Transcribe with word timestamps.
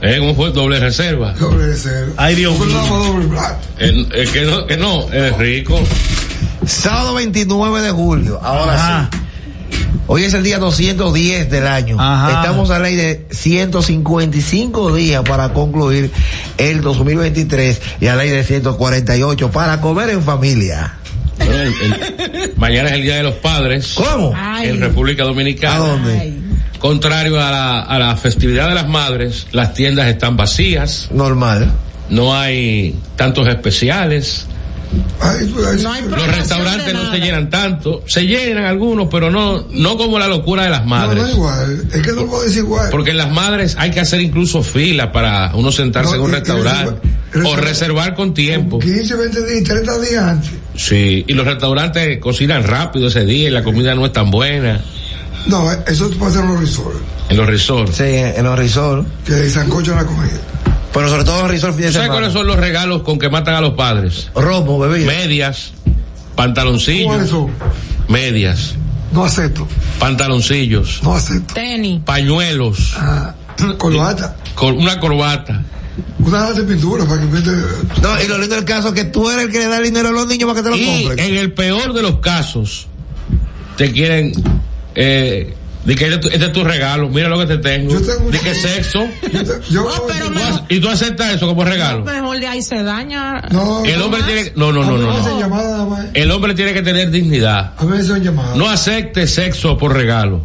¿Eh? 0.00 0.16
¿Cómo 0.20 0.34
fue? 0.34 0.50
Doble 0.52 0.78
reserva. 0.78 1.32
Doble 1.32 1.66
reserva. 1.66 2.12
Ay, 2.16 2.34
Dios. 2.36 2.54
El, 3.78 4.08
el 4.14 4.30
que 4.32 4.42
no, 4.42 4.66
que 4.66 4.76
no, 4.76 5.12
es 5.12 5.36
rico. 5.36 5.80
Sábado 6.66 7.14
29 7.14 7.82
de 7.82 7.90
julio. 7.90 8.38
Ahora 8.42 8.74
Ajá. 8.74 9.10
sí. 9.12 9.18
Hoy 10.06 10.24
es 10.24 10.32
el 10.34 10.42
día 10.42 10.58
210 10.58 11.50
del 11.50 11.66
año. 11.66 11.96
Ajá. 12.00 12.40
Estamos 12.40 12.70
a 12.70 12.78
ley 12.78 12.94
de 12.96 13.26
155 13.30 14.94
días 14.94 15.22
para 15.22 15.52
concluir 15.52 16.10
el 16.56 16.80
2023 16.80 17.80
y 18.00 18.06
a 18.06 18.16
ley 18.16 18.30
de 18.30 18.42
148 18.44 19.50
para 19.50 19.80
comer 19.80 20.10
en 20.10 20.22
familia. 20.22 20.94
Bueno, 21.38 21.54
el- 21.54 21.68
el- 21.68 22.52
mañana 22.56 22.88
es 22.88 22.94
el 22.94 23.02
Día 23.02 23.16
de 23.16 23.22
los 23.24 23.34
Padres. 23.34 23.94
¿Cómo? 23.96 24.32
Ay. 24.36 24.68
En 24.70 24.80
República 24.80 25.24
Dominicana. 25.24 25.74
¿A 25.74 25.78
dónde? 25.78 26.18
Ay. 26.18 26.42
Contrario 26.78 27.40
a 27.40 27.50
la, 27.50 27.80
a 27.80 27.98
la 27.98 28.16
festividad 28.16 28.68
de 28.68 28.74
las 28.76 28.88
madres, 28.88 29.46
las 29.52 29.74
tiendas 29.74 30.06
están 30.08 30.36
vacías, 30.36 31.08
Normal. 31.12 31.72
no 32.10 32.34
hay 32.34 32.94
tantos 33.16 33.48
especiales, 33.48 34.46
Ay, 35.20 35.50
pues, 35.52 35.66
ay, 35.66 35.82
No 35.82 35.92
hay 35.92 36.02
los 36.02 36.26
restaurantes 36.36 36.94
no 36.94 37.10
se 37.10 37.18
llenan 37.18 37.50
tanto, 37.50 38.02
se 38.06 38.26
llenan 38.26 38.64
algunos, 38.64 39.08
pero 39.10 39.30
no, 39.30 39.66
no 39.70 39.98
como 39.98 40.18
la 40.18 40.26
locura 40.28 40.62
de 40.62 40.70
las 40.70 40.80
no, 40.82 40.86
madres. 40.88 41.22
no 41.24 41.28
es 41.28 41.34
igual. 41.34 41.82
Es 41.92 42.00
que 42.02 42.12
no 42.12 42.26
puedo 42.26 42.42
decir 42.44 42.58
igual. 42.60 42.88
Porque 42.90 43.10
en 43.10 43.18
las 43.18 43.30
madres 43.30 43.76
hay 43.78 43.90
que 43.90 44.00
hacer 44.00 44.22
incluso 44.22 44.62
fila 44.62 45.12
para 45.12 45.50
uno 45.54 45.70
sentarse 45.72 46.12
No, 46.12 46.16
en 46.16 46.20
un 46.22 46.30
y- 46.30 46.32
y 46.32 46.36
restaurante 46.36 46.94
reserva- 47.32 47.48
o 47.50 47.56
reservar 47.56 48.14
con 48.14 48.32
tiempo. 48.32 48.78
15, 48.78 49.14
20 49.14 49.46
días, 49.52 49.64
30 49.68 49.98
días 50.00 50.22
antes. 50.22 50.50
Sí, 50.76 51.22
y 51.26 51.32
los 51.34 51.44
restaurantes 51.44 52.18
cocinan 52.18 52.64
rápido 52.64 53.08
ese 53.08 53.26
día 53.26 53.48
y 53.48 53.50
la 53.50 53.62
comida 53.62 53.94
no 53.94 54.06
es 54.06 54.12
tan 54.14 54.30
buena 54.30 54.80
No, 55.46 55.70
eso 55.86 56.10
pasa 56.18 56.40
en 56.40 56.48
los 56.48 56.60
resorts. 56.60 56.98
en 57.30 57.36
los 57.36 57.46
resorts. 57.46 57.96
Sí, 57.96 58.04
en 58.04 58.44
los 58.44 58.58
resorts. 58.58 59.08
Que 59.24 59.48
sancocho 59.50 59.94
la 59.94 60.04
comida. 60.04 60.32
Pero 60.92 61.08
sobre 61.08 61.24
todo 61.24 61.36
en 61.36 61.42
los 61.42 61.50
resorts 61.50 61.76
¿Sabes 61.76 61.92
semana. 61.92 62.12
cuáles 62.12 62.32
son 62.32 62.46
los 62.46 62.56
regalos 62.56 63.02
con 63.02 63.18
que 63.18 63.28
matan 63.28 63.54
a 63.54 63.60
los 63.60 63.74
padres? 63.74 64.28
Romo, 64.34 64.78
bebida. 64.78 65.06
Medias, 65.06 65.72
¿Cuáles 65.84 66.34
pantaloncillos, 66.34 67.28
son? 67.28 67.50
medias, 68.08 68.74
No 69.12 69.24
acepto. 69.24 69.66
pantaloncillos, 69.98 71.00
No 71.02 71.14
acepto. 71.14 71.54
Tenis. 71.54 72.00
pañuelos, 72.04 72.94
Ah, 72.98 73.34
corbata. 73.78 74.36
con 74.54 74.76
una 74.76 74.98
corbata. 75.00 75.62
Una 76.20 76.52
de 76.52 76.62
pintura 76.62 77.04
para 77.04 77.20
que 77.20 77.26
pinte. 77.26 77.50
No, 78.02 78.22
y 78.22 78.28
lo 78.28 78.38
lindo 78.38 78.54
del 78.54 78.64
caso 78.64 78.88
es 78.88 78.94
que 78.94 79.04
tú 79.04 79.28
eres 79.30 79.46
el 79.46 79.50
que 79.52 79.58
le 79.58 79.66
da 79.66 79.78
el 79.78 79.84
dinero 79.84 80.08
a 80.08 80.12
los 80.12 80.26
niños 80.26 80.48
para 80.48 80.60
que 80.62 80.64
te 80.64 80.70
lo 80.70 80.76
Y 80.76 81.04
compren. 81.04 81.18
en 81.28 81.36
el 81.36 81.52
peor 81.52 81.92
de 81.92 82.02
los 82.02 82.18
casos, 82.20 82.86
te 83.76 83.90
quieren, 83.92 84.32
eh, 85.00 85.54
de 85.84 85.94
que 85.94 86.04
este 86.04 86.14
es 86.16 86.20
tu- 86.20 86.28
este 86.28 86.44
es 86.46 86.52
tu 86.52 86.64
regalo, 86.64 87.08
mira 87.08 87.28
lo 87.28 87.38
que 87.38 87.46
te 87.46 87.58
tengo. 87.58 87.92
Yo 87.92 88.02
tengo 88.02 88.26
un- 88.26 88.30
De 88.32 88.38
que 88.40 88.54
sexo. 88.54 89.06
Yo, 89.32 89.44
te- 89.44 89.60
yo 89.70 89.84
No, 89.84 89.90
pero 90.08 90.24
Tú 90.26 90.30
me- 90.32 90.42
ac- 90.42 90.64
Y 90.68 90.80
tú 90.80 90.88
aceptas 90.88 91.34
eso 91.34 91.46
como 91.46 91.64
regalo. 91.64 92.04
Mejor 92.04 92.38
de 92.40 92.46
ahí 92.48 92.60
se 92.62 92.82
daña. 92.82 93.40
No, 93.52 93.84
El 93.84 93.98
no, 93.98 94.04
hombre 94.06 94.20
más. 94.20 94.28
tiene, 94.28 94.52
no, 94.56 94.72
no, 94.72 94.84
no, 94.84 94.98
no, 94.98 95.40
llamada 95.40 95.70
nada 95.70 95.86
más. 95.86 96.06
El 96.14 96.30
hombre 96.32 96.54
tiene 96.54 96.74
que 96.74 96.82
tener 96.82 97.10
dignidad. 97.10 97.72
A 97.78 97.84
mí 97.84 97.92
me 97.92 97.98
hacen 98.00 98.22
llamada. 98.22 98.54
No 98.56 98.68
acepte 98.68 99.26
sexo 99.28 99.78
por 99.78 99.94
regalo. 99.94 100.42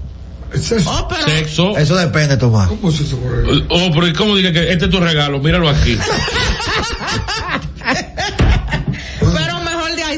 Oh, 0.86 1.08
pero, 1.09 1.26
Sexo. 1.28 1.76
Eso 1.76 1.96
depende, 1.96 2.38
Tomás. 2.38 2.68
¿Cómo 2.70 2.90
es 2.90 3.00
eso? 3.00 3.18
por 3.18 3.34
ejemplo? 3.34 3.66
Oh, 3.76 3.90
pero 3.92 4.08
¿y 4.08 4.14
cómo 4.14 4.36
dije 4.36 4.54
que 4.54 4.72
este 4.72 4.86
es 4.86 4.92
tu 4.92 5.00
regalo? 5.00 5.40
Míralo 5.40 5.68
aquí. 5.68 5.98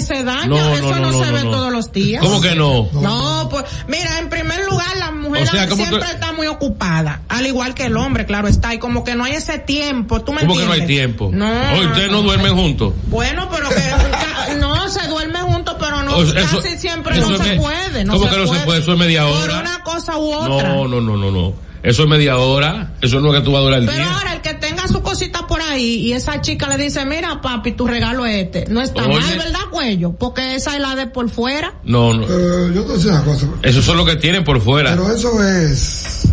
pero 0.08 0.20
mejor 0.22 0.28
de 0.28 0.44
ahí 0.44 0.46
se 0.46 0.48
daña. 0.48 0.48
No, 0.48 0.56
no, 0.58 0.74
Eso 0.76 0.90
no, 0.90 1.00
no, 1.00 1.12
no, 1.12 1.24
se 1.26 1.32
ve 1.32 1.42
todos 1.44 1.72
los 1.72 1.92
días. 1.92 2.22
¿Cómo 2.24 2.42
que 2.42 2.56
no? 2.56 2.90
No, 2.94 3.48
pues 3.50 3.66
mira, 3.88 4.20
en 4.20 4.30
primer 4.30 4.66
lugar 4.66 4.88
la 4.98 5.12
mujer 5.12 5.44
O 5.44 5.52
sea, 5.52 5.68
¿cómo 5.68 5.84
siempre 5.86 6.08
que- 6.08 6.14
está 6.14 6.32
muy 6.34 6.48
ocupada, 6.48 7.22
al 7.30 7.46
igual 7.48 7.74
que 7.74 7.86
el 7.86 7.98
hombre, 7.98 8.26
claro 8.26 8.48
está, 8.48 8.74
y 8.74 8.80
como 8.80 9.04
que 9.04 9.16
no 9.16 9.24
hay 9.24 9.34
ese 9.34 9.60
tiempo, 9.60 10.22
¿tú 10.22 10.34
me 10.34 10.42
¿Cómo 10.42 10.54
que 10.58 10.66
no 10.66 10.74
entiendes? 10.74 10.82
hay 10.82 10.96
tiempo? 11.08 11.30
No. 11.34 11.48
Hoy 11.80 11.86
ustedes 11.88 12.12
no 12.12 12.22
duermen 12.22 12.56
juntos. 12.56 12.94
Bueno, 13.08 13.50
pero 13.52 13.70
que 13.70 14.56
no 14.60 14.90
se 14.90 15.08
duerme 15.08 15.40
juntos, 15.42 15.76
pero 15.80 16.04
no 16.04 16.18
O 16.18 16.26
sea, 16.26 16.42
eso- 16.42 16.62
casi 16.62 16.78
siempre 16.78 17.18
eso 17.18 17.30
no 17.30 17.38
se 17.38 17.44
me- 17.52 17.56
puede, 17.60 18.04
no 18.06 18.14
¿cómo 18.14 18.26
se 18.26 18.32
que 18.32 18.38
no 18.38 18.44
se 18.46 18.50
puede. 18.54 18.66
puede? 18.66 18.80
Eso 18.82 18.94
es 18.94 19.00
media 19.00 19.24
Por 19.26 19.34
hora. 19.50 19.60
una 19.60 19.84
cosa 19.84 20.18
u 20.18 20.34
otra. 20.34 20.70
No, 20.70 20.88
no, 20.88 21.02
no, 21.02 21.18
no, 21.18 21.32
no. 21.32 21.54
Eso 21.84 22.02
es 22.02 22.10
media 22.10 22.38
hora. 22.38 22.94
Eso 23.00 23.20
no 23.20 23.32
es 23.32 23.40
que 23.40 23.46
tú 23.46 23.52
vas 23.52 23.60
a 23.60 23.64
durar 23.66 23.80
el 23.80 23.86
Pero 23.86 23.98
día. 24.00 24.12
ahora 24.18 24.34
el 24.34 24.42
que 24.42 24.55
su 24.88 25.02
cosita 25.02 25.48
por 25.48 25.62
ahí 25.62 25.96
y 26.08 26.14
esa 26.14 26.42
chica 26.42 26.68
le 26.68 26.84
dice, 26.84 27.06
mira 27.06 27.42
papi, 27.42 27.72
tu 27.74 27.88
regalo 27.88 28.26
es 28.26 28.46
este. 28.46 28.66
No 28.70 28.82
está 28.82 29.06
Oye. 29.06 29.20
mal, 29.20 29.38
¿verdad, 29.38 29.60
cuello? 29.72 30.12
Porque 30.14 30.56
esa 30.56 30.76
es 30.76 30.82
la 30.82 30.96
de 30.96 31.08
por 31.08 31.30
fuera. 31.30 31.74
No, 31.84 32.14
no. 32.14 32.26
Pero 32.26 32.68
yo 32.72 32.82
te 32.82 32.88
voy 32.88 32.92
a 32.94 32.96
decir 32.98 33.12
una 33.12 33.24
cosa. 33.24 33.48
Eso 33.64 33.80
es 33.80 33.88
lo 33.88 34.06
que 34.06 34.16
tienen 34.16 34.44
por 34.44 34.62
fuera. 34.62 34.92
Pero 34.92 35.12
eso 35.14 35.44
es 35.44 36.28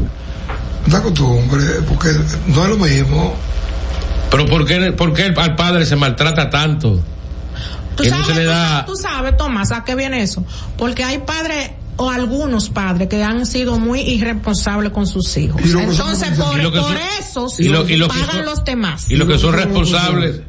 una 0.86 1.02
costumbre, 1.02 1.64
porque 1.88 2.08
no 2.48 2.62
es 2.64 2.68
lo 2.70 2.76
mismo. 2.78 3.34
Pero 4.30 4.46
¿por 4.46 4.64
qué, 4.66 4.92
por 4.92 5.12
qué 5.12 5.24
al 5.36 5.54
padre 5.56 5.84
se 5.86 5.96
maltrata 5.96 6.48
tanto? 6.50 7.00
¿Tú 7.96 8.02
Que 8.04 8.10
no 8.10 8.16
sabes, 8.22 8.26
se 8.28 8.34
le 8.40 8.44
tú 8.46 8.50
da- 8.50 8.68
sabes- 8.70 8.86
tú 8.86 8.96
sabes, 8.96 9.36
Tomás, 9.36 9.72
¿a 9.72 9.84
qué 9.84 9.94
viene 9.94 10.22
eso? 10.22 10.44
Porque 10.78 11.04
hay 11.04 11.18
padres 11.18 11.72
o 12.02 12.10
algunos 12.10 12.68
padres 12.70 13.08
que 13.08 13.22
han 13.22 13.46
sido 13.46 13.78
muy 13.78 14.00
irresponsables 14.00 14.92
con 14.92 15.06
sus 15.06 15.36
hijos. 15.36 15.60
Entonces, 15.64 16.30
por, 16.38 16.58
y 16.58 16.62
lo 16.62 16.72
que 16.72 16.78
por 16.80 16.88
son- 16.88 16.98
eso 17.20 17.48
y 17.58 17.68
lo- 17.68 17.88
y 17.88 17.96
lo 17.96 18.08
que 18.08 18.18
pagan 18.18 18.36
son- 18.36 18.44
los 18.46 18.64
demás. 18.64 19.10
Y 19.10 19.16
los 19.16 19.28
que 19.28 19.38
son 19.38 19.54
responsables, 19.54 20.40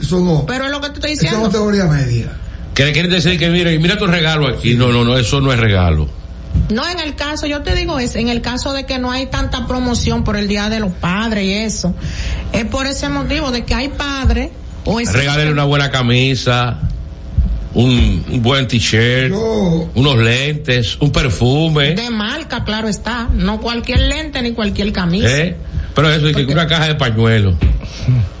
Eso 0.00 0.18
no. 0.20 0.44
Pero 0.46 0.64
es 0.64 0.70
lo 0.70 0.80
que 0.80 0.88
te 0.88 0.94
estoy 0.94 1.12
Eso 1.12 1.20
es 1.22 1.30
diciendo. 1.30 1.48
categoría 1.48 1.84
media. 1.84 2.32
que 2.74 2.86
le 2.86 2.92
quieren 2.92 3.10
decir 3.10 3.38
que 3.38 3.50
mira, 3.50 3.70
mira 3.78 3.98
tu 3.98 4.06
regalo 4.06 4.48
aquí. 4.48 4.74
No, 4.74 4.88
no, 4.90 5.04
no, 5.04 5.16
eso 5.18 5.40
no 5.42 5.52
es 5.52 5.60
regalo. 5.60 6.08
No, 6.70 6.88
en 6.88 6.98
el 7.00 7.14
caso, 7.14 7.46
yo 7.46 7.62
te 7.62 7.74
digo 7.74 7.98
es, 7.98 8.14
en 8.16 8.28
el 8.28 8.40
caso 8.40 8.72
de 8.72 8.84
que 8.86 8.98
no 8.98 9.10
hay 9.12 9.26
tanta 9.26 9.66
promoción 9.66 10.24
por 10.24 10.36
el 10.36 10.48
Día 10.48 10.68
de 10.70 10.80
los 10.80 10.90
Padres 10.92 11.44
y 11.44 11.52
eso, 11.52 11.94
es 12.52 12.64
por 12.64 12.86
ese 12.86 13.08
motivo 13.10 13.50
de 13.50 13.64
que 13.64 13.74
hay 13.74 13.88
padres 13.88 14.50
o 14.84 14.98
es 15.00 15.12
Regálele 15.12 15.52
una 15.52 15.64
buena 15.64 15.90
camisa, 15.90 16.78
un, 17.74 18.24
un 18.30 18.42
buen 18.42 18.66
t-shirt, 18.68 19.32
unos 19.94 20.16
lentes, 20.18 20.96
un 21.00 21.10
perfume, 21.12 21.94
de 21.94 22.10
marca, 22.10 22.64
claro 22.64 22.88
está, 22.88 23.28
no 23.32 23.60
cualquier 23.60 24.00
lente 24.00 24.42
ni 24.42 24.52
cualquier 24.52 24.92
camisa. 24.92 25.30
¿eh? 25.30 25.56
Pero 25.94 26.10
eso, 26.10 26.28
y 26.28 26.34
que 26.34 26.44
una 26.52 26.66
caja 26.66 26.88
de 26.88 26.94
pañuelos, 26.94 27.54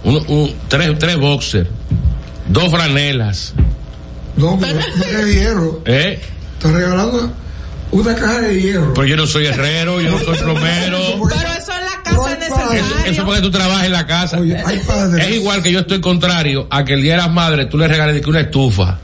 un, 0.04 0.16
un- 0.28 0.54
tres, 0.68 0.98
tres 0.98 1.16
boxers, 1.18 1.68
dos 2.48 2.70
franelas, 2.70 3.54
no, 4.36 4.58
pero 4.60 4.78
no 4.96 5.04
es 5.18 5.34
hierro. 5.34 5.82
¿eh? 5.84 6.18
Estás 6.54 6.72
regalando 6.72 7.32
una 7.90 8.14
caja 8.14 8.40
de 8.40 8.60
hierro. 8.60 8.94
Pero 8.94 9.06
yo 9.06 9.16
no 9.16 9.26
soy 9.26 9.46
herrero, 9.46 10.00
yo 10.00 10.10
no 10.10 10.18
soy 10.18 10.36
plomero. 10.38 10.98
Pero 11.28 11.52
eso 11.58 11.72
en 11.72 11.84
la 11.84 12.02
casa 12.02 12.32
es 12.32 12.46
Eso, 12.46 12.56
necesario. 12.56 12.84
eso 13.04 13.10
es 13.20 13.20
porque 13.20 13.40
tú 13.42 13.50
trabajas 13.50 13.84
en 13.86 13.92
la 13.92 14.06
casa. 14.06 14.38
Oye, 14.38 14.56
hay 14.64 14.78
padres. 14.78 15.26
Es 15.26 15.34
igual 15.36 15.62
que 15.62 15.70
yo 15.72 15.80
estoy 15.80 16.00
contrario 16.00 16.66
a 16.70 16.84
que 16.84 16.94
el 16.94 17.02
día 17.02 17.12
de 17.12 17.18
las 17.18 17.30
madres 17.30 17.68
tú 17.68 17.76
le 17.76 17.86
regales 17.88 18.14
de 18.14 18.20
que 18.22 18.30
una 18.30 18.40
estufa 18.40 18.98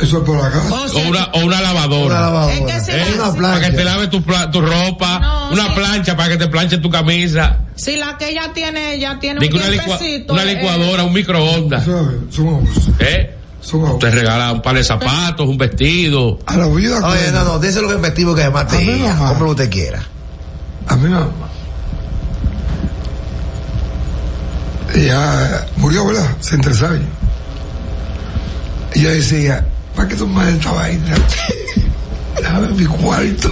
Eso 0.00 0.18
es 0.18 0.24
por 0.24 0.36
la 0.42 0.50
casa. 0.50 0.74
O 0.74 1.08
una, 1.08 1.24
o 1.34 1.40
una 1.44 1.60
lavadora. 1.60 2.06
Una 2.06 2.20
lavadora. 2.20 2.54
Es 2.54 2.60
que 2.60 2.80
si 2.80 2.90
¿eh? 2.92 3.04
Una 3.14 3.32
Para 3.34 3.60
que 3.60 3.66
te 3.66 3.72
plancha. 3.82 3.84
lave 3.96 4.06
tu, 4.08 4.20
tu 4.50 4.60
ropa, 4.62 5.18
No, 5.20 5.50
una 5.52 5.66
sí. 5.66 5.72
plancha 5.74 6.16
para 6.16 6.28
que 6.30 6.36
te 6.38 6.48
planche 6.48 6.78
tu 6.78 6.90
camisa, 6.90 7.58
si 7.74 7.96
la 7.96 8.16
que 8.18 8.30
ella 8.30 8.50
tiene, 8.54 8.94
ella 8.94 9.18
tiene 9.20 9.40
un 9.40 9.48
que 9.48 9.54
una, 9.56 9.68
licua- 9.68 9.98
una 10.28 10.42
eh, 10.42 10.54
licuadora, 10.54 11.02
un 11.04 11.12
microondas, 11.12 11.84
¿Sabes? 11.84 12.16
Son. 12.30 12.66
¿eh? 12.98 13.36
Son. 13.60 13.98
Te 13.98 14.10
regala 14.10 14.52
un 14.52 14.62
par 14.62 14.74
de 14.76 14.84
zapatos, 14.84 15.46
un 15.46 15.58
vestido. 15.58 16.38
A 16.46 16.56
la 16.56 16.66
vida. 16.68 16.98
Oye, 17.06 17.30
no, 17.32 17.44
no, 17.44 17.58
díselo 17.58 17.88
que 17.88 17.94
es 17.94 18.00
efectivo 18.00 18.34
que 18.34 18.42
además 18.42 18.72
A 18.72 18.78
mí 18.78 18.86
te 18.86 18.98
no. 18.98 19.18
Compre 19.18 19.38
lo 19.38 19.38
que 19.38 19.62
usted 19.64 19.70
quiera. 19.70 20.02
A 20.88 20.96
mi 20.96 21.08
mamá. 21.10 21.28
Ella 24.94 25.66
murió, 25.76 26.06
¿verdad? 26.06 26.36
Tres 26.62 26.82
años. 26.82 27.04
Ella 28.94 29.10
decía, 29.10 29.66
¿para 29.96 30.08
qué 30.08 30.14
das 30.16 30.48
esta 30.48 30.72
vaina? 30.72 31.14
Dame 32.42 32.68
mi 32.68 32.86
cuarto. 32.86 33.50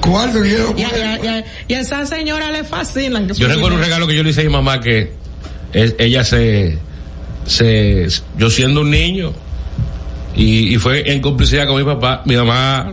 cuarto 0.00 0.42
que 0.42 0.48
quiero 0.48 0.74
Y 0.76 0.82
a, 0.82 1.44
y 1.68 1.72
a- 1.74 1.80
esa 1.80 2.06
señora 2.06 2.50
le 2.50 2.64
fascinan. 2.64 3.26
que 3.26 3.34
Yo 3.34 3.48
recuerdo 3.48 3.76
un 3.76 3.82
regalo 3.82 4.06
que 4.06 4.14
yo 4.14 4.22
le 4.22 4.30
hice 4.30 4.42
a 4.42 4.44
mi 4.44 4.50
mamá 4.50 4.80
que 4.80 5.12
él- 5.72 5.96
ella 5.98 6.24
se, 6.24 6.78
se, 7.46 8.06
yo 8.38 8.50
siendo 8.50 8.82
un 8.82 8.90
niño 8.90 9.32
y, 10.36 10.74
y 10.74 10.78
fue 10.78 11.10
en 11.12 11.20
complicidad 11.20 11.66
con 11.66 11.76
mi 11.78 11.84
papá, 11.84 12.22
mi 12.26 12.36
mamá 12.36 12.92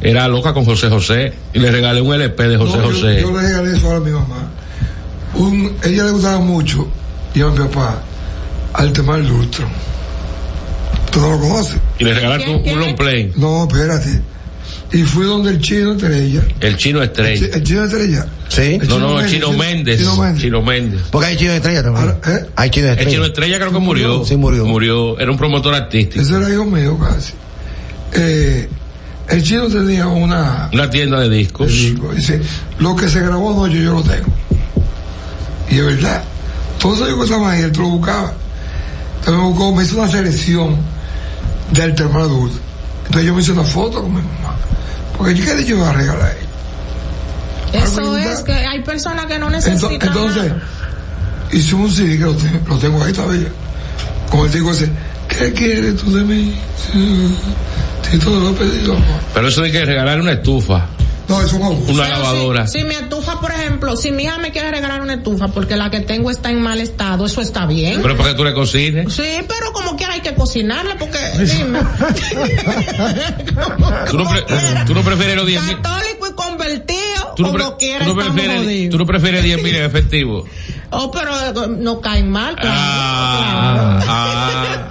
era 0.00 0.28
loca 0.28 0.52
con 0.52 0.64
José 0.64 0.88
José 0.88 1.32
y 1.54 1.58
le 1.58 1.72
regalé 1.72 2.00
un 2.00 2.14
LP 2.14 2.48
de 2.48 2.56
José 2.56 2.76
No, 2.78 2.84
yo- 2.84 2.90
José. 2.92 3.20
Yo, 3.22 3.32
le 3.36 3.42
regalé 3.48 3.76
eso 3.76 3.90
a 3.96 4.00
mi 4.00 4.10
mamá. 4.10 4.48
Un, 5.34 5.76
ella 5.84 6.04
le 6.04 6.10
gustaba 6.12 6.38
mucho, 6.40 6.88
y 7.34 7.40
a 7.42 7.46
mi 7.48 7.58
papá, 7.58 8.02
Altemar 8.74 9.20
Lustro. 9.20 9.66
¿Tú 11.10 11.20
no 11.20 11.30
lo 11.30 11.40
conoces? 11.40 11.76
y 11.98 12.04
le 12.04 12.14
regalaste 12.14 12.44
¿Quién, 12.62 12.74
un, 12.78 12.80
long 12.84 12.96
play. 12.96 13.32
No, 13.36 13.66
espérate. 13.66 14.20
Y 14.92 15.02
fui 15.02 15.26
donde 15.26 15.50
el 15.50 15.60
chino 15.60 15.92
Estrella. 15.92 16.42
El 16.60 16.76
chino 16.76 16.98
El, 17.02 17.08
estrella. 17.08 17.46
el 17.54 17.62
chino 17.62 17.84
Estrella. 17.84 18.26
Sí. 18.48 18.78
No, 18.88 18.98
no, 18.98 19.20
el 19.20 19.30
chino 19.30 19.52
Méndez. 19.52 19.98
Chino 19.98 20.16
Méndez. 20.16 20.42
Chino 20.42 20.62
Méndez. 20.62 21.00
Porque 21.10 21.26
hay 21.28 21.36
chino 21.36 21.50
de 21.50 21.56
estrella 21.56 21.82
también. 21.82 22.04
Ahora, 22.08 22.18
¿eh? 22.38 22.46
Hay 22.56 22.70
chino 22.70 22.86
de 22.86 22.92
El 22.92 22.98
estrella. 22.98 23.10
chino 23.16 23.26
estrella 23.26 23.58
creo 23.58 23.72
que 23.72 23.78
murió. 23.78 24.24
Sí, 24.24 24.36
murió. 24.36 24.64
Murió. 24.66 25.18
Era 25.18 25.30
un 25.30 25.36
promotor 25.36 25.74
artístico. 25.74 26.22
Ese 26.22 26.36
era 26.36 26.50
hijo 26.50 26.64
mío 26.64 26.98
casi. 26.98 27.32
Eh, 28.14 28.68
el 29.28 29.42
chino 29.42 29.68
tenía 29.68 30.06
una, 30.06 30.70
Una 30.72 30.88
tienda 30.88 31.20
de 31.20 31.28
discos. 31.28 31.68
el 31.70 31.76
disco, 31.76 32.12
dice, 32.14 32.40
lo 32.78 32.96
que 32.96 33.08
se 33.08 33.20
grabó 33.20 33.52
anoche 33.64 33.82
yo 33.82 33.94
lo 33.94 34.02
tengo. 34.02 34.26
Y 35.70 35.76
es 35.76 35.84
verdad, 35.84 36.22
todos 36.78 37.00
ellos 37.02 37.18
que 37.18 37.24
estaban 37.24 37.50
ahí, 37.50 37.62
él 37.62 37.72
te 37.72 37.78
lo 37.80 37.88
buscaba. 37.88 38.32
Entonces 39.20 39.34
me 39.42 39.48
buscó, 39.48 39.74
me 39.74 39.82
hizo 39.84 39.98
una 39.98 40.08
selección 40.10 40.76
del 41.72 41.94
tema 41.94 42.20
adulto. 42.20 42.58
Entonces 43.06 43.26
yo 43.26 43.34
me 43.34 43.42
hice 43.42 43.52
una 43.52 43.64
foto 43.64 44.02
con 44.02 44.10
mi 44.14 44.20
mamá. 44.22 44.56
Porque 45.16 45.34
yo 45.34 45.44
quería 45.44 45.64
yo 45.66 45.76
iba 45.76 45.90
a 45.90 45.92
regalar 45.92 46.22
a 46.22 46.30
ella. 46.32 47.84
Eso 47.84 48.16
es 48.16 48.40
que 48.42 48.52
hay 48.52 48.82
personas 48.82 49.26
que 49.26 49.38
no 49.38 49.50
necesitan 49.50 50.08
Entonces, 50.08 50.52
hice 51.52 51.74
un 51.74 51.90
CD 51.90 52.16
que 52.18 52.24
lo, 52.24 52.34
te- 52.34 52.60
lo 52.66 52.76
tengo 52.78 53.02
ahí 53.04 53.12
todavía. 53.12 53.48
Con 54.30 54.46
el 54.46 54.52
disco 54.52 54.70
ese, 54.72 54.90
¿qué 55.28 55.52
quieres 55.52 55.96
tú 55.96 56.14
de 56.14 56.22
mí? 56.24 56.54
Lo 58.24 58.50
he 58.50 58.52
pedido, 58.54 58.92
amor. 58.94 59.20
Pero 59.34 59.48
eso 59.48 59.62
de 59.62 59.70
que 59.72 59.84
regalar 59.84 60.20
una 60.20 60.32
estufa, 60.32 60.86
No, 61.28 61.42
es 61.42 61.52
un 61.52 61.62
una 61.62 61.78
Pero 61.86 61.98
lavadora. 62.08 62.66
Si, 62.66 62.78
si 62.78 62.84
mi 62.84 62.94
estufa, 62.94 63.38
por 63.40 63.50
ejemplo, 63.52 63.96
si 63.96 64.10
mi 64.10 64.22
hija 64.24 64.38
me 64.38 64.50
quiere 64.50 64.70
regalar 64.70 65.02
una 65.02 65.14
estufa 65.14 65.48
porque 65.48 65.76
la 65.76 65.90
que 65.90 66.00
tengo 66.00 66.30
está 66.30 66.50
en 66.50 66.62
mal 66.62 66.80
estado, 66.80 67.26
eso 67.26 67.42
está 67.42 67.66
bien. 67.66 68.00
Pero 68.00 68.16
para 68.16 68.30
que 68.30 68.34
tú 68.36 68.44
le 68.44 68.54
cocines. 68.54 69.12
Sí, 69.12 69.22
pero 69.46 69.72
como 69.74 69.94
quiera 69.96 70.14
hay 70.14 70.20
que 70.22 70.34
cocinarla 70.34 70.96
porque, 70.98 71.18
dime. 71.44 71.80
Tú 74.10 74.18
no, 74.18 74.28
pre- 74.28 74.44
tú 74.86 74.94
no 74.94 75.02
prefieres 75.02 75.36
los 75.36 75.46
10 75.46 75.62
mil. 75.64 75.76
Católico 75.76 76.26
y 76.28 76.32
convertido, 76.34 77.34
Tú 77.36 77.42
no, 77.42 77.52
pre- 77.52 77.64
como 77.64 77.76
quiera 77.76 78.04
tú 78.06 78.14
no 78.14 78.22
prefieres, 78.24 78.90
tú 78.90 78.98
no 78.98 79.06
prefieres 79.06 79.44
10 79.44 79.62
mil 79.62 79.76
en 79.76 79.84
efectivo. 79.84 80.46
Oh, 80.90 81.10
pero 81.10 81.30
eh, 81.64 81.68
no 81.78 82.00
caen 82.00 82.30
mal, 82.30 82.56
claro. 82.56 82.74
Ah, 82.74 84.00
ah. 84.08 84.88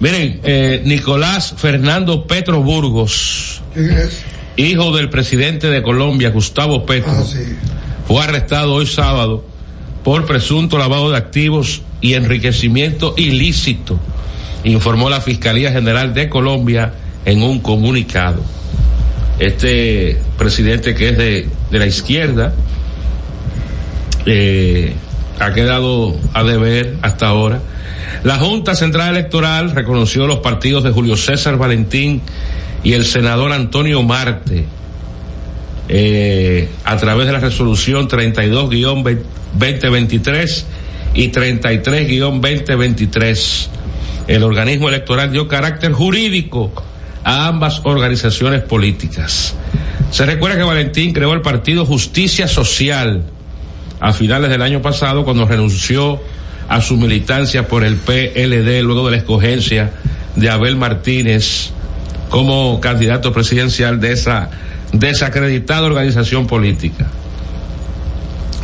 Miren, 0.00 0.40
eh, 0.42 0.82
Nicolás 0.84 1.54
Fernando 1.56 2.26
Petro 2.26 2.62
Burgos, 2.62 3.62
¿Quién 3.74 3.90
es? 3.90 4.18
Hijo 4.56 4.94
del 4.96 5.08
presidente 5.10 5.68
de 5.68 5.82
Colombia, 5.82 6.30
Gustavo 6.30 6.84
Petro, 6.86 7.12
Ah, 7.12 7.22
sí. 7.24 7.38
fue 8.06 8.22
arrestado 8.22 8.74
hoy 8.74 8.86
sábado 8.86 9.44
por 10.04 10.26
presunto 10.26 10.78
lavado 10.78 11.10
de 11.10 11.16
activos 11.16 11.82
y 12.00 12.14
enriquecimiento 12.14 13.14
ilícito, 13.16 13.98
informó 14.64 15.10
la 15.10 15.20
Fiscalía 15.20 15.70
General 15.72 16.12
de 16.14 16.28
Colombia 16.28 16.92
en 17.24 17.42
un 17.42 17.60
comunicado. 17.60 18.42
Este 19.38 20.18
presidente 20.38 20.94
que 20.94 21.08
es 21.10 21.18
de, 21.18 21.48
de 21.70 21.78
la 21.78 21.86
izquierda 21.86 22.52
eh, 24.26 24.94
ha 25.38 25.52
quedado 25.54 26.14
a 26.34 26.42
deber 26.42 26.96
hasta 27.02 27.28
ahora. 27.28 27.60
La 28.24 28.36
Junta 28.36 28.74
Central 28.74 29.10
Electoral 29.16 29.70
reconoció 29.70 30.26
los 30.26 30.38
partidos 30.40 30.84
de 30.84 30.90
Julio 30.90 31.16
César 31.16 31.56
Valentín 31.56 32.20
y 32.82 32.94
el 32.94 33.04
senador 33.04 33.52
Antonio 33.52 34.02
Marte 34.02 34.64
eh, 35.88 36.68
a 36.84 36.96
través 36.96 37.26
de 37.26 37.32
la 37.32 37.40
resolución 37.40 38.08
32-2023 38.08 40.64
y 41.14 41.32
33-2023. 41.32 43.66
El 44.28 44.44
organismo 44.44 44.88
electoral 44.88 45.32
dio 45.32 45.48
carácter 45.48 45.90
jurídico 45.92 46.72
a 47.24 47.48
ambas 47.48 47.80
organizaciones 47.84 48.62
políticas. 48.62 49.54
Se 50.12 50.24
recuerda 50.26 50.56
que 50.56 50.62
Valentín 50.62 51.12
creó 51.12 51.34
el 51.34 51.42
partido 51.42 51.84
Justicia 51.84 52.46
Social 52.48 53.24
a 53.98 54.12
finales 54.12 54.50
del 54.50 54.62
año 54.62 54.80
pasado 54.80 55.24
cuando 55.24 55.44
renunció 55.46 56.20
a 56.68 56.80
su 56.80 56.96
militancia 56.96 57.66
por 57.66 57.82
el 57.84 57.96
PLD 57.96 58.82
luego 58.82 59.06
de 59.06 59.10
la 59.10 59.16
escogencia 59.16 59.90
de 60.36 60.48
Abel 60.48 60.76
Martínez 60.76 61.72
como 62.30 62.80
candidato 62.80 63.32
presidencial 63.32 64.00
de 64.00 64.12
esa 64.12 64.48
desacreditada 64.92 65.82
organización 65.82 66.46
política. 66.46 67.06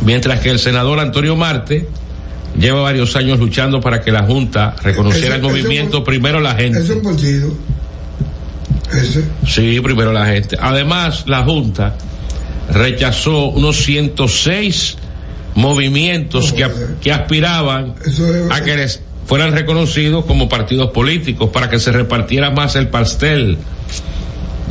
Mientras 0.01 0.39
que 0.39 0.49
el 0.49 0.59
senador 0.59 0.99
Antonio 0.99 1.35
Marte 1.35 1.87
lleva 2.57 2.81
varios 2.81 3.15
años 3.15 3.39
luchando 3.39 3.81
para 3.81 4.01
que 4.01 4.11
la 4.11 4.23
Junta 4.23 4.75
reconociera 4.83 5.35
el 5.35 5.41
Ese- 5.41 5.47
ese 5.49 5.61
movimiento 5.63 6.03
primero 6.03 6.39
la 6.39 6.55
gente. 6.55 6.79
Es 6.79 6.89
un 6.89 7.01
partido. 7.01 7.53
Ese. 8.93 9.23
Sí, 9.45 9.79
primero 9.81 10.13
la 10.13 10.25
gente. 10.27 10.57
Además, 10.59 11.23
la 11.27 11.43
Junta 11.43 11.95
rechazó 12.71 13.47
unos 13.49 13.77
106 13.77 14.97
movimientos 15.55 16.53
que, 16.53 16.67
que 17.01 17.11
aspiraban 17.11 17.95
es- 18.05 18.21
a 18.51 18.63
que 18.63 18.75
les 18.77 19.01
fueran 19.27 19.51
reconocidos 19.51 20.25
como 20.25 20.49
partidos 20.49 20.91
políticos 20.91 21.49
para 21.51 21.69
que 21.69 21.79
se 21.79 21.91
repartiera 21.91 22.49
más 22.49 22.75
el 22.75 22.87
pastel. 22.87 23.57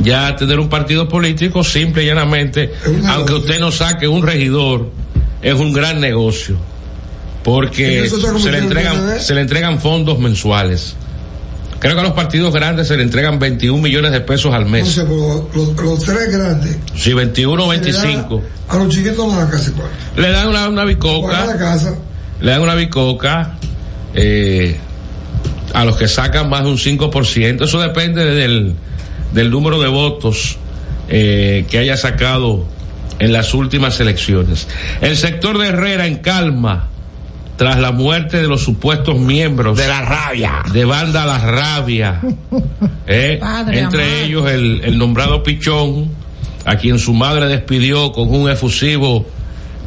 Ya 0.01 0.35
tener 0.35 0.59
un 0.59 0.69
partido 0.69 1.07
político, 1.07 1.63
simple 1.63 2.03
y 2.03 2.07
llanamente, 2.07 2.71
aunque 3.07 3.33
usted 3.33 3.59
no 3.59 3.71
saque 3.71 4.07
un 4.07 4.23
regidor, 4.23 4.91
es 5.41 5.53
un 5.53 5.71
gran 5.73 6.01
negocio. 6.01 6.57
Porque 7.43 8.09
se 8.09 8.51
le 8.51 8.57
entregan, 8.57 9.19
se 9.19 9.33
le 9.33 9.41
entregan 9.41 9.79
fondos 9.79 10.19
mensuales. 10.19 10.95
Creo 11.79 11.93
que 11.93 12.01
a 12.01 12.03
los 12.03 12.13
partidos 12.13 12.53
grandes 12.53 12.87
se 12.87 12.97
le 12.97 13.03
entregan 13.03 13.37
21 13.37 13.81
millones 13.81 14.11
de 14.11 14.21
pesos 14.21 14.53
al 14.53 14.65
mes. 14.65 14.95
pero 14.95 15.47
los, 15.53 15.75
los 15.77 16.03
tres 16.03 16.31
grandes. 16.31 16.75
Sí, 16.95 17.13
21 17.13 17.63
o 17.63 17.71
se 17.71 17.79
le 17.79 17.91
da 17.91 18.03
25. 18.03 18.43
A 18.69 18.77
los 18.77 18.89
chiquitos 18.89 19.27
no 19.27 19.37
dan 19.37 19.49
casi 19.49 19.71
cuál. 19.71 19.89
Le 20.15 20.31
dan 20.31 20.47
una, 20.47 20.83
bicoca, 20.83 21.45
le 22.41 22.51
dan 22.51 22.61
una 22.61 22.75
bicoca, 22.75 23.57
eh, 24.13 24.77
a 25.73 25.85
los 25.85 25.97
que 25.97 26.07
sacan 26.07 26.49
más 26.49 26.63
de 26.63 26.69
un 26.69 26.77
5%. 26.77 27.63
Eso 27.63 27.79
depende 27.81 28.25
del, 28.25 28.73
del 29.33 29.49
número 29.51 29.79
de 29.81 29.87
votos 29.87 30.57
eh, 31.09 31.65
que 31.69 31.77
haya 31.79 31.97
sacado 31.97 32.65
en 33.19 33.33
las 33.33 33.53
últimas 33.53 33.99
elecciones. 33.99 34.67
El 35.01 35.17
sector 35.17 35.57
de 35.57 35.67
Herrera 35.67 36.07
en 36.07 36.17
calma 36.17 36.87
tras 37.57 37.79
la 37.79 37.91
muerte 37.91 38.37
de 38.37 38.47
los 38.47 38.61
supuestos 38.61 39.17
miembros 39.17 39.77
De 39.77 39.87
la 39.87 40.03
rabia. 40.03 40.61
de 40.71 40.85
banda 40.85 41.25
La 41.25 41.39
Rabia. 41.39 42.21
¿eh? 43.07 43.39
Entre 43.41 43.79
amado. 43.81 43.99
ellos 44.23 44.51
el, 44.51 44.81
el 44.83 44.97
nombrado 44.99 45.41
Pichón, 45.41 46.09
a 46.65 46.75
quien 46.75 46.99
su 46.99 47.13
madre 47.13 47.47
despidió 47.47 48.11
con 48.11 48.29
un 48.33 48.49
efusivo 48.49 49.25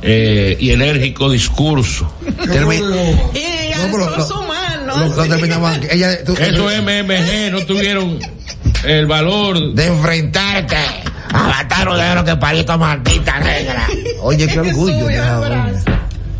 eh, 0.02 0.56
y 0.58 0.70
enérgico 0.70 1.30
discurso. 1.30 2.12
Yo 2.24 2.30
Termi- 2.44 2.78
creo 2.78 3.32
que- 3.32 3.38
Y 3.38 3.70
No, 3.76 3.92
pero 3.92 4.10
esos 4.16 4.28
lo- 4.30 4.40
humanos. 4.40 4.98
Lo, 4.98 5.24
lo. 5.58 5.92
Ella, 5.92 6.24
tú- 6.24 6.34
MMG 6.68 7.50
no 7.52 7.60
tuvieron 7.66 8.18
el 8.84 9.06
valor. 9.06 9.74
de 9.74 9.86
enfrentarte 9.86 10.76
a 11.32 11.42
matar 11.44 11.88
un 11.88 11.96
negro 11.98 12.24
que 12.24 12.36
parito 12.36 12.76
maldita 12.78 13.38
negra. 13.40 13.86
Oye, 14.22 14.46
qué 14.46 14.58
orgullo. 14.70 15.06
De. 15.06 15.84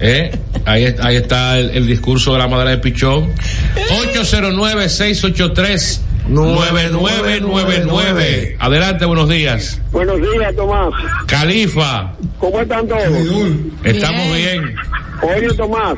¿eh? 0.00 0.38
Ahí, 0.66 0.94
ahí 1.02 1.16
está 1.16 1.58
el, 1.58 1.70
el 1.70 1.86
discurso 1.86 2.32
de 2.32 2.38
la 2.38 2.48
madre 2.48 2.70
de 2.70 2.78
Pichón. 2.78 3.32
809-683-9999. 6.30 8.56
Adelante, 8.58 9.04
buenos 9.04 9.28
días. 9.28 9.80
Buenos 9.92 10.16
días, 10.20 10.54
Tomás. 10.56 10.90
Califa, 11.26 12.12
¿Cómo 12.38 12.60
están 12.60 12.88
todos? 12.88 13.02
Estamos 13.84 14.34
Bien. 14.34 14.62
bien. 14.62 14.74
Oye, 15.22 15.48
Tomás, 15.54 15.96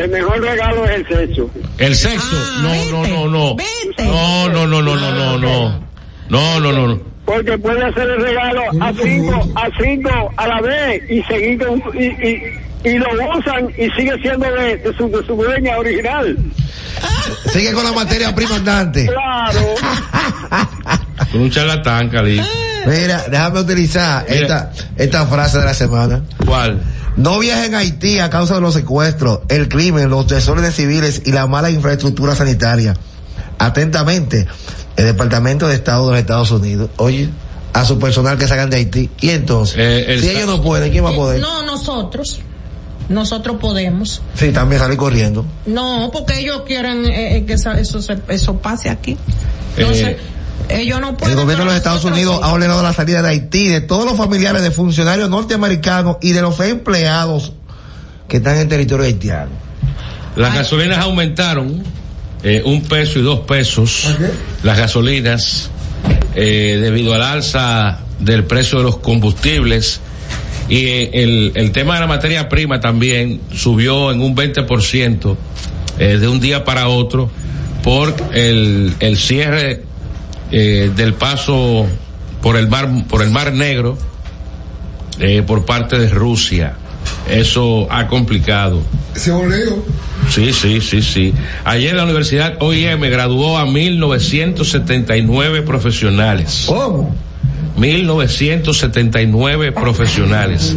el 0.00 0.08
mejor 0.10 0.40
regalo 0.40 0.84
es 0.86 0.90
el 0.92 1.06
sexo. 1.08 1.50
El 1.78 1.94
sexo. 1.94 2.26
Ah, 2.32 2.60
No, 2.62 2.70
¿viste? 2.72 2.92
no, 2.92 3.06
no, 3.06 3.28
no. 3.28 3.56
No, 3.98 4.48
no, 4.48 4.66
no, 4.66 4.80
no, 4.82 4.96
no, 4.96 5.12
no, 5.12 5.38
no. 5.38 5.84
No, 6.28 6.60
no, 6.60 6.72
no, 6.72 6.86
no. 6.88 7.00
Porque 7.24 7.56
puede 7.58 7.82
hacer 7.84 8.08
el 8.10 8.20
regalo 8.22 8.62
a 8.80 8.92
cinco, 8.92 9.48
a 9.56 9.68
cinco 9.82 10.10
a 10.36 10.46
la 10.46 10.60
vez 10.60 11.02
y 11.10 11.22
seguir 11.22 11.64
con, 11.64 11.82
y, 11.94 12.04
y, 12.04 12.42
y 12.84 12.98
lo 12.98 13.06
usan 13.38 13.68
y 13.78 13.88
sigue 13.92 14.18
siendo 14.20 14.46
de, 14.52 14.76
de 14.76 14.94
su, 14.96 15.08
de 15.08 15.24
su 15.26 15.34
dueña 15.34 15.78
original. 15.78 16.36
Sigue 17.50 17.72
con 17.72 17.84
la 17.84 17.92
materia 17.92 18.34
prima 18.34 18.56
andante. 18.56 19.06
Claro. 19.06 19.74
Con 21.32 21.40
un 21.40 21.50
charlatán, 21.50 22.10
Califa. 22.10 22.44
Mira, 22.86 23.24
déjame 23.30 23.60
utilizar 23.60 24.26
Mira. 24.28 24.40
esta, 24.42 24.72
esta 24.96 25.26
frase 25.26 25.58
de 25.58 25.64
la 25.64 25.74
semana. 25.74 26.22
¿Cuál? 26.44 26.82
No 27.16 27.38
viajen 27.38 27.74
a 27.74 27.78
Haití 27.78 28.18
a 28.18 28.28
causa 28.28 28.56
de 28.56 28.60
los 28.60 28.74
secuestros, 28.74 29.40
el 29.48 29.68
crimen, 29.68 30.10
los 30.10 30.28
desórdenes 30.28 30.74
civiles 30.74 31.22
y 31.24 31.32
la 31.32 31.46
mala 31.46 31.70
infraestructura 31.70 32.34
sanitaria. 32.34 32.94
Atentamente, 33.58 34.46
el 34.96 35.04
Departamento 35.06 35.66
de 35.68 35.74
Estado 35.74 36.06
de 36.06 36.12
los 36.12 36.20
Estados 36.20 36.50
Unidos. 36.50 36.90
Oye, 36.96 37.28
a 37.72 37.84
su 37.84 37.98
personal 37.98 38.38
que 38.38 38.46
salgan 38.46 38.70
de 38.70 38.76
Haití. 38.76 39.10
Y 39.20 39.30
entonces, 39.30 39.76
Eh, 39.78 40.14
el 40.14 40.20
si 40.22 40.30
ellos 40.30 40.46
no 40.46 40.62
pueden, 40.62 40.90
¿quién 40.92 41.04
va 41.04 41.10
a 41.10 41.14
poder? 41.14 41.40
No, 41.40 41.62
nosotros. 41.64 42.38
Nosotros 43.08 43.56
podemos. 43.60 44.22
Sí, 44.34 44.50
también 44.52 44.80
salir 44.80 44.96
corriendo. 44.96 45.44
No, 45.66 46.08
porque 46.12 46.38
ellos 46.40 46.62
quieren 46.66 47.04
eh, 47.04 47.36
eh, 47.36 47.44
que 47.44 47.54
eso, 47.54 48.00
se- 48.00 48.18
eso 48.28 48.56
pase 48.58 48.88
aquí. 48.88 49.16
Entonces, 49.76 50.16
Eh, 50.68 50.80
ellos 50.80 51.00
no 51.00 51.14
pueden. 51.16 51.36
El 51.36 51.42
gobierno 51.44 51.64
de 51.64 51.70
los 51.70 51.76
Estados 51.76 52.04
Unidos 52.04 52.36
sí. 52.36 52.40
ha 52.44 52.52
ordenado 52.52 52.82
la 52.82 52.94
salida 52.94 53.20
de 53.20 53.28
Haití 53.28 53.68
de 53.68 53.82
todos 53.82 54.06
los 54.06 54.16
familiares 54.16 54.62
de 54.62 54.70
funcionarios 54.70 55.28
norteamericanos 55.28 56.16
y 56.22 56.32
de 56.32 56.40
los 56.40 56.58
empleados 56.60 57.52
que 58.28 58.38
están 58.38 58.56
en 58.56 58.68
territorio 58.70 59.04
haitiano. 59.04 59.50
Las 60.36 60.54
gasolinas 60.54 60.98
aumentaron 61.00 61.82
eh, 62.44 62.62
un 62.64 62.82
peso 62.82 63.18
y 63.18 63.22
dos 63.22 63.40
pesos. 63.40 64.14
Las 64.62 64.78
gasolinas 64.78 65.70
eh, 66.36 66.78
debido 66.80 67.14
al 67.14 67.22
alza 67.22 68.00
del 68.18 68.44
precio 68.44 68.78
de 68.78 68.84
los 68.84 68.98
combustibles 68.98 70.00
y 70.68 70.86
eh, 70.86 71.10
el, 71.14 71.52
el 71.54 71.72
tema 71.72 71.94
de 71.94 72.00
la 72.00 72.06
materia 72.06 72.48
prima 72.48 72.80
también 72.80 73.40
subió 73.52 74.10
en 74.10 74.20
un 74.20 74.34
20% 74.36 75.36
eh, 75.98 76.18
de 76.18 76.28
un 76.28 76.40
día 76.40 76.64
para 76.64 76.88
otro 76.88 77.30
por 77.82 78.14
el, 78.32 78.94
el 79.00 79.16
cierre 79.16 79.82
del 80.50 81.14
paso 81.14 81.86
por 82.40 82.56
el 82.56 82.68
mar 82.68 82.88
por 83.08 83.22
el 83.22 83.30
mar 83.30 83.52
Negro 83.52 83.98
por 85.46 85.64
parte 85.64 85.98
de 85.98 86.08
Rusia. 86.10 86.76
Eso 87.28 87.86
ha 87.90 88.06
complicado. 88.08 88.82
Ese 89.14 89.30
oleo. 89.32 89.84
Sí, 90.30 90.52
sí, 90.52 90.80
sí, 90.80 91.02
sí. 91.02 91.34
Ayer 91.64 91.94
la 91.94 92.04
Universidad 92.04 92.56
OIM 92.60 93.00
graduó 93.02 93.58
a 93.58 93.66
1979 93.66 95.62
profesionales. 95.62 96.64
¿Cómo? 96.66 97.14
1979 97.76 99.72
profesionales 99.72 100.76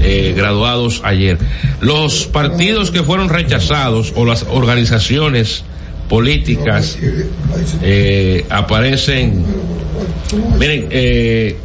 eh, 0.00 0.34
graduados 0.36 1.00
ayer. 1.04 1.38
Los 1.80 2.26
partidos 2.26 2.90
que 2.90 3.02
fueron 3.02 3.28
rechazados 3.28 4.12
o 4.16 4.24
las 4.24 4.44
organizaciones 4.48 5.64
políticas 6.08 6.98
eh, 7.82 8.44
aparecen. 8.50 9.44
Miren, 10.58 10.88
eh, 10.90 11.56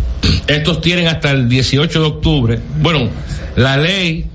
estos 0.48 0.82
tienen 0.82 1.08
hasta 1.08 1.32
el 1.32 1.50
18 1.50 2.00
de 2.00 2.06
octubre. 2.06 2.60
Bueno, 2.82 3.10
la 3.56 3.78
ley 3.78 4.26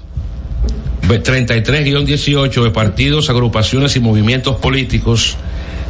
33-18 1.03 2.63
de 2.65 2.71
partidos, 2.71 3.31
agrupaciones 3.31 3.97
y 3.97 4.01
movimientos 4.01 4.57
políticos 4.57 5.37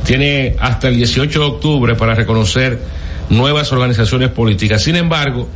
tiene 0.04 0.56
hasta 0.60 0.88
el 0.88 0.96
18 0.96 1.38
de 1.38 1.44
octubre 1.44 1.94
para 1.94 2.14
reconocer 2.14 2.80
nuevas 3.30 3.72
organizaciones 3.72 4.28
políticas. 4.30 4.82
Sin 4.82 4.96
embargo, 4.96 5.48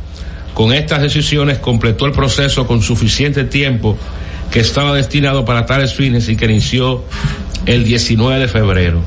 con 0.53 0.73
estas 0.73 1.01
decisiones 1.01 1.59
completó 1.59 2.05
el 2.05 2.11
proceso 2.11 2.67
con 2.67 2.81
suficiente 2.81 3.45
tiempo 3.45 3.97
que 4.51 4.59
estaba 4.59 4.93
destinado 4.93 5.45
para 5.45 5.65
tales 5.65 5.93
fines 5.93 6.27
y 6.27 6.35
que 6.35 6.45
inició 6.45 7.05
el 7.65 7.83
19 7.85 8.39
de 8.39 8.47
febrero. 8.47 9.01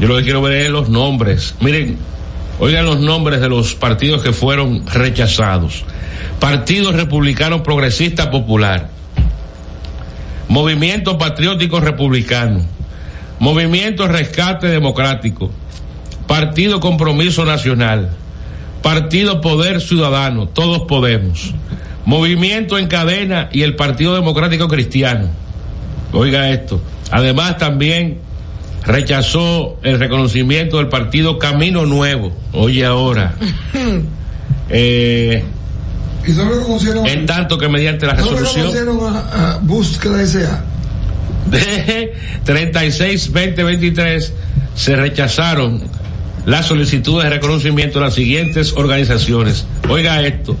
Yo 0.00 0.08
lo 0.08 0.16
que 0.16 0.22
quiero 0.22 0.40
ver 0.40 0.52
es 0.54 0.70
los 0.70 0.88
nombres. 0.88 1.54
Miren, 1.60 1.98
oigan 2.58 2.86
los 2.86 3.00
nombres 3.00 3.40
de 3.40 3.48
los 3.48 3.74
partidos 3.74 4.22
que 4.22 4.32
fueron 4.32 4.86
rechazados. 4.86 5.84
Partido 6.40 6.92
Republicano 6.92 7.62
Progresista 7.62 8.30
Popular. 8.30 8.88
Movimiento 10.48 11.18
Patriótico 11.18 11.80
Republicano. 11.80 12.64
Movimiento 13.38 14.06
Rescate 14.06 14.68
Democrático. 14.68 15.50
Partido 16.26 16.80
Compromiso 16.80 17.44
Nacional. 17.44 18.10
Partido 18.82 19.40
Poder 19.40 19.80
Ciudadano. 19.80 20.46
Todos 20.48 20.82
Podemos. 20.82 21.54
Movimiento 22.04 22.78
en 22.78 22.86
Cadena 22.86 23.48
y 23.52 23.62
el 23.62 23.74
Partido 23.74 24.14
Democrático 24.14 24.68
Cristiano. 24.68 25.28
Oiga 26.12 26.50
esto. 26.50 26.80
Además 27.10 27.58
también 27.58 28.18
rechazó 28.84 29.78
el 29.82 29.98
reconocimiento 29.98 30.76
del 30.76 30.88
partido 30.88 31.38
Camino 31.38 31.86
Nuevo. 31.86 32.32
Oye 32.52 32.84
ahora. 32.84 33.34
Eh, 34.68 35.44
Y 36.26 36.30
no 36.32 36.48
reconocieron. 36.48 37.06
en 37.06 37.26
tanto 37.26 37.56
que 37.58 37.68
mediante 37.68 38.06
la 38.06 38.14
resolución 38.14 38.72
reconocieron 38.72 39.16
a, 39.16 39.54
a 39.54 39.58
búsqueda 39.58 40.22
S.A. 40.22 40.64
de 41.50 42.14
36-2023 42.44 44.30
se 44.74 44.96
rechazaron 44.96 45.82
las 46.44 46.66
solicitudes 46.66 47.24
de 47.24 47.30
reconocimiento 47.30 47.98
de 47.98 48.04
las 48.06 48.14
siguientes 48.14 48.72
organizaciones. 48.76 49.66
Oiga 49.88 50.22
esto. 50.22 50.56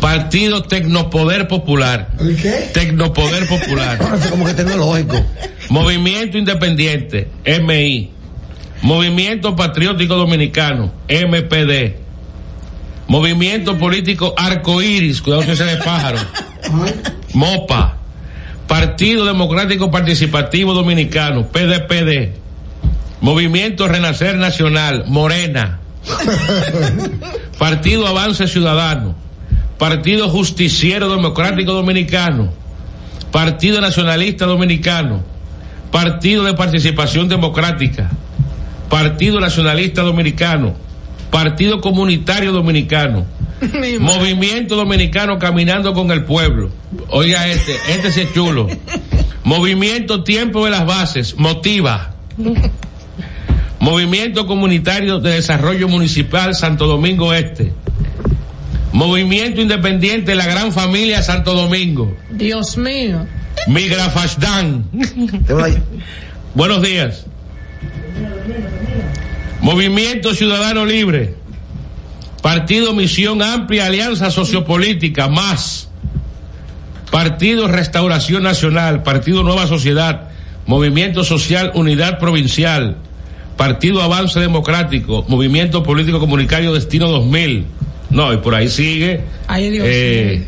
Partido 0.00 0.62
Tecnopoder 0.64 1.48
Popular. 1.48 2.10
¿El 2.20 2.36
qué? 2.36 2.70
Tecnopoder 2.72 3.48
Popular. 3.48 3.98
Parece 4.02 4.30
como 4.30 4.44
que 4.44 4.54
tecnológico. 4.54 5.16
Movimiento 5.70 6.38
Independiente, 6.38 7.28
MI. 7.44 8.10
Movimiento 8.82 9.56
Patriótico 9.56 10.14
Dominicano, 10.16 10.92
MPD. 11.08 12.03
Movimiento 13.06 13.76
Político 13.78 14.34
Arcoíris, 14.36 15.20
cuidado 15.20 15.42
si 15.42 15.50
ese 15.50 15.64
de 15.64 15.76
pájaro. 15.78 16.18
MOPA. 17.34 17.96
Partido 18.66 19.26
Democrático 19.26 19.90
Participativo 19.90 20.72
Dominicano, 20.72 21.46
PDPD. 21.48 22.32
Movimiento 23.20 23.88
Renacer 23.88 24.36
Nacional, 24.36 25.04
Morena. 25.06 25.80
Partido 27.58 28.06
Avance 28.06 28.48
Ciudadano. 28.48 29.14
Partido 29.78 30.28
Justiciero 30.28 31.10
Democrático 31.10 31.72
Dominicano. 31.72 32.52
Partido 33.30 33.80
Nacionalista 33.80 34.46
Dominicano. 34.46 35.22
Partido 35.90 36.44
de 36.44 36.54
Participación 36.54 37.28
Democrática. 37.28 38.10
Partido 38.88 39.40
Nacionalista 39.40 40.02
Dominicano. 40.02 40.74
Partido 41.34 41.80
Comunitario 41.80 42.52
Dominicano. 42.52 43.26
Movimiento 43.98 44.76
Dominicano 44.76 45.36
Caminando 45.36 45.92
con 45.92 46.12
el 46.12 46.22
Pueblo. 46.22 46.70
Oiga 47.08 47.48
este, 47.48 47.74
este 47.88 48.12
sí 48.12 48.20
es 48.20 48.32
chulo. 48.32 48.68
Movimiento 49.42 50.22
Tiempo 50.22 50.64
de 50.64 50.70
las 50.70 50.86
Bases, 50.86 51.34
Motiva. 51.36 52.14
Movimiento 53.80 54.46
Comunitario 54.46 55.18
de 55.18 55.32
Desarrollo 55.32 55.88
Municipal 55.88 56.54
Santo 56.54 56.86
Domingo 56.86 57.34
Este. 57.34 57.72
Movimiento 58.92 59.60
Independiente 59.60 60.36
La 60.36 60.46
Gran 60.46 60.70
Familia 60.70 61.20
Santo 61.24 61.52
Domingo. 61.52 62.16
Dios 62.30 62.78
mío. 62.78 63.26
Migra 63.66 64.08
Fashdán. 64.08 64.84
Tengo 65.48 65.64
ahí. 65.64 65.82
Buenos 66.54 66.80
días. 66.80 67.26
Movimiento 69.64 70.34
Ciudadano 70.34 70.84
Libre. 70.84 71.36
Partido 72.42 72.92
Misión 72.92 73.40
Amplia 73.40 73.86
Alianza 73.86 74.30
Sociopolítica, 74.30 75.28
más. 75.28 75.88
Partido 77.10 77.66
Restauración 77.66 78.42
Nacional, 78.42 79.02
Partido 79.02 79.42
Nueva 79.42 79.66
Sociedad, 79.66 80.28
Movimiento 80.66 81.24
Social 81.24 81.72
Unidad 81.74 82.18
Provincial, 82.18 82.98
Partido 83.56 84.02
Avance 84.02 84.38
Democrático, 84.38 85.24
Movimiento 85.28 85.82
Político 85.82 86.20
Comunitario 86.20 86.74
Destino 86.74 87.08
2000. 87.08 87.64
No, 88.10 88.34
y 88.34 88.36
por 88.36 88.54
ahí 88.54 88.68
sigue. 88.68 89.22
Ay, 89.46 89.70
Dios 89.70 89.86
eh, 89.88 90.44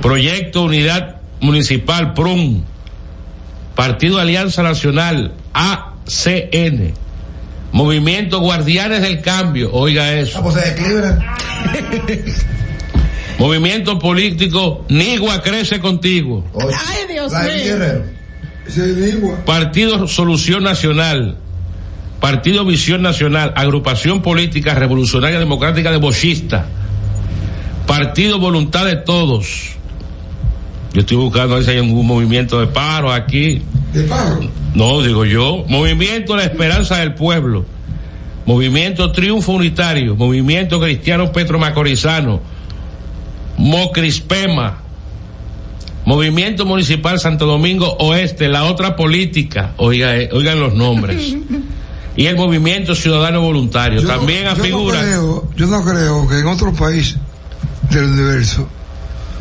Proyecto 0.00 0.62
Unidad 0.62 1.16
Municipal, 1.40 2.14
PRUM. 2.14 2.62
Partido 3.74 4.20
Alianza 4.20 4.62
Nacional, 4.62 5.32
ACN. 5.52 6.94
Movimiento 7.72 8.40
Guardianes 8.40 9.02
del 9.02 9.20
Cambio, 9.20 9.70
oiga 9.72 10.14
eso. 10.14 10.38
Ah, 10.38 10.42
pues 10.42 10.56
se. 10.56 10.74
Movimiento 13.38 13.98
Político 13.98 14.86
Nigua 14.88 15.42
Crece 15.42 15.78
Contigo. 15.78 16.42
Oye, 16.52 16.74
Ay, 16.88 17.06
Dios 17.12 17.30
mío. 17.32 18.02
Partido 19.46 20.08
Solución 20.08 20.64
Nacional. 20.64 21.36
Partido 22.20 22.64
Visión 22.64 23.02
Nacional. 23.02 23.52
Agrupación 23.56 24.22
Política 24.22 24.74
Revolucionaria 24.74 25.38
Democrática 25.38 25.92
de 25.92 25.98
Bochista. 25.98 26.66
Partido 27.86 28.40
Voluntad 28.40 28.86
de 28.86 28.96
Todos. 28.96 29.76
Yo 30.94 31.00
estoy 31.00 31.16
buscando 31.18 31.54
a 31.54 31.56
ver 31.58 31.64
si 31.64 31.70
hay 31.72 31.78
algún 31.78 32.06
movimiento 32.06 32.58
de 32.60 32.66
paro 32.66 33.12
aquí. 33.12 33.62
De 33.92 34.02
pago. 34.04 34.40
No, 34.74 35.02
digo 35.02 35.24
yo. 35.24 35.64
Movimiento 35.68 36.36
La 36.36 36.44
Esperanza 36.44 36.96
del 36.98 37.14
Pueblo. 37.14 37.64
Movimiento 38.46 39.12
Triunfo 39.12 39.52
Unitario. 39.52 40.16
Movimiento 40.16 40.80
Cristiano 40.80 41.30
Petro 41.32 41.58
Macorizano. 41.58 42.40
Mocrispema. 43.58 44.78
Movimiento 46.04 46.64
Municipal 46.64 47.18
Santo 47.20 47.44
Domingo 47.46 47.96
Oeste. 47.98 48.48
La 48.48 48.64
otra 48.64 48.96
política. 48.96 49.72
Oiga, 49.76 50.16
eh, 50.16 50.30
oigan 50.32 50.58
los 50.60 50.74
nombres. 50.74 51.34
Y 52.16 52.26
el 52.26 52.36
Movimiento 52.36 52.94
Ciudadano 52.94 53.42
Voluntario. 53.42 54.00
Yo 54.00 54.08
no- 54.08 54.14
También 54.16 54.44
yo 54.44 54.50
afigura. 54.50 55.00
No 55.02 55.06
creo, 55.06 55.50
yo 55.56 55.66
no 55.66 55.84
creo 55.84 56.28
que 56.28 56.38
en 56.38 56.46
otro 56.46 56.72
país 56.72 57.16
del 57.90 58.04
universo 58.04 58.68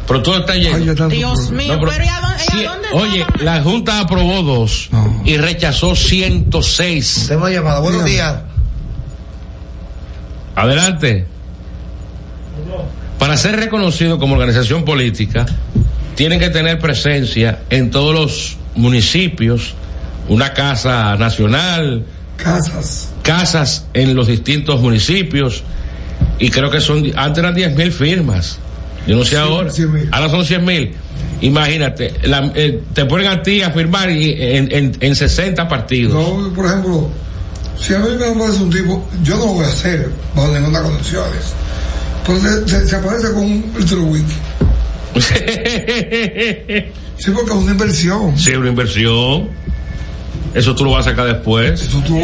pero 0.07 0.21
todo 0.23 0.39
está 0.39 0.55
lleno. 0.55 0.95
tanto 0.95 1.07
Dios 1.09 1.51
mío, 1.51 1.73
No, 1.73 1.79
pero- 1.81 1.91
pero 1.91 2.03
¿y 2.05 2.07
a 2.07 2.19
dónde, 2.21 2.43
y 2.43 2.47
a 2.47 2.51
Sí, 2.51 2.63
dónde 2.63 2.87
oye, 2.93 3.25
la 3.41 3.61
Junta 3.61 3.99
aprobó 3.99 4.41
dos 4.43 4.87
No. 4.91 5.21
y 5.25 5.37
rechazó 5.37 5.95
106. 5.95 7.25
Tengo 7.27 7.49
llamada. 7.49 7.79
Buenos 7.79 8.05
Dígame. 8.05 8.31
días. 8.31 8.43
Adelante. 10.55 11.25
Para 13.19 13.35
ser 13.37 13.55
reconocido 13.55 14.19
como 14.19 14.33
organización 14.35 14.85
política, 14.85 15.45
tienen 16.15 16.39
que 16.39 16.49
tener 16.49 16.79
presencia 16.79 17.59
en 17.69 17.89
todos 17.91 18.13
los 18.13 18.57
municipios, 18.75 19.73
una 20.29 20.53
casa 20.53 21.15
nacional, 21.17 22.05
Casas. 22.37 23.09
casas 23.23 23.85
en 23.93 24.15
los 24.15 24.27
distintos 24.27 24.79
municipios 24.81 25.63
y 26.39 26.49
creo 26.51 26.69
que 26.69 26.79
son, 26.79 27.03
antes 27.15 27.39
eran 27.43 27.55
10 27.55 27.75
mil 27.75 27.91
firmas. 27.91 28.59
Yo 29.07 29.15
no 29.15 29.25
sé 29.25 29.37
ahora. 29.37 29.71
Ahora 30.11 30.29
son 30.29 30.45
100 30.45 30.65
mil. 30.65 30.93
Imagínate, 31.41 32.13
la- 32.23 32.51
eh, 32.55 32.81
te 32.93 33.05
ponen 33.05 33.27
a 33.27 33.41
ti 33.41 33.61
a 33.61 33.71
firmar 33.71 34.09
y- 34.11 34.31
en, 34.37 34.71
en, 34.71 34.97
en 34.99 35.15
60 35.15 35.67
partidos. 35.67 36.13
No, 36.13 36.53
por 36.53 36.65
ejemplo, 36.65 37.09
si 37.79 37.93
a 37.93 37.99
mí 37.99 38.09
me 38.17 38.25
aparece 38.25 38.63
un 38.63 38.69
tipo, 38.71 39.07
yo 39.23 39.35
no 39.37 39.45
lo 39.45 39.51
voy 39.53 39.65
a 39.65 39.69
hacer 39.69 40.09
bajo 40.35 40.51
ninguna 40.53 40.81
condiciones. 40.81 41.53
Pero 42.25 42.39
se, 42.41 42.67
se- 42.67 42.87
se 42.87 42.95
aparece 42.95 43.31
con 43.33 43.43
un 43.45 43.63
wiki. 44.09 44.33
Sí, 47.19 47.31
porque 47.31 47.49
es 47.49 47.57
una 47.57 47.71
inversión. 47.71 48.37
sí, 48.37 48.51
una 48.53 48.69
inversión. 48.69 49.49
Eso 50.53 50.75
tú 50.75 50.85
lo 50.85 50.91
vas 50.91 51.07
a 51.07 51.09
sacar 51.09 51.25
después. 51.25 51.81
Eso 51.81 51.99
tú, 52.05 52.19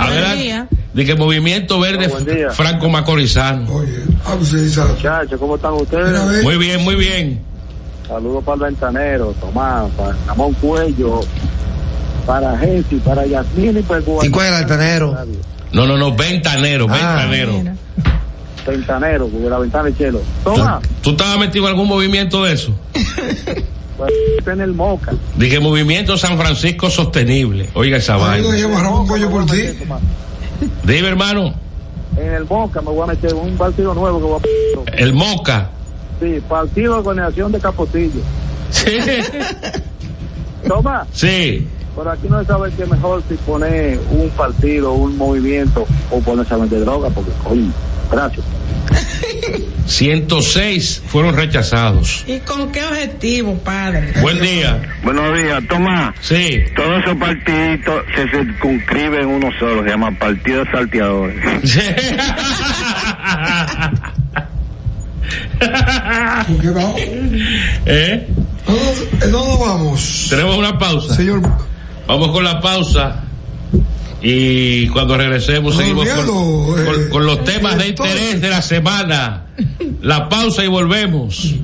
Adelante. 0.00 0.66
De 0.96 1.04
que 1.04 1.14
Movimiento 1.14 1.78
Verde. 1.78 2.08
Franco 2.52 2.88
Macorizano. 2.88 3.70
oye, 3.70 4.02
ah, 4.24 4.34
pues 4.38 4.50
Muchachos, 4.78 5.38
¿cómo 5.38 5.56
están 5.56 5.74
ustedes? 5.74 6.42
Muy 6.42 6.56
bien, 6.56 6.82
muy 6.84 6.94
bien. 6.94 7.42
Saludos 8.08 8.42
para 8.42 8.54
el 8.54 8.60
ventanero, 8.72 9.34
Tomás, 9.38 9.90
para 9.90 10.16
Ramón 10.26 10.54
Cuello, 10.54 11.20
para 12.24 12.56
Jessy, 12.56 12.96
para 13.04 13.26
Yasmín 13.26 13.76
y 13.76 13.82
para 13.82 14.00
el 14.00 14.06
¿Y 14.22 14.30
cuál 14.30 14.46
era 14.46 14.60
el 14.60 14.66
tenero? 14.66 15.14
No, 15.70 15.86
no, 15.86 15.98
no, 15.98 16.16
ventanero, 16.16 16.86
Ah, 16.88 16.94
ventanero. 16.94 17.52
Mira. 17.52 17.76
Ventanero, 18.66 19.28
porque 19.28 19.50
la 19.50 19.58
ventana 19.58 19.90
es 19.90 19.98
chelo. 19.98 20.22
¿Tú, 20.44 20.54
Toma, 20.54 20.80
tú 21.02 21.10
estabas 21.10 21.38
metido 21.38 21.66
en 21.66 21.72
algún 21.72 21.88
movimiento 21.88 22.42
de 22.44 22.54
eso? 22.54 22.74
pues, 23.98 24.12
en 24.46 24.60
el 24.62 24.72
Moca. 24.72 25.12
Dije 25.36 25.60
Movimiento 25.60 26.16
San 26.16 26.38
Francisco 26.38 26.88
Sostenible. 26.88 27.68
Oiga 27.74 27.98
esa 27.98 28.16
vaina. 28.16 28.48
lleva 28.56 28.80
Ramón 28.80 29.06
Pollo 29.06 29.28
por 29.28 29.44
ti. 29.44 29.62
Dime, 30.84 31.08
hermano, 31.08 31.54
En 32.16 32.32
el 32.32 32.44
Moca 32.44 32.80
me 32.80 32.90
voy 32.90 33.02
a 33.02 33.06
meter 33.06 33.34
un 33.34 33.56
partido 33.56 33.92
nuevo 33.94 34.18
que 34.18 34.24
voy 34.24 34.86
a 34.86 34.96
el 34.96 35.12
Moca. 35.12 35.70
Sí, 36.20 36.40
Partido 36.48 36.94
de 36.94 36.98
Organización 37.00 37.52
de 37.52 37.58
Capotillo. 37.60 38.20
Sí. 38.70 38.86
Toma, 40.68 41.06
Sí. 41.12 41.66
por 41.94 42.08
aquí 42.08 42.26
no 42.28 42.40
se 42.40 42.46
sabe 42.46 42.70
qué 42.76 42.86
mejor 42.86 43.22
si 43.28 43.34
poner 43.36 44.00
un 44.10 44.28
partido, 44.30 44.92
un 44.94 45.16
movimiento 45.16 45.86
o 46.10 46.18
ponerse 46.20 46.54
a 46.54 46.56
vender 46.56 46.80
droga, 46.80 47.08
porque 47.10 47.30
coño, 47.46 47.70
gracias. 48.10 48.44
106 49.86 51.02
fueron 51.06 51.36
rechazados. 51.36 52.24
¿Y 52.26 52.38
con 52.40 52.72
qué 52.72 52.84
objetivo, 52.84 53.56
padre? 53.58 54.12
Buen 54.20 54.40
día. 54.40 54.82
Buenos 55.02 55.36
días, 55.36 55.62
Tomás. 55.68 56.14
Sí. 56.20 56.64
Todos 56.74 57.02
esos 57.02 57.16
partiditos 57.16 58.02
se 58.14 58.28
circunscriben 58.28 59.20
en 59.20 59.26
uno 59.26 59.50
solo, 59.58 59.84
se 59.84 59.90
llama 59.90 60.10
Partido 60.18 60.64
de 60.64 60.70
Salteadores. 60.72 61.36
¿Por 65.58 66.56
qué 66.60 66.70
vamos? 66.70 67.00
¿Eh? 67.86 68.26
No 69.30 69.58
vamos. 69.58 70.26
Tenemos 70.28 70.56
una 70.56 70.78
pausa. 70.78 71.14
Señor, 71.14 71.42
Vamos 72.06 72.30
con 72.30 72.44
la 72.44 72.60
pausa. 72.60 73.24
Y 74.28 74.88
cuando 74.88 75.16
regresemos 75.16 75.76
seguimos 75.76 76.08
con, 76.08 76.24
eh, 76.80 76.84
con- 76.84 77.08
con 77.10 77.26
los 77.26 77.44
temas 77.44 77.76
de 77.76 77.84
director. 77.84 78.08
interés 78.08 78.40
de 78.40 78.48
la 78.50 78.60
semana. 78.60 79.42
La 80.02 80.28
pausa 80.28 80.64
y 80.64 80.68
volvemos. 80.68 81.54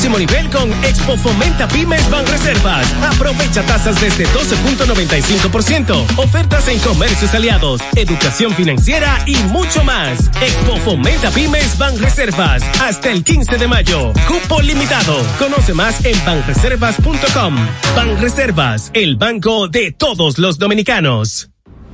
Próximo 0.00 0.18
nivel 0.18 0.48
con 0.48 0.72
Expo 0.82 1.14
Fomenta 1.18 1.68
Pymes 1.68 2.08
Banreservas. 2.08 2.90
Aprovecha 3.02 3.62
tasas 3.66 4.00
desde 4.00 4.24
12.95%. 4.28 6.16
Ofertas 6.16 6.68
en 6.68 6.78
comercios 6.78 7.34
aliados, 7.34 7.82
educación 7.94 8.54
financiera 8.54 9.22
y 9.26 9.36
mucho 9.52 9.84
más. 9.84 10.30
Expo 10.40 10.78
Fomenta 10.78 11.30
Pymes 11.30 11.76
Banreservas. 11.76 12.62
Hasta 12.80 13.10
el 13.10 13.22
15 13.22 13.58
de 13.58 13.68
mayo. 13.68 14.14
Cupo 14.26 14.62
limitado. 14.62 15.18
Conoce 15.38 15.74
más 15.74 16.02
en 16.06 16.16
banreservas.com. 16.24 17.56
Banreservas, 17.94 18.90
el 18.94 19.16
banco 19.16 19.68
de 19.68 19.92
todos 19.92 20.38
los 20.38 20.58
dominicanos. 20.58 21.50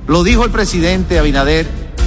Lo 0.07 0.23
dijo 0.23 0.45
el 0.45 0.51
presidente 0.51 1.19
Abinader 1.19 1.86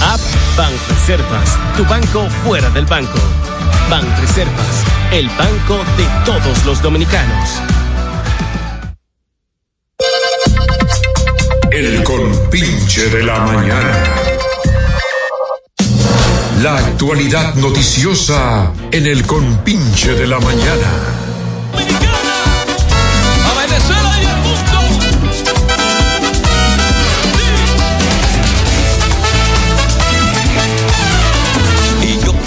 App 0.00 0.20
Banreservas, 0.56 1.58
tu 1.76 1.84
banco 1.84 2.28
fuera 2.44 2.70
del 2.70 2.86
banco. 2.86 3.18
Banreservas, 3.90 4.84
el 5.12 5.28
banco 5.30 5.78
de 5.96 6.06
todos 6.24 6.64
los 6.64 6.80
dominicanos. 6.82 7.50
El 11.70 12.02
compinche 12.04 13.08
de 13.10 13.22
la 13.22 13.38
mañana. 13.40 14.04
La 16.62 16.76
actualidad 16.76 17.54
noticiosa 17.54 18.72
en 18.90 19.06
el 19.06 19.24
compinche 19.26 20.14
de 20.14 20.26
la 20.26 20.40
mañana. 20.40 21.27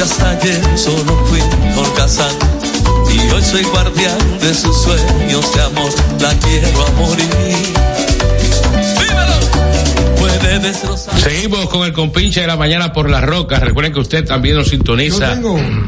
Hasta 0.01 0.31
ayer 0.31 0.59
solo 0.77 1.15
fui 1.27 1.39
holgazán 1.77 2.33
Y 3.13 3.19
hoy 3.31 3.41
soy 3.41 3.63
guardián 3.63 4.17
de 4.39 4.53
sus 4.53 4.75
sueños 4.81 5.53
de 5.53 5.61
amor 5.61 5.91
La 6.19 6.33
quiero 6.39 6.85
a 6.85 6.91
morir 6.91 7.29
Dímelo 8.97 9.39
Puede 10.17 10.59
destrozar 10.59 11.17
Seguimos 11.19 11.69
con 11.69 11.85
el 11.85 11.93
compinche 11.93 12.41
de 12.41 12.47
la 12.47 12.57
mañana 12.57 12.91
por 12.93 13.09
las 13.09 13.23
rocas. 13.23 13.59
Recuerden 13.61 13.93
que 13.93 13.99
usted 13.99 14.25
también 14.25 14.55
nos 14.55 14.69
sintoniza 14.69 15.33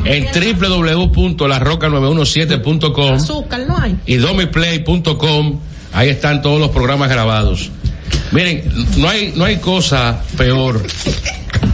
en 0.05 0.25
www.larroca917.com 0.25 3.13
Azúcar 3.15 3.61
no 3.67 3.77
hay. 3.77 3.95
y 4.05 4.17
domiplay.com. 4.17 5.59
Ahí 5.93 6.09
están 6.09 6.41
todos 6.43 6.59
los 6.59 6.69
programas 6.69 7.09
grabados. 7.09 7.71
Miren, 8.31 8.63
no 8.97 9.09
hay, 9.09 9.33
no 9.35 9.45
hay 9.45 9.57
cosa 9.57 10.21
peor 10.37 10.81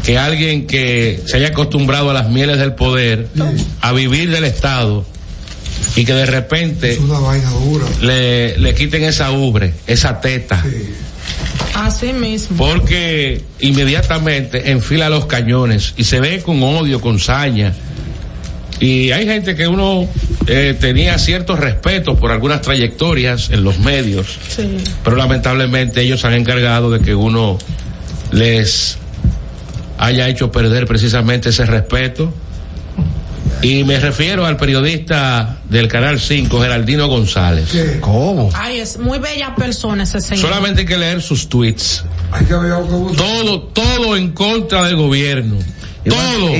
que 0.03 0.17
alguien 0.17 0.65
que 0.67 1.21
se 1.25 1.38
haya 1.38 1.47
acostumbrado 1.49 2.09
a 2.09 2.13
las 2.13 2.29
mieles 2.29 2.57
del 2.59 2.73
poder, 2.73 3.27
a 3.81 3.91
vivir 3.93 4.31
del 4.31 4.43
Estado, 4.45 5.05
y 5.95 6.05
que 6.05 6.13
de 6.13 6.25
repente 6.25 6.91
Es 6.93 6.99
una 6.99 7.19
vaina 7.19 7.49
dura. 7.51 7.85
le, 8.01 8.57
le 8.57 8.73
quiten 8.75 9.03
esa 9.03 9.31
ubre, 9.31 9.73
esa 9.88 10.19
teta, 10.21 10.63
Así 11.73 12.12
mismo. 12.13 12.57
porque 12.57 13.41
inmediatamente 13.59 14.71
enfila 14.71 15.09
los 15.09 15.25
cañones 15.25 15.93
y 15.97 16.03
se 16.03 16.19
ve 16.19 16.41
con 16.41 16.62
odio, 16.63 16.99
con 17.01 17.19
saña. 17.19 17.73
Y 18.81 19.12
hay 19.12 19.25
gente 19.25 19.55
que 19.55 19.67
uno 19.67 20.07
eh, 20.47 20.75
tenía 20.79 21.17
cierto 21.19 21.55
respeto 21.57 22.15
por 22.15 22.31
algunas 22.31 22.62
trayectorias 22.62 23.49
en 23.49 23.63
los 23.63 23.77
medios, 23.79 24.27
Sí. 24.55 24.77
pero 25.03 25.15
lamentablemente 25.17 26.01
ellos 26.01 26.21
se 26.21 26.27
han 26.27 26.33
encargado 26.33 26.89
de 26.89 26.99
que 27.01 27.13
uno 27.13 27.57
les 28.31 28.97
haya 29.99 30.27
hecho 30.27 30.51
perder 30.51 30.88
precisamente 30.88 31.49
ese 31.49 31.65
respeto. 31.65 32.33
Y 33.62 33.83
me 33.83 33.99
refiero 33.99 34.45
al 34.45 34.55
periodista 34.55 35.57
del 35.69 35.89
Canal 35.89 36.19
5, 36.19 36.62
Geraldino 36.62 37.07
González. 37.07 37.69
¿Cómo? 37.99 38.49
Ay, 38.53 38.79
es 38.79 38.97
muy 38.97 39.19
bella 39.19 39.53
persona 39.53 40.03
ese 40.03 40.21
señor. 40.21 40.41
Solamente 40.47 40.81
hay 40.81 40.88
que 40.88 40.97
leer 40.97 41.21
sus 41.21 41.49
tweets. 41.49 42.05
Hay 42.31 42.45
que 42.45 42.53
Todo, 42.53 43.62
todo 43.73 44.15
en 44.15 44.31
contra 44.31 44.83
del 44.85 44.95
gobierno. 44.95 45.57
Todo. 46.05 46.51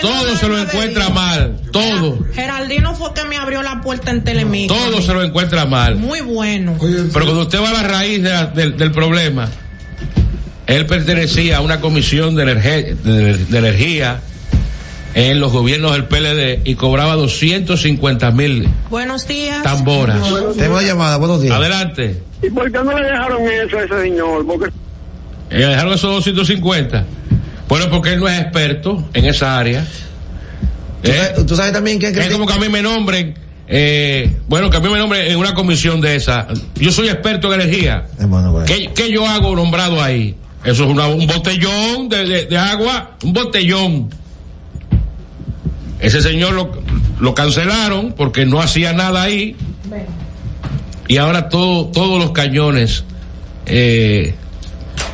Todo 0.00 0.36
se 0.36 0.48
lo 0.48 0.58
encuentra 0.60 1.08
mal. 1.08 1.56
Todo. 1.72 2.18
Geraldino 2.34 2.94
fue 2.94 3.12
que 3.14 3.24
me 3.24 3.36
abrió 3.36 3.62
la 3.62 3.80
puerta 3.80 4.10
en 4.12 4.22
Telemicro. 4.22 4.76
Todo 4.76 5.02
se 5.02 5.12
lo 5.12 5.22
encuentra 5.24 5.64
mal. 5.66 5.96
Muy 5.96 6.20
bueno. 6.20 6.76
Pero 6.78 7.24
cuando 7.24 7.42
usted 7.42 7.60
va 7.60 7.70
a 7.70 7.72
la 7.72 7.82
raíz 7.82 8.22
de 8.22 8.30
la- 8.30 8.46
del, 8.46 8.76
del 8.76 8.92
problema, 8.92 9.48
él 10.66 10.86
pertenecía 10.86 11.58
a 11.58 11.60
una 11.60 11.80
comisión 11.80 12.34
de, 12.34 12.44
energe- 12.44 12.94
de- 12.96 13.36
de 13.36 13.58
energía 13.58 14.20
en 15.14 15.38
los 15.40 15.52
gobiernos 15.52 15.92
del 15.92 16.06
PLD 16.06 16.62
y 16.64 16.74
cobraba 16.74 17.14
250 17.14 18.30
mil 18.32 18.68
Buenos 18.90 19.26
días. 19.28 19.62
tamboras. 19.62 20.18
Tengo 20.56 20.74
una 20.74 20.82
llamada, 20.82 21.16
buenos 21.18 21.40
días. 21.40 21.54
Adelante. 21.54 22.20
¿Y 22.42 22.50
por 22.50 22.70
qué 22.70 22.78
no 22.82 22.98
le 22.98 23.04
dejaron 23.06 23.42
eso 23.42 23.78
a 23.78 23.82
ese 23.84 24.00
señor? 24.02 24.46
Porque 24.46 24.70
Eh, 25.50 25.64
dejaron 25.66 25.92
esos 25.94 26.10
250. 26.16 27.04
Bueno, 27.68 27.88
porque 27.90 28.12
él 28.14 28.20
no 28.20 28.28
es 28.28 28.40
experto 28.40 29.08
en 29.14 29.24
esa 29.26 29.58
área. 29.58 29.86
¿Tú, 31.02 31.10
sabes, 31.12 31.46
tú 31.46 31.56
sabes 31.56 31.72
también 31.72 31.98
que 31.98 32.08
Es 32.08 32.30
como 32.30 32.46
que 32.46 32.54
a 32.54 32.58
mí 32.58 32.68
me 32.68 32.82
nombren, 32.82 33.34
eh, 33.68 34.36
bueno, 34.48 34.68
que 34.70 34.78
a 34.78 34.80
mí 34.80 34.88
me 34.88 34.98
nombren 34.98 35.30
en 35.30 35.36
una 35.38 35.54
comisión 35.54 36.00
de 36.00 36.16
esa. 36.16 36.48
Yo 36.74 36.90
soy 36.90 37.08
experto 37.08 37.52
en 37.54 37.60
energía. 37.60 38.06
¿Qué, 38.66 38.90
qué 38.94 39.10
yo 39.12 39.26
hago 39.28 39.54
nombrado 39.54 40.02
ahí? 40.02 40.34
Eso 40.64 40.84
es 40.84 40.90
una- 40.90 41.08
un 41.08 41.26
botellón 41.26 42.08
de, 42.08 42.24
de- 42.26 42.46
de 42.46 42.56
agua, 42.58 43.16
un 43.22 43.32
botellón. 43.32 44.10
Ese 46.00 46.20
señor 46.22 46.52
lo, 46.52 46.70
lo 47.20 47.34
cancelaron 47.34 48.12
porque 48.16 48.44
no 48.46 48.60
hacía 48.60 48.92
nada 48.92 49.22
ahí. 49.22 49.56
Y 51.08 51.16
ahora 51.18 51.48
todo, 51.48 51.86
todos 51.86 52.18
los 52.22 52.32
cañones, 52.32 53.04
eh, 53.66 54.34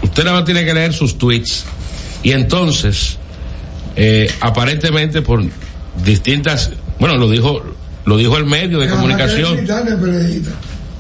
usted 0.03 0.25
nada 0.25 0.37
más 0.37 0.45
tiene 0.45 0.65
que 0.65 0.73
leer 0.75 0.93
sus 0.93 1.19
tweets. 1.19 1.65
Y 2.23 2.33
entonces, 2.33 3.19
eh, 3.97 4.31
aparentemente 4.41 5.21
por 5.23 5.43
distintas, 6.05 6.71
bueno, 6.99 7.17
lo 7.17 7.29
dijo, 7.29 7.63
lo 8.05 8.17
dijo 8.17 8.37
el 8.37 8.45
medio 8.45 8.79
de 8.79 8.87
comunicación 8.89 9.57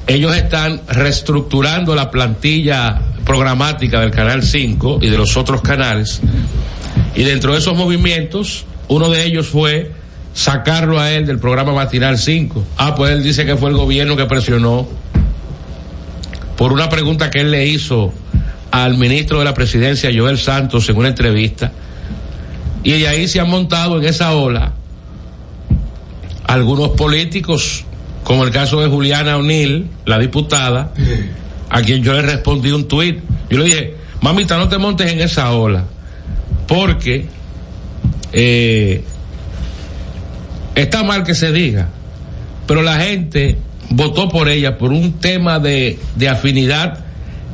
ellos 0.06 0.34
están 0.36 0.80
reestructurando 0.88 1.94
la 1.94 2.10
plantilla 2.10 3.00
programática 3.30 4.00
del 4.00 4.10
Canal 4.10 4.42
5 4.42 4.98
y 5.02 5.08
de 5.08 5.16
los 5.16 5.36
otros 5.36 5.62
canales. 5.62 6.20
Y 7.14 7.22
dentro 7.22 7.52
de 7.52 7.60
esos 7.60 7.76
movimientos, 7.76 8.64
uno 8.88 9.08
de 9.08 9.24
ellos 9.24 9.46
fue 9.46 9.92
sacarlo 10.34 10.98
a 10.98 11.12
él 11.12 11.26
del 11.26 11.38
programa 11.38 11.72
matinal 11.72 12.18
5. 12.18 12.64
Ah, 12.76 12.96
pues 12.96 13.12
él 13.12 13.22
dice 13.22 13.46
que 13.46 13.56
fue 13.56 13.70
el 13.70 13.76
gobierno 13.76 14.16
que 14.16 14.26
presionó 14.26 14.88
por 16.56 16.72
una 16.72 16.88
pregunta 16.88 17.30
que 17.30 17.42
él 17.42 17.52
le 17.52 17.68
hizo 17.68 18.12
al 18.72 18.98
ministro 18.98 19.38
de 19.38 19.44
la 19.44 19.54
presidencia, 19.54 20.10
Joel 20.12 20.36
Santos, 20.36 20.88
en 20.88 20.96
una 20.96 21.10
entrevista. 21.10 21.70
Y 22.82 22.98
de 22.98 23.06
ahí 23.06 23.28
se 23.28 23.38
han 23.38 23.48
montado 23.48 24.00
en 24.00 24.06
esa 24.06 24.32
ola 24.34 24.72
algunos 26.48 26.88
políticos, 26.88 27.84
como 28.24 28.42
el 28.42 28.50
caso 28.50 28.80
de 28.80 28.88
Juliana 28.88 29.36
O'Neill, 29.36 29.86
la 30.04 30.18
diputada, 30.18 30.92
a 31.70 31.82
quien 31.82 32.02
yo 32.02 32.12
le 32.12 32.22
respondí 32.22 32.70
un 32.72 32.86
tuit. 32.86 33.20
Yo 33.48 33.58
le 33.58 33.64
dije, 33.64 33.96
mamita, 34.20 34.58
no 34.58 34.68
te 34.68 34.78
montes 34.78 35.10
en 35.10 35.20
esa 35.20 35.52
ola, 35.52 35.84
porque 36.66 37.26
eh, 38.32 39.02
está 40.74 41.02
mal 41.02 41.24
que 41.24 41.34
se 41.34 41.52
diga, 41.52 41.88
pero 42.66 42.82
la 42.82 42.98
gente 43.00 43.56
votó 43.90 44.28
por 44.28 44.48
ella 44.48 44.78
por 44.78 44.92
un 44.92 45.14
tema 45.14 45.58
de, 45.58 45.98
de 46.16 46.28
afinidad 46.28 47.04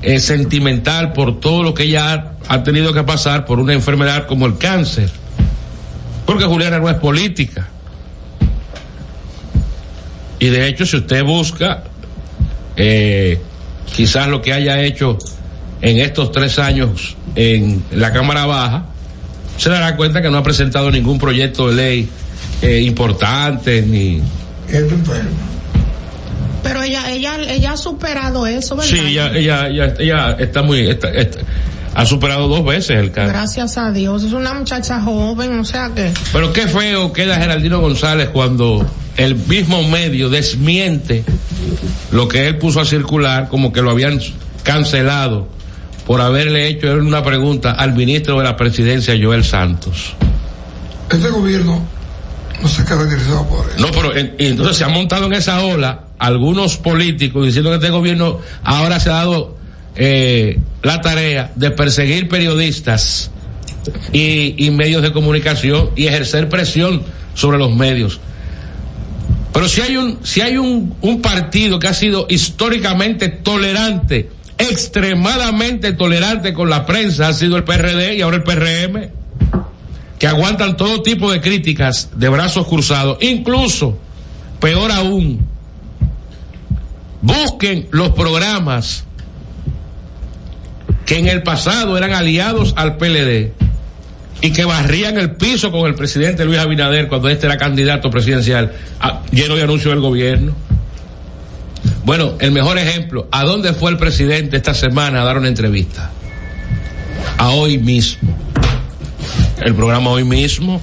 eh, 0.02 0.20
sentimental 0.20 1.12
por 1.12 1.40
todo 1.40 1.62
lo 1.62 1.74
que 1.74 1.84
ella 1.84 2.34
ha, 2.46 2.62
tenido 2.62 2.92
que 2.92 3.02
pasar 3.02 3.46
por 3.46 3.58
una 3.58 3.72
enfermedad 3.72 4.26
como 4.26 4.46
el 4.46 4.58
cáncer. 4.58 5.10
Porque 6.26 6.44
Juliana 6.44 6.78
no 6.78 6.88
es 6.88 6.96
política. 6.96 7.68
Y 10.38 10.48
de 10.48 10.68
hecho, 10.68 10.84
si 10.84 10.96
usted 10.96 11.24
busca, 11.24 11.84
eh, 12.76 13.40
quizás 13.96 14.28
lo 14.28 14.42
que 14.42 14.52
haya 14.52 14.80
hecho 14.82 15.16
en 15.80 15.98
estos 15.98 16.30
tres 16.32 16.58
años 16.58 17.16
en 17.34 17.82
la 17.92 18.12
Cámara 18.12 18.44
Baja, 18.46 18.86
se 19.56 19.70
dará 19.70 19.96
cuenta 19.96 20.20
que 20.22 20.30
no 20.30 20.36
ha 20.38 20.42
presentado 20.42 20.90
ningún 20.90 21.18
proyecto 21.18 21.68
de 21.68 21.74
ley 21.74 22.08
eh, 22.62 22.80
importante 22.80 23.80
ni. 23.82 24.20
Pero 26.62 26.82
ella, 26.82 27.10
ella, 27.12 27.36
ella 27.48 27.72
ha 27.72 27.76
superado 27.76 28.46
eso, 28.46 28.74
¿verdad? 28.76 28.90
Sí, 28.90 28.98
ella, 28.98 29.30
ella, 29.32 29.68
ella, 29.68 29.94
ella 29.98 30.36
está 30.38 30.62
muy. 30.62 30.88
está- 30.88 31.10
está- 31.10 31.40
ha 31.94 32.04
superado 32.04 32.46
dos 32.48 32.62
veces 32.64 32.98
el 32.98 33.10
cáncer. 33.10 33.32
Gracias 33.34 33.78
a 33.78 33.90
Dios. 33.90 34.22
Es 34.24 34.32
una 34.34 34.52
muchacha 34.52 35.00
joven, 35.00 35.58
o 35.60 35.64
sea 35.64 35.90
que. 35.94 36.12
Pero 36.32 36.52
qué 36.52 36.66
feo 36.68 37.10
queda 37.12 37.36
Geraldino 37.36 37.80
González 37.80 38.28
cuando 38.30 38.84
el 39.16 39.34
mismo 39.36 39.82
medio 39.88 40.28
desmiente 40.28 41.24
lo 42.12 42.28
que 42.28 42.46
él 42.48 42.58
puso 42.58 42.80
a 42.80 42.84
circular 42.84 43.48
como 43.48 43.72
que 43.72 43.82
lo 43.82 43.90
habían 43.90 44.20
cancelado 44.62 45.48
por 46.06 46.20
haberle 46.20 46.68
hecho 46.68 46.92
una 46.94 47.22
pregunta 47.22 47.72
al 47.72 47.94
ministro 47.94 48.38
de 48.38 48.44
la 48.44 48.56
presidencia 48.56 49.14
Joel 49.20 49.44
Santos. 49.44 50.12
Este 51.10 51.28
gobierno 51.30 51.82
no 52.62 52.68
se 52.68 52.84
caracterizaba 52.84 53.46
por 53.48 53.66
eso. 53.68 53.78
No, 53.78 53.90
pero 53.90 54.16
en- 54.16 54.34
y 54.38 54.46
entonces 54.46 54.76
se 54.76 54.84
han 54.84 54.92
montado 54.92 55.26
en 55.26 55.32
esa 55.32 55.62
ola 55.64 56.04
algunos 56.18 56.76
políticos 56.76 57.44
diciendo 57.46 57.70
que 57.70 57.76
este 57.76 57.90
gobierno 57.90 58.40
ahora 58.62 59.00
se 59.00 59.10
ha 59.10 59.14
dado 59.14 59.56
eh, 59.96 60.58
la 60.82 61.00
tarea 61.00 61.52
de 61.56 61.70
perseguir 61.70 62.28
periodistas 62.28 63.30
y, 64.12 64.54
y 64.64 64.70
medios 64.70 65.02
de 65.02 65.12
comunicación 65.12 65.90
y 65.96 66.06
ejercer 66.06 66.48
presión 66.48 67.02
sobre 67.34 67.58
los 67.58 67.74
medios. 67.74 68.20
Pero 69.56 69.70
si 69.70 69.80
hay 69.80 69.96
un, 69.96 70.18
si 70.22 70.42
hay 70.42 70.58
un, 70.58 70.94
un 71.00 71.22
partido 71.22 71.78
que 71.78 71.88
ha 71.88 71.94
sido 71.94 72.26
históricamente 72.28 73.30
tolerante, 73.30 74.28
extremadamente 74.58 75.94
tolerante 75.94 76.52
con 76.52 76.68
la 76.68 76.84
prensa, 76.84 77.28
ha 77.28 77.32
sido 77.32 77.56
el 77.56 77.64
PRD 77.64 78.16
y 78.16 78.20
ahora 78.20 78.36
el 78.36 78.42
PRM, 78.42 79.08
que 80.18 80.26
aguantan 80.26 80.76
todo 80.76 81.00
tipo 81.00 81.32
de 81.32 81.40
críticas 81.40 82.10
de 82.16 82.28
brazos 82.28 82.68
cruzados, 82.68 83.16
incluso, 83.22 83.98
peor 84.60 84.92
aún, 84.92 85.46
busquen 87.22 87.88
los 87.92 88.10
programas 88.10 89.04
que 91.06 91.16
en 91.16 91.28
el 91.28 91.42
pasado 91.42 91.96
eran 91.96 92.12
aliados 92.12 92.74
al 92.76 92.98
PLD 92.98 93.54
y 94.40 94.52
que 94.52 94.64
barrían 94.64 95.18
el 95.18 95.32
piso 95.32 95.72
con 95.72 95.86
el 95.86 95.94
presidente 95.94 96.44
Luis 96.44 96.58
Abinader 96.58 97.08
cuando 97.08 97.28
este 97.28 97.46
era 97.46 97.56
candidato 97.56 98.10
presidencial, 98.10 98.72
lleno 99.30 99.56
de 99.56 99.62
anuncios 99.62 99.92
del 99.92 100.00
gobierno. 100.00 100.54
Bueno, 102.04 102.34
el 102.38 102.52
mejor 102.52 102.78
ejemplo, 102.78 103.28
¿a 103.32 103.44
dónde 103.44 103.72
fue 103.72 103.90
el 103.90 103.96
presidente 103.96 104.56
esta 104.56 104.74
semana 104.74 105.22
a 105.22 105.24
dar 105.24 105.38
una 105.38 105.48
entrevista? 105.48 106.10
A 107.38 107.50
hoy 107.50 107.78
mismo. 107.78 108.36
El 109.60 109.74
programa 109.74 110.10
hoy 110.10 110.24
mismo. 110.24 110.80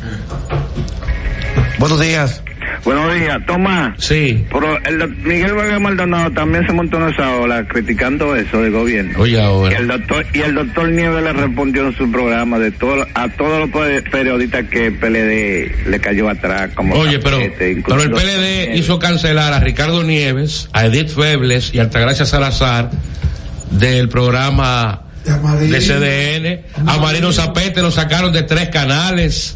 Buenos 1.79 1.99
días. 1.99 2.41
Buenos 2.85 3.15
días, 3.15 3.37
Tomás. 3.47 3.93
Sí. 3.97 4.45
Pero 4.51 4.77
el 4.85 4.99
doc- 4.99 5.15
Miguel 5.23 5.53
Vargas 5.53 5.79
Maldonado 5.79 6.31
también 6.31 6.65
se 6.67 6.73
montó 6.73 6.97
en 6.97 7.13
esa 7.13 7.35
ola 7.37 7.65
criticando 7.65 8.35
eso 8.35 8.61
del 8.61 8.71
gobierno. 8.73 9.17
Oye, 9.19 9.41
ahora. 9.41 9.71
Y 9.71 9.75
el 9.81 9.87
doctor, 9.87 10.25
y 10.33 10.39
el 10.41 10.53
doctor 10.55 10.89
Nieves 10.89 11.23
le 11.23 11.31
respondió 11.33 11.87
en 11.87 11.95
su 11.95 12.11
programa 12.11 12.59
de 12.59 12.71
todo, 12.71 13.05
a 13.13 13.29
todos 13.29 13.59
los 13.61 13.69
pe- 13.69 14.01
periodistas 14.11 14.65
que 14.69 14.91
PLD 14.91 15.89
le 15.89 15.99
cayó 16.01 16.27
atrás. 16.29 16.71
Como 16.75 16.95
Oye, 16.95 17.19
pero, 17.19 17.37
pero 17.87 18.03
el 18.03 18.11
PLD 18.11 18.75
hizo 18.75 18.99
cancelar 18.99 19.53
a 19.53 19.59
Ricardo 19.61 20.03
Nieves, 20.03 20.67
a 20.73 20.85
Edith 20.85 21.09
Febles 21.15 21.73
y 21.73 21.79
a 21.79 21.83
Altagracia 21.83 22.25
Salazar 22.25 22.91
del 23.71 24.09
programa 24.09 25.03
de 25.23 25.79
CDN. 25.79 26.61
A 26.85 26.97
Marino 26.97 27.31
Zapete 27.31 27.81
lo 27.81 27.91
sacaron 27.91 28.33
de 28.33 28.43
tres 28.43 28.67
canales. 28.67 29.55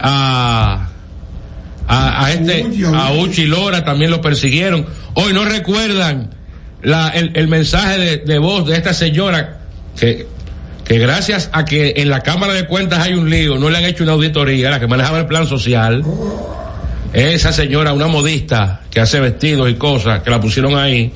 A, 0.00 0.88
a, 1.86 2.24
a 2.24 2.32
este, 2.32 2.66
a 2.94 3.12
Uchi 3.12 3.46
Lora 3.46 3.84
también 3.84 4.10
lo 4.10 4.20
persiguieron. 4.20 4.86
Hoy 5.14 5.32
no 5.32 5.44
recuerdan 5.44 6.30
la, 6.82 7.08
el, 7.08 7.32
el 7.34 7.48
mensaje 7.48 7.98
de, 7.98 8.16
de 8.18 8.38
voz 8.38 8.66
de 8.66 8.76
esta 8.76 8.94
señora 8.94 9.60
que, 9.98 10.26
que 10.84 10.98
gracias 10.98 11.50
a 11.52 11.64
que 11.64 11.94
en 11.96 12.10
la 12.10 12.20
Cámara 12.20 12.52
de 12.52 12.66
Cuentas 12.66 13.00
hay 13.00 13.14
un 13.14 13.30
lío, 13.30 13.58
no 13.58 13.70
le 13.70 13.78
han 13.78 13.84
hecho 13.84 14.04
una 14.04 14.12
auditoría, 14.12 14.70
la 14.70 14.80
que 14.80 14.86
manejaba 14.86 15.18
el 15.20 15.26
plan 15.26 15.46
social. 15.46 16.02
Esa 17.12 17.52
señora, 17.52 17.92
una 17.92 18.08
modista 18.08 18.80
que 18.90 19.00
hace 19.00 19.20
vestidos 19.20 19.70
y 19.70 19.74
cosas, 19.74 20.22
que 20.22 20.30
la 20.30 20.40
pusieron 20.40 20.76
ahí, 20.76 21.12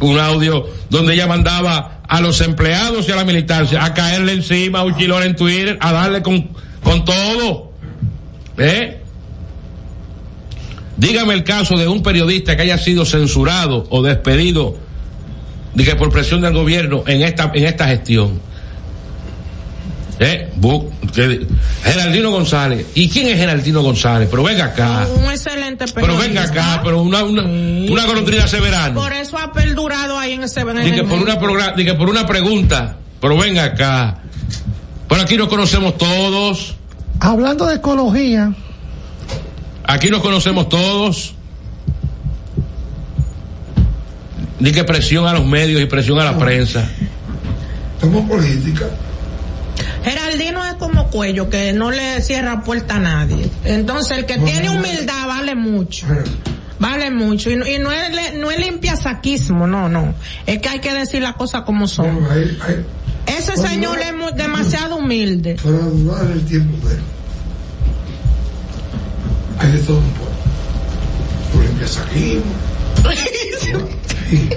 un 0.00 0.18
audio 0.18 0.64
donde 0.90 1.14
ella 1.14 1.26
mandaba 1.26 2.00
a 2.06 2.20
los 2.20 2.40
empleados 2.40 3.08
y 3.08 3.12
a 3.12 3.16
la 3.16 3.24
militancia 3.24 3.84
a 3.84 3.92
caerle 3.92 4.32
encima 4.32 4.78
a 4.78 4.84
Uchilor 4.84 5.24
en 5.24 5.34
Twitter, 5.34 5.76
a 5.80 5.92
darle 5.92 6.22
con, 6.22 6.50
con 6.82 7.04
todo. 7.04 7.72
¿Eh? 8.58 8.97
Dígame 10.98 11.32
el 11.34 11.44
caso 11.44 11.76
de 11.76 11.88
un 11.88 12.02
periodista 12.02 12.56
que 12.56 12.62
haya 12.62 12.76
sido 12.78 13.04
censurado 13.06 13.86
o 13.88 14.02
despedido 14.02 14.76
de 15.74 15.84
que 15.84 15.94
por 15.96 16.10
presión 16.10 16.40
del 16.40 16.52
gobierno 16.52 17.04
en 17.06 17.22
esta 17.22 17.50
en 17.54 17.64
esta 17.64 17.86
gestión. 17.88 18.40
¿Eh? 20.20 20.48
Que- 21.14 21.46
Geraldino 21.84 22.30
González. 22.32 22.86
¿Y 22.96 23.08
quién 23.08 23.28
es 23.28 23.36
Geraldino 23.38 23.82
González? 23.82 24.28
Pero 24.28 24.42
venga 24.42 24.64
acá. 24.66 25.06
Un 25.14 25.30
excelente 25.30 25.84
Pero 25.94 26.08
venga 26.18 26.42
periodista. 26.42 26.72
acá, 26.74 26.82
pero 26.82 27.02
una, 27.02 27.22
una, 27.22 27.42
una 27.44 28.04
golondrina 28.06 28.48
severano. 28.48 29.00
Por 29.00 29.12
eso 29.12 29.38
ha 29.38 29.52
perdurado 29.52 30.18
ahí 30.18 30.32
en 30.32 30.42
ese 30.42 30.60
en 30.60 30.84
Di 30.84 30.90
que 30.90 31.00
el- 31.00 31.06
por 31.06 31.20
una 31.20 31.38
que 31.76 31.94
por 31.94 32.08
una 32.10 32.26
pregunta, 32.26 32.96
pero 33.20 33.36
venga 33.38 33.62
acá. 33.64 34.18
Pero 35.08 35.22
aquí 35.22 35.36
nos 35.36 35.48
conocemos 35.48 35.96
todos, 35.96 36.74
Hablando 37.20 37.66
de 37.66 37.76
ecología, 37.76 38.52
aquí 39.88 40.08
nos 40.10 40.22
conocemos 40.22 40.68
todos. 40.68 41.34
Di 44.60 44.72
que 44.72 44.84
presión 44.84 45.26
a 45.26 45.32
los 45.32 45.44
medios 45.44 45.80
y 45.80 45.86
presión 45.86 46.18
a 46.20 46.24
la 46.24 46.38
prensa. 46.38 46.88
Estamos 47.94 48.28
política. 48.28 48.86
Geraldino 50.04 50.64
es 50.64 50.74
como 50.74 51.08
cuello, 51.10 51.48
que 51.50 51.72
no 51.72 51.90
le 51.90 52.20
cierra 52.22 52.62
puerta 52.62 52.96
a 52.96 53.00
nadie. 53.00 53.48
Entonces, 53.64 54.18
el 54.18 54.26
que 54.26 54.38
tiene 54.38 54.70
humildad 54.70 55.26
vale 55.28 55.54
mucho. 55.54 56.06
Vale 56.80 57.10
mucho. 57.10 57.50
Y, 57.50 57.56
no- 57.56 57.66
y 57.66 57.78
no 57.78 57.90
es, 57.92 58.34
no 58.36 58.50
es 58.50 58.58
limpia 58.58 58.96
saquismo, 58.96 59.66
no, 59.66 59.88
no. 59.88 60.14
Es 60.46 60.58
que 60.60 60.68
hay 60.68 60.78
que 60.80 60.92
decir 60.94 61.22
las 61.22 61.34
cosas 61.34 61.62
como 61.62 61.86
son. 61.86 62.20
Ese 63.26 63.56
señor 63.56 63.98
es 64.00 64.36
demasiado 64.36 64.96
humilde. 64.96 65.56
Para 65.62 65.76
dudar 65.78 66.26
el 66.32 66.44
tiempo 66.46 66.88
de 66.88 66.94
él. 66.94 67.00
Hay 69.58 69.72
de 69.72 69.78
todo 69.78 69.98
un 69.98 70.10
poco. 70.12 71.62
Limpias 71.62 71.98
aquí. 71.98 72.40
Sí. 73.60 74.48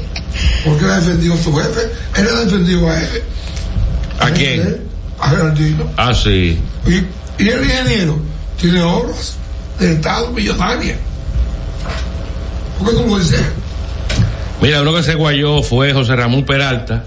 ¿Por 0.66 0.78
qué 0.78 0.86
le 0.86 0.92
ha 0.92 1.00
defendido 1.00 1.34
a 1.34 1.38
su 1.38 1.56
jefe? 1.56 1.82
Él 2.18 2.26
le 2.26 2.32
ha 2.32 2.46
defendido 2.46 2.90
a 2.90 3.00
él. 3.00 3.24
¿A 4.20 4.32
quién? 4.32 4.78
A 5.20 5.30
Geraldino. 5.30 5.90
Ah, 5.98 6.14
sí. 6.14 6.60
Y, 6.86 7.44
y 7.44 7.50
el 7.50 7.64
ingeniero 7.64 8.20
tiene 8.60 8.82
obras 8.82 9.36
del 9.80 9.94
Estado 9.94 10.32
millonaria. 10.32 10.96
¿Por 12.78 12.90
qué 12.90 12.96
tú 12.96 13.08
lo 13.08 13.20
dices? 13.20 13.42
Mira, 14.62 14.82
uno 14.82 14.94
que 14.94 15.04
se 15.04 15.16
guayó 15.16 15.64
fue 15.64 15.94
José 15.94 16.16
Ramón 16.16 16.46
Peralta. 16.46 17.04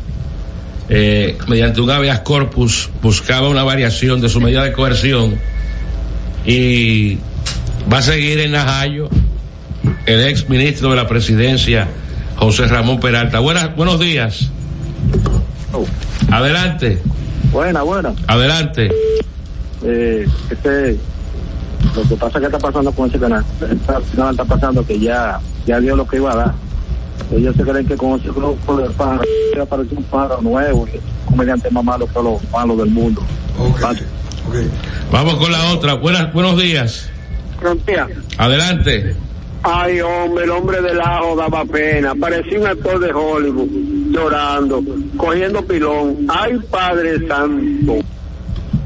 Eh, 0.89 1.39
mediante 1.49 1.81
un 1.81 1.91
habeas 1.91 2.21
corpus 2.21 2.91
buscaba 3.01 3.49
una 3.49 3.63
variación 3.63 4.21
de 4.21 4.29
su 4.29 4.41
medida 4.41 4.63
de 4.65 4.73
coerción 4.73 5.39
y 6.45 7.19
va 7.93 7.99
a 7.99 8.03
seguir 8.03 8.41
en 8.41 8.53
Najayo 8.53 9.09
el 10.07 10.27
ex 10.27 10.49
ministro 10.49 10.91
de 10.91 10.97
la 10.97 11.07
presidencia 11.09 11.89
José 12.37 12.67
Ramón 12.67 13.01
Peralta. 13.01 13.39
Buenas, 13.39 13.75
buenos 13.77 14.01
días. 14.01 14.51
Adelante, 16.31 17.01
Buena, 17.53 17.83
buena. 17.83 18.13
adelante. 18.27 18.91
Eh, 19.85 20.27
este, 20.51 20.99
lo 21.95 22.03
que 22.09 22.17
pasa 22.17 22.41
que 22.41 22.47
está 22.47 22.59
pasando 22.59 22.91
con 22.93 23.09
ese 23.09 23.19
canal, 23.19 23.45
está, 23.71 24.01
no, 24.17 24.31
está 24.31 24.45
pasando 24.45 24.85
que 24.85 24.99
ya, 24.99 25.39
ya 25.67 25.79
dio 25.81 25.95
lo 25.95 26.07
que 26.07 26.17
iba 26.17 26.33
a 26.33 26.37
dar. 26.37 26.55
Ellos 27.33 27.55
se 27.57 27.63
creen 27.63 27.87
que 27.87 27.97
con 27.97 28.19
ese 28.19 28.31
grupo 28.31 28.77
de 28.77 28.89
pájaros 28.91 29.27
apareció 29.63 29.99
un 29.99 30.05
pájaro 30.05 30.43
nuevo, 30.43 30.83
un 30.83 30.91
comediante 31.27 31.71
más 31.71 31.85
malo 31.85 32.07
que 32.07 32.23
los 32.23 32.51
malos 32.51 32.79
del 32.79 32.91
mundo. 32.91 33.23
Vamos 35.13 35.35
con 35.37 35.53
la 35.53 35.73
otra. 35.73 35.95
Buenas, 35.95 36.33
buenos 36.33 36.61
días. 36.61 37.11
Frontera. 37.65 38.07
Adelante. 38.37 39.17
Ay, 39.63 39.99
hombre, 40.03 40.45
el 40.45 40.51
hombre 40.51 40.83
del 40.83 41.01
ajo 41.01 41.35
daba 41.35 41.65
pena. 41.65 42.15
Parecía 42.15 42.61
un 42.61 42.67
actor 42.67 43.01
de 43.01 43.11
Hollywood, 43.11 43.69
llorando, 44.11 44.83
cogiendo 45.17 45.65
pilón. 45.67 46.27
Ay, 46.29 46.59
Padre 46.71 47.27
Santo. 47.27 48.01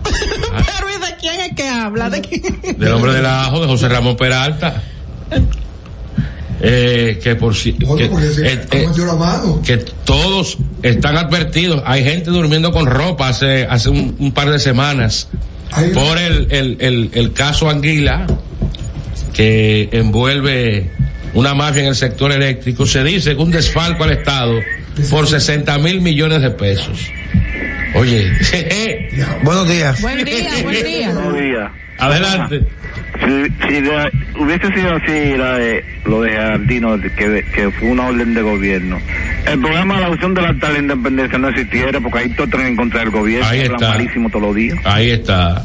Pero 0.05 0.91
¿y 0.91 1.01
de 1.01 1.17
quién 1.21 1.41
es 1.41 1.57
que 1.57 1.69
habla? 1.69 2.09
¿De 2.09 2.21
quién? 2.21 2.79
Del 2.79 2.93
hombre 2.93 3.15
del 3.15 3.27
ajo 3.27 3.61
de 3.61 3.67
José 3.67 3.89
Ramón 3.89 4.17
Peralta. 4.17 4.81
Eh, 6.61 7.19
que 7.21 7.35
por 7.35 7.57
si 7.57 7.73
que, 7.73 7.85
eh, 8.05 8.11
eh, 8.71 8.89
que 9.65 9.77
todos 10.05 10.59
están 10.83 11.17
advertidos. 11.17 11.83
Hay 11.85 12.05
gente 12.05 12.31
durmiendo 12.31 12.71
con 12.71 12.87
ropa 12.87 13.29
hace 13.29 13.67
hace 13.69 13.91
un, 13.91 14.15
un 14.21 14.31
par 14.31 14.51
de 14.51 14.61
semanas 14.61 15.29
por 15.95 16.19
el, 16.19 16.47
el, 16.51 16.77
el, 16.81 17.11
el 17.13 17.33
caso 17.33 17.69
Anguila 17.71 18.27
que 19.35 19.89
envuelve 19.93 20.91
una 21.35 21.55
mafia 21.55 21.83
en 21.83 21.89
el 21.89 21.95
sector 21.95 22.33
eléctrico. 22.33 22.87
Se 22.87 23.05
dice 23.05 23.37
que 23.37 23.43
un 23.43 23.51
desfalco 23.51 24.05
al 24.05 24.11
Estado 24.11 24.55
por 25.11 25.29
60 25.29 25.79
mil 25.79 26.01
millones 26.01 26.43
de 26.43 26.51
pesos. 26.51 26.99
Oye, 27.95 28.33
buenos 29.43 29.69
días. 29.69 30.01
Buen 30.03 30.25
día, 30.25 30.51
buen 30.63 30.85
día. 30.85 31.13
Buenos 31.13 31.35
días. 31.41 31.71
Adelante. 31.99 32.63
Si, 33.21 33.67
si 33.69 33.81
la- 33.81 34.11
hubiese 34.39 34.69
sido 34.73 34.95
así 34.95 35.37
la 35.37 35.55
de, 35.59 35.85
lo 36.05 36.23
de 36.23 36.33
Jardino, 36.33 36.97
que, 37.01 37.45
que 37.55 37.71
fue 37.73 37.89
una 37.89 38.07
orden 38.07 38.33
de 38.35 38.43
gobierno, 38.43 38.99
el 39.47 39.61
programa 39.61 39.97
de 39.97 40.01
la 40.03 40.09
opción 40.11 40.35
de 40.35 40.43
la 40.43 40.49
alta 40.51 40.71
la 40.71 40.79
independencia 40.79 41.39
no 41.39 41.49
existiera 41.49 41.99
porque 42.01 42.19
ahí 42.19 42.29
todos 42.35 42.55
en 42.61 42.77
contra 42.77 43.01
del 43.01 43.11
gobierno, 43.11 43.47
Ahí 43.49 43.61
hablan 43.63 43.75
está. 43.75 43.89
malísimo 43.89 44.29
todos 44.31 44.43
los 44.43 44.55
días. 44.55 44.79
Ahí 44.85 45.11
está. 45.11 45.65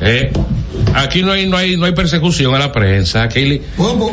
Eh, 0.00 0.30
aquí 0.94 1.22
no 1.22 1.32
hay, 1.32 1.48
no 1.48 1.56
hay, 1.56 1.76
no 1.76 1.86
hay 1.86 1.92
persecución 1.92 2.54
a 2.54 2.58
la 2.60 2.70
prensa. 2.72 3.24
Aquí, 3.24 3.38
hay- 3.40 3.62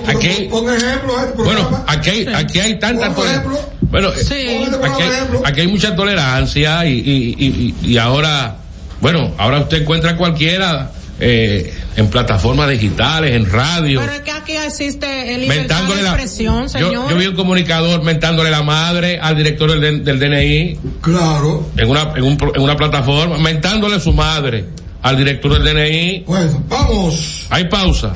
aquí 0.08 0.28
hay- 0.28 0.48
Pon 0.50 0.74
ejemplo, 0.74 1.14
bueno, 1.38 1.84
aquí 1.88 2.10
hay, 2.10 2.26
aquí 2.34 2.60
hay 2.60 2.80
tanta 2.80 3.08
ejemplo. 3.08 3.60
bueno, 3.82 4.10
eh, 4.10 4.66
aquí, 4.84 5.02
hay, 5.04 5.12
aquí 5.46 5.62
hay 5.62 5.68
mucha 5.68 5.96
tolerancia 5.96 6.86
y, 6.88 6.94
y, 6.94 7.36
y, 7.38 7.76
y- 7.86 7.92
y 7.94 7.98
ahora, 8.00 8.56
bueno, 9.00 9.32
ahora 9.38 9.60
usted 9.60 9.84
encuentra 9.84 10.16
cualquiera 10.18 10.90
eh, 11.20 11.74
en 11.96 12.10
plataformas 12.10 12.70
digitales, 12.70 13.36
en 13.36 13.50
radio. 13.50 14.02
Pero 14.02 14.14
es 14.14 14.20
que 14.22 14.32
aquí 14.32 14.58
existe 14.58 15.34
el 15.34 15.42
libertad 15.42 15.64
de 15.64 15.84
mentándole 15.84 16.02
la, 16.02 16.10
expresión, 16.10 16.64
yo, 16.64 16.70
señor. 16.70 17.10
yo 17.10 17.18
vi 17.18 17.28
un 17.28 17.36
comunicador 17.36 18.04
mentándole 18.04 18.52
la 18.52 18.64
madre 18.64 19.20
al 19.20 19.36
director 19.38 19.80
del, 19.80 20.04
del 20.04 20.20
DNI. 20.20 20.80
Claro. 21.02 21.70
En 21.78 21.90
una, 21.90 22.14
en, 22.16 22.24
un 22.24 22.38
en 22.54 22.62
una 22.62 22.76
plataforma, 22.76 23.38
mentándole 23.38 24.00
su 24.00 24.12
madre 24.14 24.66
al 25.02 25.18
director 25.18 25.60
del 25.60 25.74
DNI. 25.74 26.24
Bueno, 26.28 26.64
vamos. 26.68 27.48
Hay 27.50 27.66
pausa. 27.66 28.14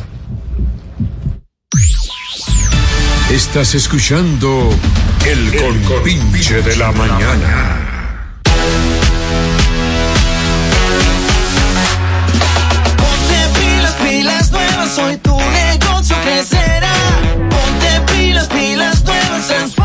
Estás 3.31 3.75
escuchando 3.75 4.69
el, 5.23 5.55
compinche 5.85 6.63
de 6.63 6.75
la 6.77 6.91
mañana. 6.91 7.98
Negocio 15.52 16.15
crecerá. 16.23 16.91
Ponte 17.49 18.12
pilas, 18.12 18.47
pilas 18.47 19.04
nuevas, 19.04 19.79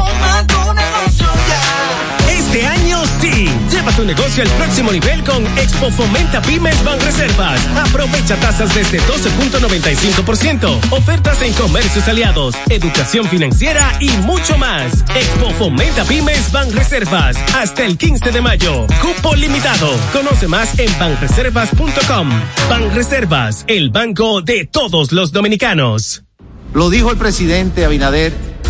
Lleva 3.25 3.91
tu 3.97 4.05
negocio 4.05 4.43
al 4.43 4.51
próximo 4.51 4.93
nivel 4.93 5.25
con 5.25 5.47
Expo 5.57 5.91
Fomenta 5.91 6.43
Pymes 6.43 6.85
Banreservas. 6.85 7.67
Aprovecha 7.75 8.37
tasas 8.37 8.75
desde 8.75 9.01
12.95%. 9.01 10.93
Ofertas 10.93 11.41
en 11.41 11.55
comercios 11.55 12.07
aliados, 12.07 12.55
educación 12.69 13.27
financiera 13.27 13.97
y 13.99 14.11
mucho 14.19 14.59
más. 14.59 15.03
Expo 15.17 15.51
Fomenta 15.59 16.05
Pymes 16.05 16.53
Banreservas. 16.53 17.37
Hasta 17.55 17.85
el 17.85 17.97
15 17.97 18.31
de 18.31 18.41
mayo. 18.43 18.87
Cupo 19.01 19.35
limitado. 19.35 19.91
Conoce 20.13 20.47
más 20.47 20.79
en 20.79 20.99
banreservas.com. 20.99 22.29
Banreservas, 22.69 23.65
el 23.69 23.89
banco 23.89 24.43
de 24.43 24.67
todos 24.67 25.13
los 25.13 25.33
dominicanos. 25.33 26.25
Lo 26.75 26.91
dijo 26.91 27.11
el 27.11 27.17
presidente 27.17 27.87
Abinader 27.87 28.54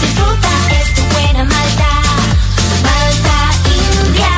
Disfrutan. 0.00 0.70
Es 0.80 0.94
tu 0.94 1.02
buena 1.14 1.44
malta, 1.44 1.90
malta 2.86 3.36
india. 3.66 4.34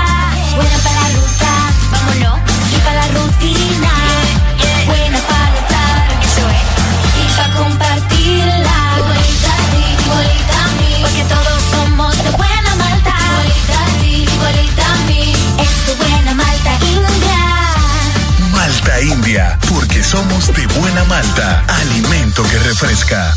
Buena 0.57 0.79
para 0.85 1.01
la 1.03 1.09
ruta, 1.17 1.53
vámonos. 1.93 2.39
Y 2.73 2.79
para 2.85 2.95
la 3.01 3.09
rutina, 3.19 3.95
buena 4.87 5.21
para 5.29 5.51
notar. 5.55 6.07
Eso 6.23 6.45
es. 6.57 6.65
Y 7.23 7.25
para 7.37 7.55
compartirla, 7.55 8.77
igualita 8.99 9.53
a 9.53 9.65
ti, 9.73 9.85
igualita 10.05 10.59
mí. 10.79 10.93
Porque 11.03 11.25
todos 11.35 11.61
somos 11.73 12.13
de 12.25 12.31
buena 12.31 12.73
malta, 12.77 13.15
igualita 13.33 13.79
ti, 14.01 14.15
igualita 14.35 14.85
a 14.87 14.99
mí. 15.09 15.25
Es 15.59 15.75
tu 15.87 15.93
buena 16.03 16.33
malta 16.35 16.71
india. 16.83 17.41
Malta 18.53 19.01
India, 19.01 19.59
porque 19.69 20.03
somos 20.03 20.53
de 20.55 20.67
buena 20.79 21.05
malta. 21.05 21.63
Alimento 21.69 22.43
que 22.45 22.59
refresca. 22.61 23.37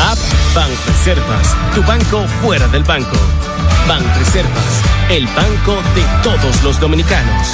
App 0.00 0.18
Banreservas, 0.54 1.54
tu 1.74 1.82
banco 1.82 2.26
fuera 2.42 2.66
del 2.68 2.82
banco. 2.84 3.16
Banreservas, 3.86 4.82
el 5.10 5.26
banco 5.26 5.76
de 5.94 6.02
todos 6.22 6.62
los 6.62 6.80
dominicanos. 6.80 7.46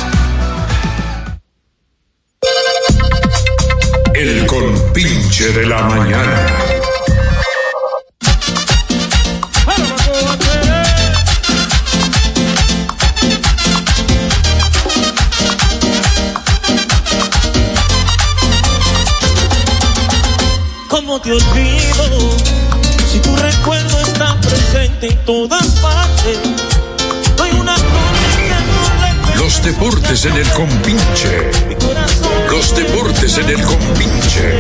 El 4.15 4.47
compinche 4.47 5.53
de 5.53 5.67
la 5.67 5.83
mañana. 5.83 6.47
¿Cómo 20.89 21.21
te 21.21 21.33
olvido? 21.33 21.66
Presente 25.07 25.09
en 25.09 25.25
todas 25.25 25.67
partes. 25.81 26.39
No 27.37 27.43
hay 27.43 27.53
una 27.53 27.75
cosa 27.75 27.85
que 28.37 28.49
no 28.49 29.35
le 29.35 29.37
Los 29.43 29.63
deportes 29.63 30.25
en 30.25 30.37
el 30.37 30.49
compinche. 30.51 31.51
Los 32.51 32.77
deportes 32.77 33.39
en 33.39 33.49
el 33.49 33.63
compinche. 33.63 34.59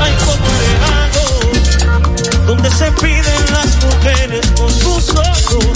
hay 0.00 0.12
como 0.24 0.46
donde 2.46 2.70
se 2.70 2.90
piden 2.92 3.52
las 3.52 3.84
mujeres 3.84 4.46
con 4.56 4.70
sus 4.70 5.10
ojos. 5.10 5.66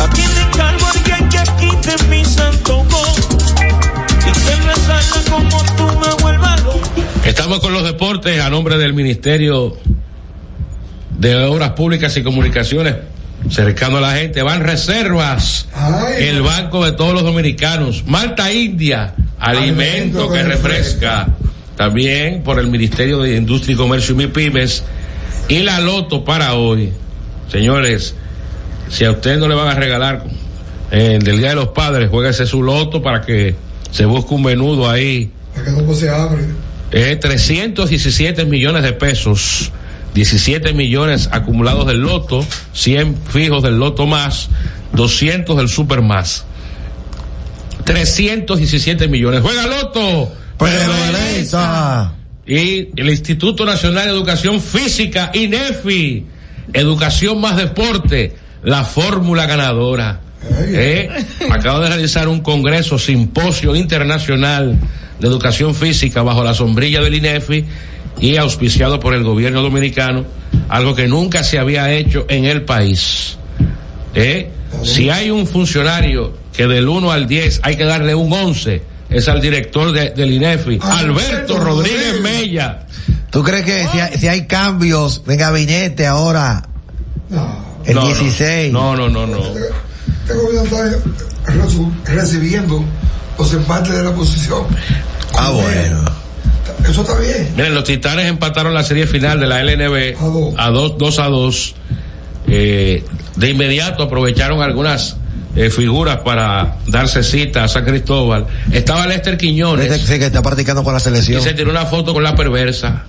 Aquí 0.00 0.22
te 0.22 0.40
encargo 0.40 0.86
alguien 0.86 1.28
que 1.28 1.42
quite 1.60 2.04
mi 2.08 2.24
santo 2.24 2.84
y 4.26 4.32
que 4.32 4.56
me 4.66 4.74
salga 4.74 5.30
como 5.30 5.62
tú 5.76 5.98
me 6.00 6.22
vuelvas 6.22 6.62
loco. 6.64 6.80
Estamos 7.24 7.60
con 7.60 7.72
los 7.72 7.84
deportes 7.84 8.40
a 8.40 8.50
nombre 8.50 8.76
del 8.76 8.92
Ministerio 8.92 9.76
de 11.18 11.34
Obras 11.44 11.72
Públicas 11.72 12.16
y 12.16 12.22
Comunicaciones, 12.22 12.94
cercano 13.50 13.98
a 13.98 14.00
la 14.00 14.12
gente. 14.14 14.42
Van 14.42 14.62
reservas, 14.62 15.68
el 16.18 16.42
banco 16.42 16.84
de 16.84 16.92
todos 16.92 17.12
los 17.12 17.24
dominicanos. 17.24 18.04
Malta 18.06 18.52
India, 18.52 19.14
alimento 19.38 20.30
que 20.30 20.42
refresca. 20.42 21.28
También 21.76 22.42
por 22.42 22.58
el 22.58 22.68
Ministerio 22.68 23.20
de 23.20 23.36
Industria 23.36 23.74
y 23.74 23.76
Comercio 23.76 24.14
y 24.14 24.18
MIPIMES. 24.18 24.82
Y 25.48 25.60
la 25.60 25.80
loto 25.80 26.24
para 26.24 26.54
hoy. 26.54 26.92
Señores, 27.50 28.14
si 28.90 29.04
a 29.04 29.12
usted 29.12 29.38
no 29.38 29.48
le 29.48 29.54
van 29.54 29.68
a 29.68 29.74
regalar 29.74 30.24
eh, 30.90 31.18
del 31.22 31.38
Día 31.38 31.50
de 31.50 31.54
los 31.54 31.68
Padres, 31.68 32.10
jueguese 32.10 32.46
su 32.46 32.62
loto 32.62 33.02
para 33.02 33.22
que 33.22 33.54
se 33.90 34.04
busque 34.04 34.34
un 34.34 34.42
menudo 34.42 34.90
ahí. 34.90 35.30
Para 35.54 35.66
que 35.66 35.82
no 35.82 35.94
se 35.94 36.08
abre. 36.10 36.42
Eh, 36.90 37.16
317 37.16 38.44
millones 38.46 38.82
de 38.82 38.92
pesos, 38.92 39.70
17 40.14 40.72
millones 40.72 41.28
acumulados 41.32 41.86
del 41.86 42.00
loto, 42.00 42.44
100 42.72 43.16
fijos 43.28 43.62
del 43.62 43.78
loto 43.78 44.06
más, 44.06 44.48
200 44.92 45.56
del 45.56 45.68
super 45.68 46.02
más. 46.02 46.44
317 47.84 49.08
millones. 49.08 49.40
Juega 49.40 49.66
loto. 49.66 50.32
Pereza. 50.58 52.12
Y 52.46 52.88
el 53.00 53.10
Instituto 53.10 53.64
Nacional 53.64 54.06
de 54.06 54.10
Educación 54.10 54.60
Física, 54.60 55.30
INEFI, 55.34 56.26
Educación 56.72 57.40
más 57.40 57.56
Deporte, 57.56 58.36
la 58.62 58.84
fórmula 58.84 59.46
ganadora. 59.46 60.20
Eh, 60.60 61.08
acaba 61.50 61.80
de 61.80 61.88
realizar 61.88 62.28
un 62.28 62.40
congreso, 62.40 62.98
simposio 62.98 63.76
internacional 63.76 64.78
de 65.20 65.26
educación 65.26 65.74
física 65.74 66.22
bajo 66.22 66.44
la 66.44 66.54
sombrilla 66.54 67.00
del 67.00 67.14
INEFI 67.14 67.64
y 68.20 68.36
auspiciado 68.36 68.98
por 69.00 69.14
el 69.14 69.22
gobierno 69.24 69.62
dominicano, 69.62 70.24
algo 70.68 70.94
que 70.94 71.06
nunca 71.08 71.42
se 71.44 71.58
había 71.58 71.90
hecho 71.92 72.26
en 72.28 72.44
el 72.44 72.62
país. 72.62 73.36
Eh, 74.14 74.50
si 74.84 75.10
hay 75.10 75.30
un 75.30 75.46
funcionario 75.46 76.36
que 76.52 76.66
del 76.66 76.88
1 76.88 77.10
al 77.12 77.26
10 77.28 77.60
hay 77.62 77.76
que 77.76 77.84
darle 77.84 78.14
un 78.14 78.32
11, 78.32 78.82
es 79.10 79.28
al 79.28 79.40
director 79.40 79.92
de- 79.92 80.10
del 80.10 80.32
INEFI, 80.32 80.78
Alberto 80.82 81.58
Rodríguez 81.58 82.20
Mella. 82.20 82.86
¿Tú 83.30 83.42
crees 83.42 83.64
que 83.64 83.86
si 83.92 84.00
hay, 84.00 84.18
si 84.18 84.28
hay 84.28 84.46
cambios 84.46 85.24
de 85.24 85.36
gabinete 85.36 86.06
ahora, 86.06 86.62
el 87.84 87.94
No, 87.94 88.00
no. 88.02 88.06
16? 88.06 88.72
No, 88.72 88.96
no, 88.96 89.08
no, 89.08 89.26
no. 89.26 89.38
Este 89.38 90.34
gobierno 90.34 90.62
está 90.64 90.98
resu- 91.52 91.92
recibiendo 92.04 92.84
los 93.38 93.52
empates 93.52 93.94
de 93.94 94.02
la 94.02 94.10
oposición. 94.10 94.64
Ah, 95.34 95.50
bueno. 95.50 96.04
Eso 96.88 97.02
está 97.02 97.18
bien. 97.18 97.48
Miren, 97.56 97.74
los 97.74 97.84
Titanes 97.84 98.26
empataron 98.26 98.74
la 98.74 98.82
serie 98.84 99.06
final 99.06 99.40
de 99.40 99.46
la 99.46 99.62
LNB 99.62 100.16
a 100.56 100.70
2 100.70 100.98
dos 100.98 101.18
a 101.18 101.26
2. 101.26 101.74
Eh, 102.48 103.04
de 103.36 103.50
inmediato 103.50 104.02
aprovecharon 104.02 104.62
algunas 104.62 105.16
eh, 105.54 105.70
figuras 105.70 106.18
para 106.18 106.76
darse 106.86 107.22
cita 107.22 107.64
a 107.64 107.68
San 107.68 107.84
Cristóbal. 107.84 108.46
Estaba 108.72 109.06
Lester 109.06 109.36
Quiñones 109.36 110.00
Sí, 110.00 110.18
que 110.18 110.26
está 110.26 110.40
practicando 110.42 110.82
con 110.82 110.92
la 110.92 110.98
y 111.00 111.02
selección. 111.02 111.42
se 111.42 111.52
tiró 111.54 111.70
una 111.70 111.86
foto 111.86 112.14
con 112.14 112.22
la 112.22 112.34
perversa. 112.34 113.04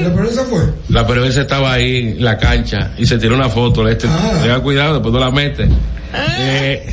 ¿La 0.00 0.14
pereza 0.14 0.44
fue? 0.44 0.60
La 0.88 1.06
perversa 1.06 1.40
estaba 1.42 1.72
ahí 1.72 2.14
en 2.16 2.24
la 2.24 2.38
cancha 2.38 2.92
y 2.96 3.06
se 3.06 3.18
tiró 3.18 3.34
una 3.34 3.48
foto. 3.48 3.82
Lester, 3.82 4.08
tenga 4.42 4.60
cuidado, 4.60 4.94
después 4.94 5.12
no 5.12 5.18
la 5.20 5.30
mete. 5.30 5.68
Eh, 6.16 6.86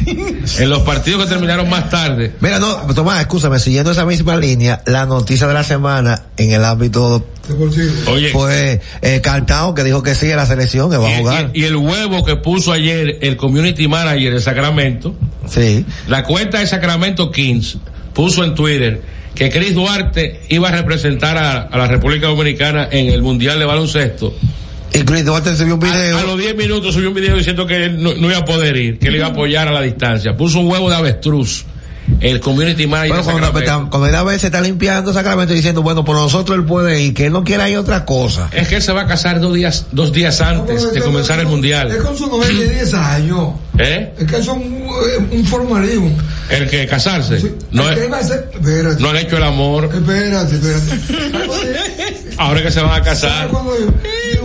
en 0.59 0.69
los 0.69 0.79
partidos 0.81 1.23
que 1.23 1.29
terminaron 1.29 1.69
más 1.69 1.89
tarde, 1.89 2.33
Mira, 2.39 2.59
no, 2.59 2.75
Tomás, 2.93 3.19
escúchame, 3.21 3.59
siguiendo 3.59 3.91
esa 3.91 4.05
misma 4.05 4.35
línea, 4.37 4.81
la 4.85 5.05
noticia 5.05 5.47
de 5.47 5.53
la 5.53 5.63
semana 5.63 6.23
en 6.37 6.51
el 6.51 6.63
ámbito 6.65 7.25
Oye. 8.07 8.29
fue 8.31 8.81
eh, 9.01 9.21
Cartao 9.21 9.73
que 9.73 9.83
dijo 9.83 10.01
que 10.03 10.15
sí 10.15 10.31
a 10.31 10.35
la 10.35 10.45
selección, 10.45 10.89
que 10.89 10.97
va 10.97 11.07
a 11.13 11.17
jugar. 11.17 11.51
y- 11.53 11.61
y 11.61 11.63
el 11.65 11.75
huevo 11.75 12.23
que 12.25 12.35
puso 12.35 12.71
ayer 12.71 13.19
el 13.21 13.37
community 13.37 13.87
manager 13.87 14.33
de 14.33 14.41
Sacramento, 14.41 15.15
Sí. 15.47 15.85
la 16.07 16.23
cuenta 16.23 16.59
de 16.59 16.67
Sacramento 16.67 17.31
Kings 17.31 17.77
puso 18.13 18.43
en 18.43 18.55
Twitter 18.55 19.01
que 19.35 19.49
Chris 19.49 19.73
Duarte 19.75 20.41
iba 20.49 20.69
a 20.69 20.71
representar 20.71 21.37
a, 21.37 21.61
a 21.61 21.77
la 21.77 21.87
República 21.87 22.27
Dominicana 22.27 22.87
en 22.91 23.07
el 23.07 23.21
Mundial 23.21 23.59
de 23.59 23.65
Baloncesto. 23.65 24.33
Y 24.93 25.03
Chris 25.03 25.25
Duarte 25.25 25.55
subió 25.55 25.75
un 25.75 25.79
video. 25.79 26.17
A, 26.17 26.21
a 26.21 26.25
los 26.25 26.37
10 26.37 26.55
minutos 26.57 26.93
subió 26.93 27.09
un 27.09 27.15
video 27.15 27.35
diciendo 27.37 27.65
que 27.65 27.85
él 27.85 28.01
no, 28.03 28.13
no 28.13 28.29
iba 28.29 28.39
a 28.39 28.45
poder 28.45 28.75
ir, 28.75 28.99
que 28.99 29.07
él 29.07 29.15
iba 29.15 29.27
a 29.27 29.29
apoyar 29.29 29.67
a 29.67 29.71
la 29.71 29.81
distancia. 29.81 30.35
Puso 30.35 30.59
un 30.59 30.67
huevo 30.67 30.89
de 30.89 30.95
avestruz 30.95 31.65
el 32.19 32.41
community 32.41 32.87
manager 32.87 33.09
Bueno, 33.23 33.23
de 33.23 33.31
cuando, 33.31 33.59
Sacramento. 33.59 33.89
cuando 33.89 34.09
una 34.09 34.23
vez 34.23 34.41
se 34.41 34.47
está 34.47 34.59
limpiando 34.59 35.13
Sacramento 35.13 35.53
diciendo, 35.53 35.81
bueno, 35.81 36.03
por 36.03 36.17
nosotros 36.17 36.57
él 36.57 36.65
puede 36.65 36.99
ir, 37.01 37.13
que 37.13 37.27
él 37.27 37.31
no 37.31 37.43
quiera 37.43 37.69
ir 37.69 37.77
a 37.77 37.79
otra 37.79 38.03
cosa. 38.05 38.49
Es 38.51 38.67
que 38.67 38.75
él 38.77 38.81
se 38.81 38.91
va 38.91 39.01
a 39.01 39.07
casar 39.07 39.39
dos 39.39 39.53
días, 39.53 39.85
dos 39.93 40.11
días 40.11 40.41
antes 40.41 40.91
de 40.91 40.99
comenzar 41.01 41.39
el 41.39 41.45
Es 41.45 41.51
mundial. 41.51 41.97
con 41.99 42.17
su 42.17 42.27
90 42.27 43.13
años. 43.13 43.49
¿Eh? 43.77 44.13
Es 44.19 44.25
que 44.27 44.37
eso 44.37 44.51
es 44.51 44.57
un, 44.57 44.63
eh, 44.73 45.27
un 45.37 45.45
formalismo. 45.45 46.11
El 46.49 46.69
que 46.69 46.85
casarse. 46.85 47.55
No, 47.71 47.87
¿Qué 47.93 48.03
es- 48.05 48.11
va 48.11 48.17
a 48.17 48.19
hacer? 48.19 48.49
Espérate. 48.53 49.01
no 49.01 49.09
han 49.09 49.15
hecho 49.17 49.37
el 49.37 49.43
amor. 49.43 49.85
Espérate, 49.93 50.55
espérate. 50.55 52.33
Ahora 52.37 52.61
que 52.61 52.71
se 52.71 52.81
van 52.81 52.99
a 52.99 53.03
casar. 53.03 53.49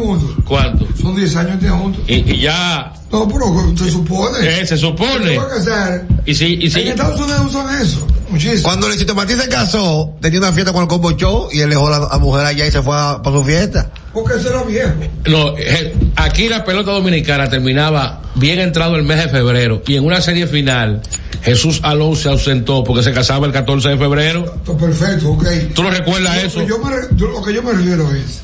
¿Cuándo 0.06 0.18
viven 0.18 0.20
juntos? 0.20 0.44
¿Cuánto? 0.46 0.86
Son 1.02 1.16
10 1.16 1.36
años 1.36 1.60
de 1.60 1.68
juntos. 1.68 2.02
Y, 2.06 2.14
y 2.32 2.40
ya. 2.42 2.92
No, 3.12 3.28
pero 3.28 3.74
se 3.76 3.90
supone. 3.90 4.38
Eh, 4.60 4.66
se 4.66 4.76
supone. 4.76 5.26
Se 5.28 5.38
va 5.38 5.44
a 5.44 5.48
casar. 5.48 6.06
Y 6.24 6.34
si, 6.34 6.46
y 6.54 6.70
si, 6.70 6.80
En 6.80 6.88
Estados 6.88 7.20
Unidos 7.20 7.46
usan 7.48 7.80
eso. 7.80 8.06
Muchísimo. 8.28 8.62
Cuando 8.64 8.88
Luisito 8.88 9.14
Martín 9.14 9.36
se 9.38 9.48
casó, 9.48 10.16
tenía 10.20 10.40
una 10.40 10.52
fiesta 10.52 10.72
con 10.72 10.82
el 10.82 10.88
Combo 10.88 11.12
Show 11.12 11.48
y 11.52 11.60
él 11.60 11.70
dejó 11.70 11.86
a 11.88 12.08
la 12.12 12.18
mujer 12.18 12.44
allá 12.46 12.66
y 12.66 12.72
se 12.72 12.82
fue 12.82 12.96
a- 12.96 13.22
para 13.22 13.36
su 13.38 13.44
fiesta. 13.44 13.90
Porque 14.12 14.34
ese 14.34 14.48
era 14.48 14.62
viejo. 14.64 14.90
No, 15.28 15.56
eh, 15.56 15.94
aquí 16.16 16.48
la 16.48 16.64
pelota 16.64 16.90
dominicana 16.90 17.48
terminaba 17.48 18.22
bien 18.34 18.58
entrado 18.58 18.96
el 18.96 19.04
mes 19.04 19.18
de 19.18 19.28
febrero 19.28 19.82
y 19.86 19.94
en 19.96 20.04
una 20.04 20.20
serie 20.20 20.46
final 20.48 21.02
Jesús 21.42 21.80
Alonso 21.84 22.22
se 22.22 22.28
ausentó 22.30 22.82
porque 22.82 23.04
se 23.04 23.12
casaba 23.12 23.46
el 23.46 23.52
14 23.52 23.90
de 23.90 23.96
febrero. 23.98 24.56
Perfecto, 24.78 25.30
ok. 25.30 25.46
¿Tú 25.74 25.82
no 25.84 25.90
recuerdas 25.90 26.34
Lo 26.36 26.42
eso? 26.48 26.60
que 26.60 26.66
Yo 26.66 26.78
me, 26.80 26.90
lo 27.30 27.42
que 27.42 27.54
yo 27.54 27.62
me 27.62 27.72
refiero 27.72 28.10
es 28.12 28.40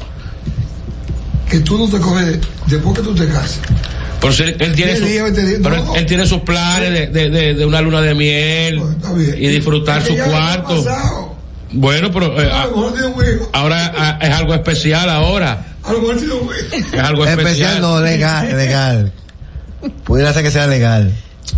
que 1.53 1.61
tú 1.61 1.77
no 1.79 1.87
te 1.89 1.99
coges 2.03 2.27
de- 2.27 2.41
después 2.67 2.97
que 2.99 3.03
tú 3.05 3.15
te 3.15 3.29
cases. 3.29 3.61
Pero 4.23 4.33
si 4.33 4.43
él, 4.45 4.57
él 4.59 4.75
tiene, 4.75 4.97
su- 4.97 5.05
pero 5.63 5.85
no. 5.85 5.95
él, 5.97 6.27
sus 6.27 6.41
planes 6.41 6.91
de, 6.93 7.07
de, 7.09 7.29
de- 7.31 7.55
de 7.55 7.67
una 7.67 7.81
luna 7.83 8.01
de 8.01 8.15
miel 8.15 8.81
y 9.37 9.49
disfrutar 9.49 9.99
Es 10.01 10.09
que 10.09 10.17
su 10.17 10.25
cuarto. 10.31 11.37
Bueno, 11.73 12.11
pero 12.11 12.41
eh, 12.41 12.51
A 12.51 12.65
lo 12.67 12.71
mejor 12.71 12.93
tiene 12.93 13.07
un 13.09 13.23
hijo. 13.23 13.51
ahora 13.53 13.93
ah, 13.97 14.19
es 14.23 14.31
algo 14.31 14.55
especial 14.55 15.11
ahora. 15.11 15.67
A 15.83 15.93
lo 15.93 16.01
mejor 16.01 16.17
tiene 16.17 16.35
un 16.35 16.45
hijo. 16.45 16.87
Es 16.97 16.99
algo 17.01 17.25
Especial 17.27 17.47
especial. 17.53 17.81
no, 17.83 18.01
legal, 18.01 18.57
legal. 18.57 19.13
Pudiera 20.05 20.33
ser 20.33 20.43
que 20.45 20.51
sea 20.51 20.67
legal. 20.67 21.13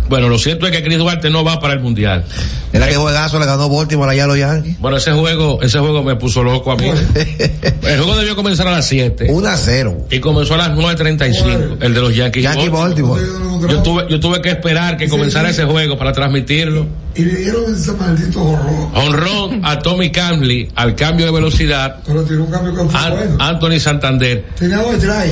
Bueno, 0.07 0.29
lo 0.29 0.37
cierto 0.37 0.67
es 0.67 0.71
que 0.71 0.83
Chris 0.83 0.97
Duarte 0.97 1.29
no 1.29 1.43
va 1.43 1.59
para 1.59 1.73
el 1.73 1.79
mundial. 1.79 2.25
Era 2.71 2.87
que 2.87 2.95
juegazo 2.95 3.39
le 3.39 3.45
ganó 3.45 3.69
Baltimore 3.69 4.11
allá 4.11 4.25
a 4.25 4.27
los 4.27 4.37
Yankees. 4.37 4.79
Bueno, 4.79 4.97
ese 4.97 5.11
juego, 5.13 5.61
ese 5.61 5.79
juego 5.79 6.03
me 6.03 6.15
puso 6.15 6.43
loco 6.43 6.71
a 6.71 6.75
mí. 6.75 6.89
El 7.83 7.97
juego 7.97 8.15
debió 8.17 8.35
comenzar 8.35 8.67
a 8.67 8.71
las 8.71 8.87
7. 8.87 9.27
1 9.29 9.47
a 9.47 9.57
0. 9.57 10.07
Y 10.11 10.19
comenzó 10.19 10.55
a 10.55 10.57
las 10.57 10.69
9.35, 10.71 11.77
el 11.81 11.93
de 11.93 12.01
los 12.01 12.15
Yankees. 12.15 12.43
Yankee 12.43 12.69
Baltimore. 12.69 13.21
Yo 13.69 13.81
tuve, 13.81 14.05
yo 14.09 14.19
tuve 14.19 14.41
que 14.41 14.49
esperar 14.49 14.97
que 14.97 15.07
comenzara 15.07 15.49
ese 15.49 15.63
juego 15.65 15.97
para 15.97 16.11
transmitirlo. 16.11 16.85
Y 17.15 17.23
le 17.23 17.35
dieron 17.37 17.73
ese 17.73 17.93
maldito 17.93 18.43
horror. 18.43 18.89
Honrón 18.93 19.61
a 19.63 19.79
Tommy 19.79 20.11
Camley 20.11 20.69
al 20.75 20.95
cambio 20.95 21.25
de 21.25 21.31
velocidad. 21.31 21.97
Pero 22.05 22.23
tiró 22.23 22.43
un 22.43 22.51
cambio 22.51 22.75
que 22.75 22.89
fue 22.91 22.99
An- 22.99 23.11
bueno. 23.15 23.37
Anthony 23.39 23.79
Santander. 23.79 24.45
Tenía. 24.59 24.81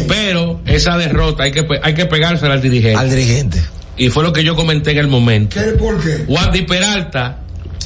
Pero 0.08 0.62
esa 0.66 0.98
derrota 0.98 1.44
hay 1.44 1.52
que, 1.52 1.68
hay 1.82 1.94
que 1.94 2.06
pegársela 2.06 2.54
al 2.54 2.62
dirigente. 2.62 2.98
Al 2.98 3.10
dirigente. 3.10 3.62
Y 3.98 4.10
fue 4.10 4.24
lo 4.24 4.34
que 4.34 4.44
yo 4.44 4.56
comenté 4.56 4.92
en 4.92 4.98
el 4.98 5.08
momento. 5.08 5.60
¿Qué? 5.60 5.72
¿Por 5.72 6.02
qué? 6.02 6.26
Wandy 6.28 6.64
Peralta 6.64 7.40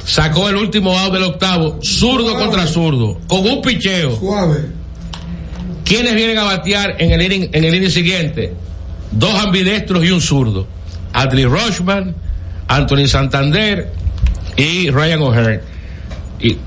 sacó 0.06 0.48
el 0.50 0.56
último 0.56 0.98
out 0.98 1.14
del 1.14 1.24
octavo, 1.24 1.80
zurdo 1.82 2.36
contra 2.36 2.66
zurdo, 2.66 3.20
con 3.28 3.46
un 3.46 3.62
picheo. 3.62 4.18
Suave. 4.18 4.66
¿Quiénes 5.84 6.16
vienen 6.16 6.38
a 6.38 6.44
batear 6.44 6.96
en 7.00 7.12
el 7.12 7.22
inning, 7.22 7.50
en 7.52 7.64
el 7.64 7.76
inning 7.76 7.92
siguiente? 7.92 8.54
Dos 9.12 9.34
ambidestros 9.36 10.04
y 10.04 10.12
un 10.12 10.22
zurdo. 10.22 10.68
Adley 11.14 11.46
Rushman, 11.46 12.16
Anthony 12.68 13.08
Santander 13.08 13.92
y 14.56 14.90
Ryan 14.90 15.22
O'Hearn. 15.22 15.62
Y 16.40 16.58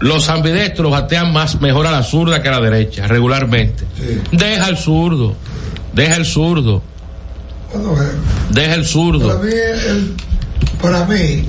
los 0.00 0.28
ambidestros 0.28 0.90
batean 0.90 1.32
más 1.32 1.60
mejor 1.60 1.86
a 1.86 1.90
la 1.90 2.02
zurda 2.02 2.42
que 2.42 2.48
a 2.48 2.52
la 2.52 2.60
derecha, 2.60 3.06
regularmente. 3.06 3.84
Deja 4.32 4.68
el 4.68 4.76
zurdo, 4.76 5.34
deja 5.92 6.16
el 6.16 6.24
zurdo, 6.24 6.82
Deja 8.50 8.74
el 8.74 8.80
para 8.80 8.84
zurdo. 8.84 9.38
mí, 9.40 9.50
él, 9.88 10.14
para 10.82 11.04
mí, 11.06 11.44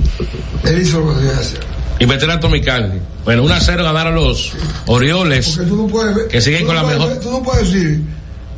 él 0.64 0.80
hizo 0.82 1.00
lo 1.00 1.14
que 1.14 1.20
debía 1.22 1.38
hacer. 1.38 1.60
Y 1.98 2.06
meter 2.06 2.30
a 2.30 2.40
Tommy 2.40 2.60
Candy. 2.60 2.98
Bueno, 3.24 3.44
1 3.44 3.54
a 3.54 3.60
0 3.60 3.84
ganaron 3.84 4.14
los 4.14 4.52
Orioles, 4.86 5.50
Porque 5.56 5.68
tú 5.70 5.76
no 5.76 5.86
puedes 5.86 6.16
ver- 6.16 6.28
Que 6.28 6.40
siguen 6.40 6.66
con 6.66 6.74
no 6.74 6.82
la 6.82 6.86
puedes 6.88 6.98
mejor- 7.00 7.20
Tú 7.20 7.30
no 7.30 7.42
puedes 7.42 7.72
decir 7.72 8.02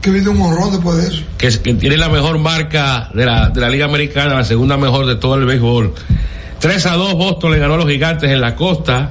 que 0.00 0.10
vino 0.10 0.30
un 0.30 0.40
horror 0.42 0.70
después 0.72 0.96
de 0.98 1.08
eso. 1.08 1.22
que, 1.38 1.48
que 1.60 1.74
tiene 1.74 1.96
la 1.96 2.08
mejor 2.08 2.38
marca 2.38 3.10
de 3.14 3.26
la, 3.26 3.50
de 3.50 3.60
la 3.60 3.68
Liga 3.68 3.84
Americana, 3.86 4.34
la 4.34 4.44
segunda 4.44 4.76
mejor 4.76 5.06
de 5.06 5.16
todo 5.16 5.34
el 5.34 5.44
béisbol. 5.44 5.92
3 6.60 6.86
a 6.86 6.94
2 6.94 7.14
Boston 7.14 7.52
le 7.52 7.58
ganó 7.58 7.74
a 7.74 7.76
los 7.78 7.88
gigantes 7.88 8.30
en 8.30 8.40
la 8.40 8.54
costa. 8.56 9.10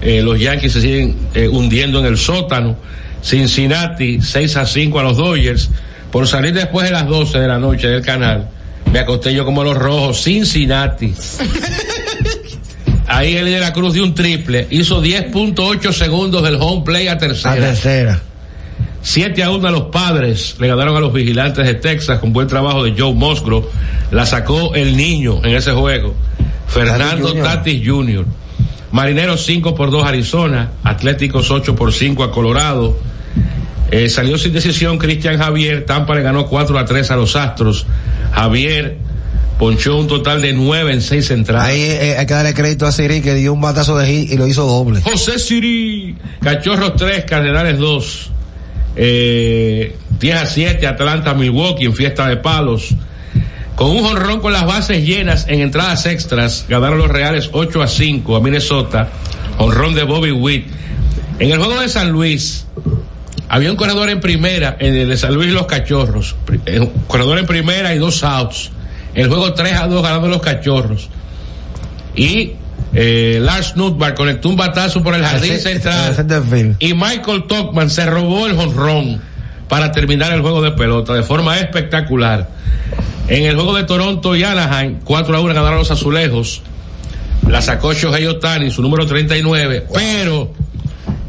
Eh, 0.00 0.22
los 0.22 0.38
Yankees 0.38 0.72
se 0.72 0.80
siguen 0.80 1.16
eh, 1.34 1.48
hundiendo 1.48 1.98
en 1.98 2.06
el 2.06 2.16
sótano. 2.16 2.76
Cincinnati 3.22 4.20
6 4.22 4.56
a 4.56 4.66
5 4.66 4.98
a 5.00 5.02
los 5.02 5.16
Dodgers. 5.16 5.70
Por 6.10 6.26
salir 6.26 6.52
después 6.54 6.86
de 6.86 6.92
las 6.92 7.06
12 7.06 7.38
de 7.38 7.46
la 7.48 7.58
noche 7.58 7.88
del 7.88 8.02
canal, 8.02 8.48
me 8.92 8.98
acosté 8.98 9.32
yo 9.32 9.44
como 9.44 9.62
los 9.62 9.76
rojos. 9.76 10.22
Cincinnati. 10.22 11.14
Ahí 13.06 13.36
el 13.36 13.44
de 13.46 13.60
la 13.60 13.72
Cruz 13.72 13.94
dio 13.94 14.04
un 14.04 14.14
triple. 14.14 14.66
Hizo 14.70 15.02
10.8 15.02 15.92
segundos 15.92 16.42
del 16.42 16.56
home 16.60 16.82
play 16.84 17.08
a 17.08 17.12
A 17.12 17.18
tercera. 17.18 17.54
tercera. 17.56 18.20
7 19.02 19.42
a 19.42 19.50
1 19.50 19.66
a 19.66 19.70
los 19.70 19.82
padres, 19.84 20.56
le 20.60 20.68
ganaron 20.68 20.94
a 20.96 21.00
los 21.00 21.12
vigilantes 21.12 21.66
de 21.66 21.74
Texas 21.74 22.18
con 22.18 22.32
buen 22.32 22.46
trabajo 22.46 22.84
de 22.84 22.94
Joe 22.96 23.14
Musgrove. 23.14 23.66
La 24.10 24.26
sacó 24.26 24.74
el 24.74 24.96
niño 24.96 25.40
en 25.42 25.54
ese 25.56 25.72
juego. 25.72 26.14
Fernando 26.68 27.32
Tatis 27.32 27.42
Jr. 27.42 27.44
Tatis 27.44 27.88
Jr. 27.88 28.26
Marineros 28.92 29.44
5 29.46 29.74
por 29.74 29.90
2 29.90 30.04
a 30.04 30.08
Arizona, 30.08 30.72
Atléticos 30.84 31.50
8 31.50 31.74
por 31.74 31.92
5 31.92 32.24
a 32.24 32.30
Colorado. 32.30 32.96
Eh, 33.90 34.08
salió 34.08 34.38
sin 34.38 34.52
decisión 34.52 34.98
Cristian 34.98 35.38
Javier, 35.38 35.84
Tampa 35.84 36.14
le 36.14 36.22
ganó 36.22 36.46
4 36.46 36.78
a 36.78 36.84
3 36.84 37.10
a 37.10 37.16
los 37.16 37.34
Astros. 37.34 37.86
Javier 38.32 38.98
ponchó 39.58 39.98
un 39.98 40.06
total 40.06 40.40
de 40.40 40.52
9 40.52 40.92
en 40.92 41.02
6 41.02 41.30
entradas. 41.32 41.68
Ahí 41.68 41.82
eh, 41.82 42.16
hay 42.18 42.26
que 42.26 42.34
darle 42.34 42.54
crédito 42.54 42.86
a 42.86 42.92
Siri 42.92 43.20
que 43.20 43.34
dio 43.34 43.52
un 43.52 43.60
batazo 43.60 43.98
de 43.98 44.06
hit 44.06 44.32
y 44.32 44.36
lo 44.36 44.46
hizo 44.46 44.64
doble. 44.64 45.00
José 45.02 45.38
Siri, 45.38 46.16
Cachorros 46.40 46.94
3, 46.96 47.24
Cardenales 47.24 47.78
2. 47.78 48.30
Eh, 48.96 49.96
10 50.18 50.36
a 50.36 50.46
7, 50.46 50.86
Atlanta, 50.86 51.34
Milwaukee 51.34 51.84
en 51.84 51.94
fiesta 51.94 52.28
de 52.28 52.36
palos. 52.36 52.94
Con 53.74 53.90
un 53.90 54.02
jonrón 54.02 54.40
con 54.40 54.52
las 54.52 54.66
bases 54.66 55.04
llenas 55.04 55.46
en 55.48 55.60
entradas 55.60 56.06
extras, 56.06 56.66
ganaron 56.68 56.98
los 56.98 57.08
Reales 57.08 57.50
8 57.52 57.82
a 57.82 57.88
5 57.88 58.36
a 58.36 58.40
Minnesota. 58.40 59.08
Jonrón 59.58 59.94
de 59.94 60.04
Bobby 60.04 60.30
Witt. 60.30 60.66
En 61.38 61.50
el 61.50 61.58
juego 61.58 61.80
de 61.80 61.88
San 61.88 62.10
Luis, 62.10 62.66
había 63.52 63.68
un 63.68 63.76
corredor 63.76 64.08
en 64.10 64.20
primera, 64.20 64.76
en 64.78 64.94
el 64.94 65.08
de 65.08 65.16
San 65.16 65.34
Luis 65.34 65.48
y 65.48 65.52
los 65.52 65.66
Cachorros. 65.66 66.36
Eh, 66.66 66.78
Un 66.78 66.86
corredor 67.08 67.36
en 67.36 67.46
primera 67.46 67.92
y 67.92 67.98
dos 67.98 68.22
outs. 68.22 68.70
El 69.12 69.26
juego 69.28 69.52
3 69.52 69.72
a 69.74 69.88
2 69.88 70.02
ganando 70.04 70.28
los 70.28 70.40
Cachorros. 70.40 71.08
Y 72.14 72.52
eh, 72.94 73.40
Lars 73.42 73.76
Nutbar 73.76 74.14
conectó 74.14 74.48
un 74.50 74.56
batazo 74.56 75.02
por 75.02 75.16
el 75.16 75.24
jardín 75.24 75.58
central. 75.58 76.14
Y 76.78 76.94
Michael 76.94 77.44
Tuckman 77.48 77.90
se 77.90 78.06
robó 78.06 78.46
el 78.46 78.54
jonrón 78.54 79.20
para 79.68 79.90
terminar 79.90 80.32
el 80.32 80.42
juego 80.42 80.62
de 80.62 80.70
pelota 80.70 81.12
de 81.14 81.24
forma 81.24 81.58
espectacular. 81.58 82.48
En 83.26 83.44
el 83.46 83.56
juego 83.56 83.74
de 83.74 83.82
Toronto 83.82 84.36
y 84.36 84.44
Anaheim, 84.44 85.00
4 85.02 85.36
a 85.36 85.40
1 85.40 85.54
ganaron 85.54 85.78
los 85.78 85.90
azulejos. 85.90 86.62
La 87.48 87.60
sacó 87.60 87.92
Shohei 87.94 88.26
Otani, 88.26 88.70
su 88.70 88.80
número 88.80 89.06
39, 89.06 89.86
pero 89.92 90.52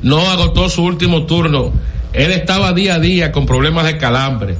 no 0.03 0.30
agotó 0.30 0.69
su 0.69 0.84
último 0.84 1.26
turno. 1.26 1.72
Él 2.14 2.32
estaba 2.32 2.74
día 2.74 2.95
a 2.95 2.99
día 2.99 3.32
con 3.32 3.45
problemas 3.45 3.86
de 3.86 3.97
calambre. 3.97 4.57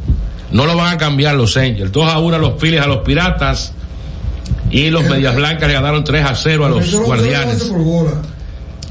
No 0.52 0.66
lo 0.66 0.76
van 0.76 0.94
a 0.94 0.98
cambiar 0.98 1.36
los 1.36 1.56
Angels. 1.58 1.92
2 1.92 2.14
a 2.14 2.20
1 2.20 2.36
a 2.36 2.40
los 2.40 2.60
Phillies, 2.60 2.82
a 2.82 2.88
los 2.88 3.00
Piratas. 3.00 3.74
Y 4.70 4.90
los 4.90 5.04
Medias 5.04 5.36
Blancas 5.36 5.68
le 5.68 5.74
ganaron 5.74 6.04
3 6.04 6.26
a 6.26 6.36
0 6.36 6.66
a 6.66 6.70
los 6.70 6.94
Guardianes. 6.94 7.64
Por 7.64 7.84
bola. 7.84 8.12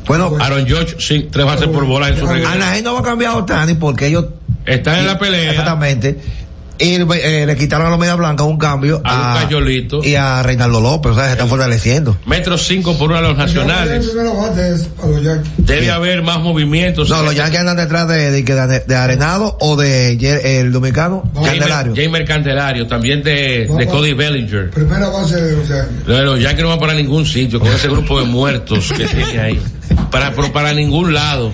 Bueno, 0.06 0.32
Aaron 0.40 0.66
George, 0.66 0.96
sí, 0.98 1.28
tres 1.30 1.46
bases 1.46 1.68
por 1.68 1.84
bola 1.84 2.08
en 2.08 2.18
su 2.18 2.26
regreso. 2.26 2.50
Anaheim 2.50 2.84
no 2.84 2.94
va 2.94 3.00
a 3.00 3.02
cambiar 3.02 3.32
a 3.32 3.36
Otani 3.36 3.74
porque 3.74 4.08
ellos 4.08 4.24
Están 4.66 4.98
en 4.98 5.06
la 5.06 5.18
pelea. 5.18 5.50
Exactamente. 5.50 6.18
Y 6.80 6.94
eh, 6.94 7.44
le 7.46 7.56
quitaron 7.56 7.86
a 7.86 7.90
los 7.90 7.98
Media 7.98 8.14
Blanca 8.14 8.42
un 8.44 8.56
cambio 8.58 9.02
A 9.04 9.34
Lucas 9.34 9.50
Yolito. 9.50 10.02
y 10.02 10.14
a 10.14 10.42
Reinaldo 10.42 10.80
López, 10.80 11.12
o 11.12 11.14
sea, 11.14 11.26
se 11.26 11.32
están 11.32 11.48
fortaleciendo. 11.48 12.16
Metro 12.26 12.56
5 12.56 12.96
por 12.98 13.10
uno 13.10 13.18
a 13.18 13.20
los 13.20 13.32
El 13.32 13.36
nacionales. 13.36 14.06
primero 14.06 14.34
bate 14.34 14.74
es 14.74 14.88
a 15.02 15.06
los 15.06 15.22
Yankees. 15.22 15.52
Debe 15.58 15.90
haber 15.90 16.22
más 16.22 16.38
movimientos. 16.40 17.08
No, 17.10 17.22
los 17.22 17.34
Yankees 17.34 17.60
andan 17.60 17.76
detrás 17.76 18.08
de, 18.08 18.30
de, 18.30 18.42
de, 18.42 18.80
de 18.80 18.96
Arenado 18.96 19.56
o 19.60 19.76
de 19.76 20.12
el 20.60 20.72
dominicano 20.72 21.22
Candelario. 21.34 21.92
Jamer, 21.94 22.04
Jamer 22.04 22.24
Candelario, 22.24 22.86
también 22.86 23.22
de, 23.22 23.68
de. 23.76 23.86
Cody 23.86 24.14
Bellinger. 24.14 24.70
Primera 24.70 25.08
base 25.08 25.40
de 25.40 25.56
los 25.56 25.68
Yankees. 25.68 26.06
No, 26.06 26.22
Los 26.22 26.40
Yankees 26.40 26.62
no 26.62 26.68
van 26.70 26.78
para 26.80 26.94
ningún 26.94 27.26
sitio 27.26 27.60
con 27.60 27.68
ese 27.72 27.88
grupo 27.88 28.18
de 28.20 28.26
muertos 28.26 28.90
que 28.96 29.04
tiene 29.06 29.38
ahí. 29.40 29.60
Para, 30.10 30.32
pero 30.34 30.52
para 30.52 30.72
ningún 30.72 31.12
lado. 31.12 31.52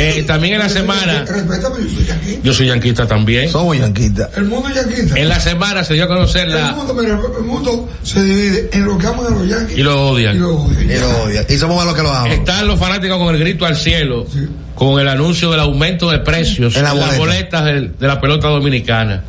Eh, 0.00 0.22
también 0.26 0.54
en 0.54 0.60
la 0.60 0.68
semana, 0.68 1.24
Respétame, 1.26 1.76
yo 1.82 1.88
soy 1.94 2.04
yanquista. 2.06 2.40
yo 2.42 2.54
soy 2.54 2.66
yanquista 2.68 3.06
también. 3.06 3.48
Somos 3.50 3.76
yanquistas. 3.78 4.30
El 4.36 4.44
mundo 4.46 4.68
es 4.68 4.74
yanquista. 4.76 5.18
En 5.18 5.28
la 5.28 5.38
semana 5.40 5.84
se 5.84 5.94
dio 5.94 6.04
a 6.04 6.08
conocer 6.08 6.48
El 6.48 6.54
la. 6.54 6.72
mundo, 6.72 6.94
mira, 6.94 7.18
el 7.38 7.44
mundo 7.44 7.88
se 8.02 8.22
divide 8.22 8.70
en 8.72 8.84
lo 8.86 8.96
que 8.98 9.06
aman 9.06 9.26
a 9.26 9.30
los 9.30 9.48
yanquis 9.48 9.76
Y 9.78 9.82
lo 9.82 10.08
odian. 10.08 10.36
y 10.36 10.38
lo 10.38 10.56
odian. 10.56 10.90
Y 10.90 10.94
lo 10.98 11.22
odian. 11.24 11.44
Y 11.48 11.56
somos 11.58 11.76
malos 11.76 11.94
que 11.94 12.02
lo 12.02 12.10
aman. 12.12 12.32
Están 12.32 12.66
los 12.66 12.78
fanáticos 12.80 13.18
con 13.18 13.34
el 13.34 13.40
grito 13.40 13.66
al 13.66 13.76
cielo, 13.76 14.26
con 14.74 14.98
el 15.00 15.08
anuncio 15.08 15.50
del 15.50 15.60
aumento 15.60 16.10
de 16.10 16.18
precios 16.20 16.74
En 16.76 16.80
en, 16.80 16.84
la 16.84 16.94
las 16.94 17.18
boleta. 17.18 17.60
boletas 17.60 17.64
de, 17.98 18.06
la 18.06 18.20
pelota 18.20 18.48
dominicana. 18.48 19.22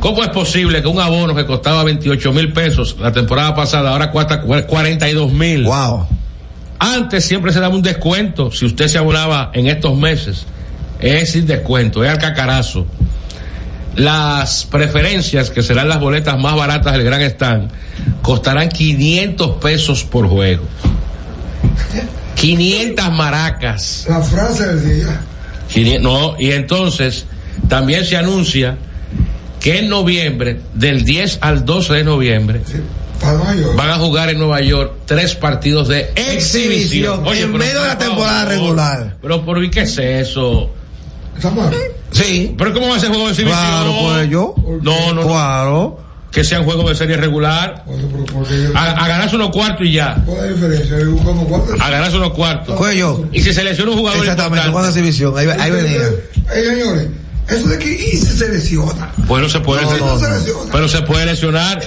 ¿Cómo 0.00 0.22
es 0.22 0.30
posible 0.30 0.82
que 0.82 0.88
un 0.88 1.00
abono 1.00 1.34
que 1.34 1.46
costaba 1.46 1.84
28 1.84 2.32
mil 2.32 2.52
pesos 2.52 2.96
la 3.00 3.12
temporada 3.12 3.54
pasada 3.54 3.90
ahora 3.90 4.10
cuesta 4.10 4.40
cu- 4.40 4.54
42 4.66 5.32
mil? 5.32 5.64
Wow. 5.64 6.06
Antes 6.84 7.24
siempre 7.24 7.52
se 7.52 7.60
daba 7.60 7.76
un 7.76 7.82
descuento 7.82 8.50
si 8.50 8.66
usted 8.66 8.88
se 8.88 8.98
abonaba 8.98 9.52
en 9.54 9.68
estos 9.68 9.96
meses. 9.96 10.46
Es 10.98 11.30
sin 11.30 11.46
descuento, 11.46 12.02
es 12.02 12.10
al 12.10 12.18
cacarazo. 12.18 12.88
Las 13.94 14.64
preferencias, 14.64 15.50
que 15.50 15.62
serán 15.62 15.88
las 15.88 16.00
boletas 16.00 16.36
más 16.40 16.56
baratas 16.56 16.94
del 16.94 17.04
Gran 17.04 17.22
Stand, 17.22 17.70
costarán 18.20 18.68
500 18.68 19.62
pesos 19.62 20.02
por 20.02 20.26
juego. 20.26 20.64
500 22.34 23.12
maracas. 23.12 24.06
La 24.08 24.20
frase 24.20 24.66
del 24.66 24.96
día. 24.98 25.20
500 25.68 26.02
no, 26.02 26.34
y 26.36 26.50
entonces 26.50 27.26
también 27.68 28.04
se 28.04 28.16
anuncia 28.16 28.76
que 29.60 29.78
en 29.78 29.88
noviembre, 29.88 30.58
del 30.74 31.04
10 31.04 31.38
al 31.42 31.64
12 31.64 31.94
de 31.94 32.02
noviembre. 32.02 32.60
Van 33.76 33.90
a 33.90 33.94
jugar 33.98 34.30
en 34.30 34.38
Nueva 34.38 34.60
York 34.60 34.92
tres 35.06 35.34
partidos 35.34 35.88
de 35.88 36.10
exhibición. 36.16 37.26
Exhibición. 37.26 37.36
en 37.36 37.52
medio 37.52 37.82
de 37.82 37.88
la 37.88 37.98
por 37.98 38.06
temporada 38.06 38.40
favor. 38.40 38.48
regular. 38.52 39.16
Pero 39.22 39.44
por 39.44 39.70
qué 39.70 39.80
es 39.82 39.98
eso? 39.98 40.70
Está 41.36 41.50
mal. 41.50 41.72
Sí. 42.10 42.54
¿Pero 42.58 42.72
cómo 42.74 42.88
va 42.88 42.96
a 42.96 43.00
ser 43.00 43.08
juego 43.08 43.24
de 43.26 43.30
exhibición? 43.30 43.58
Claro, 43.60 43.94
pues 44.02 44.30
yo. 44.30 44.54
No, 44.82 45.14
no, 45.14 45.22
no. 45.22 45.26
Claro. 45.28 45.98
Que 46.30 46.44
sean 46.44 46.64
juegos 46.64 46.88
de 46.88 46.94
serie 46.94 47.16
regular. 47.18 47.84
Oye. 47.86 48.68
A, 48.74 48.90
a 49.04 49.08
ganarse 49.08 49.36
unos 49.36 49.50
cuartos 49.50 49.86
y 49.86 49.92
ya. 49.92 50.16
¿Cuál 50.24 50.38
es 50.38 50.58
la 50.60 50.68
diferencia? 50.68 50.98
Yo. 50.98 51.74
A 51.80 51.90
ganarse 51.90 52.16
unos 52.16 52.32
cuartos. 52.32 52.74
Cuello. 52.76 53.26
Y 53.32 53.42
si 53.42 53.52
selecciona 53.52 53.90
un 53.92 53.98
jugador 53.98 54.20
Exactamente, 54.20 54.66
importante, 54.66 54.98
exhibición. 54.98 55.36
Ahí, 55.36 55.46
ahí 55.46 55.70
venía. 55.70 55.98
Eh, 56.54 56.64
señores, 56.64 57.08
eso 57.48 57.68
de 57.68 57.78
que 57.78 57.90
y 57.92 58.16
se 58.16 58.36
selecciona. 58.36 59.10
bueno, 59.26 59.48
se 59.48 59.60
puede, 59.60 59.82
No, 59.82 59.90
se- 59.92 59.98
no, 59.98 60.06
no. 60.06 60.18
selecciona. 60.18 60.72
pero 60.72 60.88
se 60.88 61.02
puede 61.02 61.26
lesionar, 61.26 61.80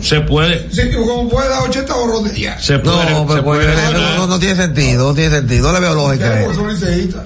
se 0.00 0.20
puede, 0.22 0.68
Sí, 0.72 0.90
como 0.92 1.28
puede 1.28 1.48
dar 1.48 1.62
80 1.62 1.94
horos 1.94 2.24
de 2.24 2.30
día. 2.30 2.58
se 2.58 2.78
puede, 2.78 2.96
No, 2.96 3.02
se 3.02 3.06
pero 3.06 3.26
pues, 3.26 3.42
puede 3.42 3.66
no, 3.66 3.74
lesionar. 3.74 4.16
no, 4.18 4.26
no 4.26 4.38
tiene 4.38 4.56
sentido, 4.56 5.08
no 5.08 5.14
tiene 5.14 5.30
sentido. 5.30 5.68
No 5.68 5.72
le 5.74 5.80
veo 5.80 5.94
lógica. 5.94 6.54
son 6.54 6.68
liceístas. 6.72 7.24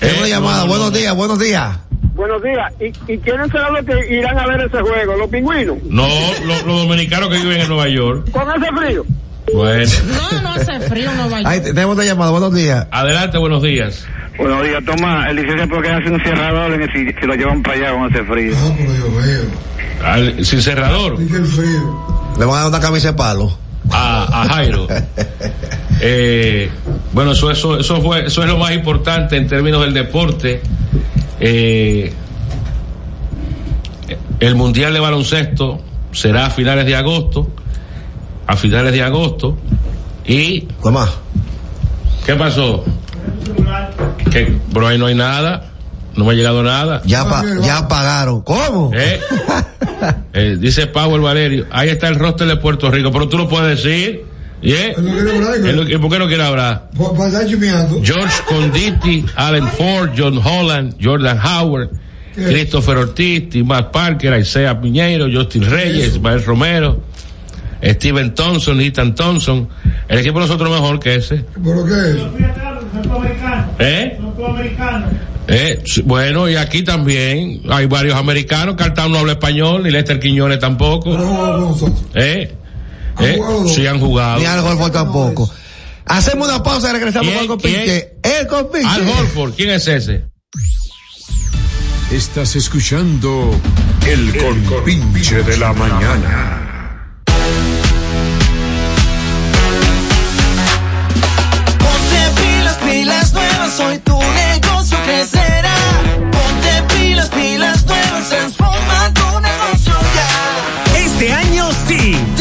Es 0.00 0.16
una 0.18 0.26
Eh, 0.26 0.30
llamada. 0.30 0.56
no, 0.58 0.62
no, 0.64 0.68
buenos 0.68 0.92
no. 0.92 0.98
días, 0.98 1.14
buenos 1.14 1.38
días. 1.38 1.76
Buenos 2.14 2.42
días. 2.42 2.72
¿Y, 2.80 3.12
y 3.12 3.18
quiénes 3.18 3.50
serán 3.50 3.72
los 3.74 3.84
que 3.86 4.14
irán 4.14 4.38
a 4.38 4.46
ver 4.46 4.60
ese 4.62 4.80
juego? 4.82 5.16
¿Los 5.16 5.30
pingüinos? 5.30 5.78
No, 5.88 6.06
lo- 6.44 6.66
los 6.66 6.82
dominicanos 6.82 7.30
que 7.30 7.38
viven 7.38 7.60
en 7.62 7.68
Nueva 7.68 7.88
York. 7.88 8.30
¿Con 8.30 8.42
ese 8.50 8.70
frío? 8.76 9.06
Bueno, 9.54 9.90
No, 10.32 10.42
no 10.42 10.52
hace 10.52 10.80
frío, 10.80 11.10
no 11.14 11.28
vaya. 11.30 11.48
Ahí 11.48 11.60
te- 11.60 11.72
tenemos 11.72 11.94
otra 11.94 12.04
llamada. 12.04 12.30
Buenos 12.30 12.54
días. 12.54 12.86
adelante, 12.90 13.38
buenos 13.38 13.62
días. 13.62 14.04
Buenos 14.40 14.64
días, 14.64 14.82
toma, 14.86 15.28
el 15.28 15.36
licenciado 15.36 15.68
porque 15.68 15.90
hace 15.90 16.10
un 16.10 16.18
cerrador 16.22 16.72
en 16.72 16.80
el, 16.80 16.92
si, 16.92 17.20
si 17.20 17.26
lo 17.26 17.34
llevan 17.34 17.62
para 17.62 17.76
allá 17.76 17.92
con 17.92 18.10
ese 18.10 18.24
frío. 18.24 18.54
Ah, 18.56 18.72
pero 18.74 18.92
Dios 18.94 19.10
mío. 19.10 19.40
Al, 20.02 20.46
sin 20.46 20.62
cerrador, 20.62 21.16
el 21.20 21.44
frío. 21.44 22.00
Le 22.38 22.44
van 22.46 22.54
a 22.56 22.58
dar 22.60 22.68
una 22.68 22.80
camisa 22.80 23.08
de 23.08 23.18
palo. 23.18 23.58
a, 23.90 24.42
a 24.42 24.48
Jairo. 24.48 24.88
Eh, 26.02 26.70
bueno, 27.12 27.32
eso, 27.32 27.50
eso, 27.50 27.78
eso, 27.78 28.00
fue, 28.00 28.24
eso 28.24 28.42
es 28.42 28.48
lo 28.48 28.56
más 28.56 28.72
importante 28.72 29.36
en 29.36 29.46
términos 29.46 29.82
del 29.82 29.92
deporte. 29.92 30.62
Eh, 31.38 32.10
el 34.40 34.54
Mundial 34.54 34.94
de 34.94 35.00
Baloncesto 35.00 35.78
será 36.12 36.46
a 36.46 36.50
finales 36.50 36.86
de 36.86 36.96
agosto. 36.96 37.50
A 38.46 38.56
finales 38.56 38.94
de 38.94 39.02
agosto. 39.02 39.58
¿Y 40.24 40.62
¿Qué 40.62 40.90
más? 40.90 41.10
qué 42.24 42.34
pasó? 42.34 42.82
Que, 44.30 44.56
pero 44.72 44.86
ahí 44.88 44.98
no 44.98 45.06
hay 45.06 45.14
nada. 45.14 45.66
No 46.16 46.24
me 46.24 46.32
ha 46.32 46.34
llegado 46.34 46.62
nada. 46.62 47.02
Ya, 47.06 47.24
pa- 47.24 47.44
ya 47.62 47.86
pagaron. 47.88 48.42
¿Cómo? 48.42 48.90
¿Eh? 48.94 49.20
Eh, 50.32 50.56
dice 50.58 50.86
Powell 50.86 51.20
Valerio, 51.20 51.66
ahí 51.70 51.90
está 51.90 52.08
el 52.08 52.14
roster 52.14 52.46
de 52.46 52.56
Puerto 52.56 52.90
Rico, 52.90 53.10
pero 53.12 53.28
tú 53.28 53.36
lo 53.36 53.48
puedes 53.48 53.82
decir. 53.82 54.24
¿Y 54.62 54.72
eh? 54.72 54.94
Él 54.96 55.04
no 55.04 55.12
quiere 55.12 55.36
hablar, 55.36 55.54
Él 55.56 55.76
no- 55.76 55.82
¿Y 55.82 55.98
por 55.98 56.10
qué 56.10 56.18
no 56.18 56.26
quiere 56.26 56.42
hablar? 56.42 56.88
George 58.02 58.42
Conditi, 58.48 59.24
Allen 59.36 59.68
Ford, 59.68 60.10
John 60.16 60.38
Holland, 60.42 60.94
Jordan 61.02 61.38
Howard, 61.38 61.90
¿Qué? 62.34 62.44
Christopher 62.44 62.96
Ortiz, 62.98 63.54
Matt 63.64 63.90
Parker, 63.90 64.38
Isaiah 64.40 64.80
Piñeiro, 64.80 65.26
Justin 65.30 65.68
Reyes, 65.68 66.14
Ismael 66.14 66.42
Romero, 66.44 67.02
Steven 67.82 68.34
Thompson, 68.34 68.80
Ethan 68.80 69.14
Thompson. 69.14 69.68
El 70.08 70.18
equipo 70.20 70.40
de 70.40 70.46
nosotros 70.46 70.70
mejor 70.70 70.98
que 71.00 71.16
ese. 71.16 71.44
¿Pero 71.62 71.84
qué 71.84 71.92
es? 73.78 73.86
¿Eh? 73.86 74.18
Eh, 75.48 75.82
bueno, 76.04 76.48
y 76.48 76.56
aquí 76.56 76.82
también 76.82 77.62
hay 77.70 77.86
varios 77.86 78.16
americanos. 78.16 78.76
Cartán 78.76 79.10
no 79.10 79.18
habla 79.18 79.32
español, 79.32 79.82
ni 79.82 79.90
Lester 79.90 80.20
Quiñones 80.20 80.58
tampoco. 80.60 81.16
No. 81.16 81.76
¿Eh? 82.14 82.54
¿Han 83.16 83.24
¿Eh? 83.24 83.38
Sí 83.74 83.86
han 83.86 83.98
jugado. 83.98 84.38
Ni 84.38 84.46
al 84.46 84.62
Golfo 84.62 84.90
tampoco. 84.90 85.50
Hacemos 86.06 86.48
una 86.48 86.62
pausa 86.62 86.90
y 86.90 86.92
regresamos 86.92 87.28
¿Quién? 87.28 87.34
con 87.34 87.42
el 87.42 87.48
compinche. 87.48 88.12
El 88.22 88.46
compinche. 88.46 88.88
Al 88.88 89.08
Horford, 89.08 89.54
¿quién 89.54 89.70
es 89.70 89.86
ese? 89.88 90.24
Estás 92.10 92.56
escuchando 92.56 93.52
El 94.04 94.36
Compinche 94.36 95.44
de 95.44 95.56
la 95.58 95.72
Mañana. 95.72 96.69
Pilas, 102.90 103.32
nuevas, 103.32 103.80
hoy 103.80 103.98
tu 103.98 104.18
negocio 104.18 104.98
crecerá. 105.04 105.74
Ponte 106.32 106.94
pilas, 106.94 107.28
pilas 107.28 107.84
nuevas, 107.86 108.28
transforma 108.28 109.12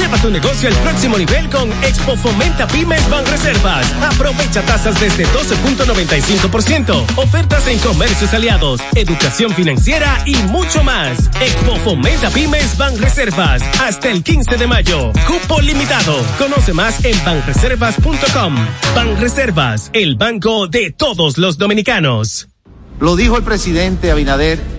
Lleva 0.10 0.22
tu 0.24 0.32
negocio 0.32 0.68
al 0.70 0.76
próximo 0.78 1.20
nivel 1.20 1.48
con 1.52 1.72
Expo 1.84 2.18
Fomenta 2.18 2.66
Pymes 2.66 3.08
Banreservas. 3.12 3.94
Aprovecha 4.02 4.64
tasas 4.64 5.00
desde 5.00 5.24
12.95%. 5.28 7.06
Ofertas 7.16 7.68
en 7.68 7.78
comercios 7.78 8.34
aliados, 8.34 8.82
educación 8.96 9.52
financiera 9.52 10.24
y 10.26 10.36
mucho 10.48 10.84
más. 10.84 11.30
Expo 11.40 11.76
Fomenta 11.84 12.32
Pymes 12.32 12.76
Banreservas. 12.76 13.62
Hasta 13.82 14.10
el 14.10 14.24
15 14.24 14.58
de 14.58 14.66
mayo. 14.66 15.12
Cupo 15.28 15.62
limitado. 15.62 16.16
Conoce 16.40 16.74
más 16.74 17.06
en 17.06 17.24
banreservas.com. 17.24 18.56
Banreservas, 18.96 19.92
el 19.94 20.16
banco 20.16 20.68
de 20.68 20.90
todos 20.90 21.38
los 21.38 21.60
dominicanos. 21.60 22.48
Lo 23.00 23.16
dijo 23.16 23.38
el 23.38 23.44
presidente 23.44 24.10
Abinader 24.10 24.79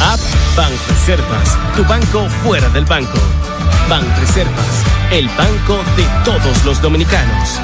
App 0.00 0.20
Banreservas, 0.56 1.58
tu 1.76 1.84
banco 1.84 2.26
fuera 2.42 2.68
del 2.70 2.84
banco. 2.86 3.18
Banreservas, 3.88 4.84
el 5.10 5.28
banco 5.28 5.78
de 5.96 6.04
todos 6.24 6.64
los 6.64 6.80
dominicanos. 6.80 7.60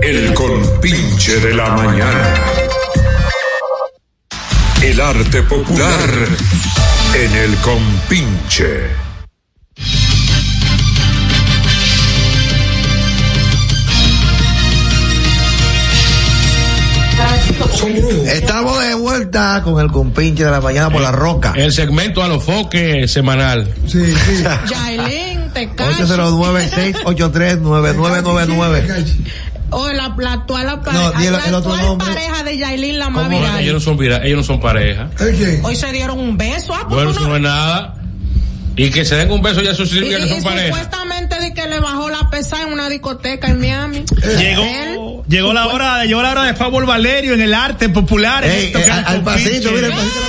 El 0.00 0.32
compinche 0.34 1.40
de 1.40 1.54
la 1.54 1.68
mañana. 1.68 2.34
El 4.80 5.00
arte 5.00 5.42
popular 5.42 6.10
en 7.14 7.36
el 7.36 7.56
compinche. 7.58 9.11
Con 19.64 19.80
el 19.80 19.90
compinche 19.90 20.44
de 20.44 20.50
la 20.50 20.60
mañana 20.60 20.90
por 20.90 21.00
la 21.00 21.10
roca. 21.10 21.54
El 21.56 21.72
segmento 21.72 22.22
a 22.22 22.28
los 22.28 22.44
foques 22.44 23.10
semanal. 23.10 23.66
Sí, 23.86 24.04
sí. 24.14 24.44
Yailin, 24.70 25.50
te 25.54 25.70
callas. 25.74 26.10
809-683-9999. 26.10 29.06
O 29.70 29.88
la, 29.90 30.14
la 30.18 30.32
actual, 30.34 30.66
la, 30.66 30.76
No, 30.92 31.12
di 31.12 31.24
el- 31.26 31.32
la 31.32 31.38
el 31.46 31.54
otro 31.54 31.72
actual 31.72 31.86
nombre. 31.88 32.06
pareja 32.08 32.42
de 32.44 32.58
Yailin, 32.58 32.98
la 32.98 33.08
más 33.08 33.30
No, 33.30 33.38
ellos 33.38 33.50
viral. 33.56 33.72
no 33.72 33.80
son 33.80 33.96
vira- 33.96 34.20
ellos 34.22 34.36
no 34.36 34.44
son 34.44 34.60
pareja. 34.60 35.08
Hoy 35.62 35.76
se 35.76 35.90
dieron 35.92 36.20
un 36.20 36.36
beso. 36.36 36.74
Ah, 36.74 36.80
pues 36.82 36.94
Bueno, 36.94 37.12
eso 37.12 37.26
no 37.26 37.36
es 37.36 37.42
nada. 37.42 37.94
Y 38.76 38.90
que 38.90 39.04
se 39.06 39.14
den 39.16 39.30
un 39.30 39.40
beso 39.42 39.60
ya 39.62 39.70
eso 39.72 39.82
y, 39.84 39.86
significa 39.86 40.18
que 40.18 40.26
y 40.26 40.28
son 40.30 40.42
pareja. 40.44 40.66
supuestamente 40.76 41.38
de 41.40 41.52
que 41.54 41.66
le 41.68 41.80
bajó 41.80 42.08
la 42.10 42.28
pesada 42.30 42.62
en 42.66 42.72
una 42.72 42.88
discoteca 42.90 43.48
en 43.48 43.60
Miami. 43.60 44.04
Llegó, 44.38 45.11
llegó 45.32 45.52
la 45.52 45.66
hora, 45.68 46.04
llegó 46.04 46.22
la 46.22 46.30
hora 46.30 46.44
de 46.44 46.54
Pablo 46.54 46.86
Valerio 46.86 47.34
en 47.34 47.40
el 47.40 47.54
arte 47.54 47.88
popular. 47.88 48.44
Ey, 48.44 48.66
esto 48.66 48.78
eh, 48.78 48.82
que 48.84 48.90
es 48.90 48.96
al- 48.96 49.04
al 49.06 49.22
pasito, 49.24 49.70
mira, 49.72 49.86
el 49.88 49.92
pasito 49.92 50.20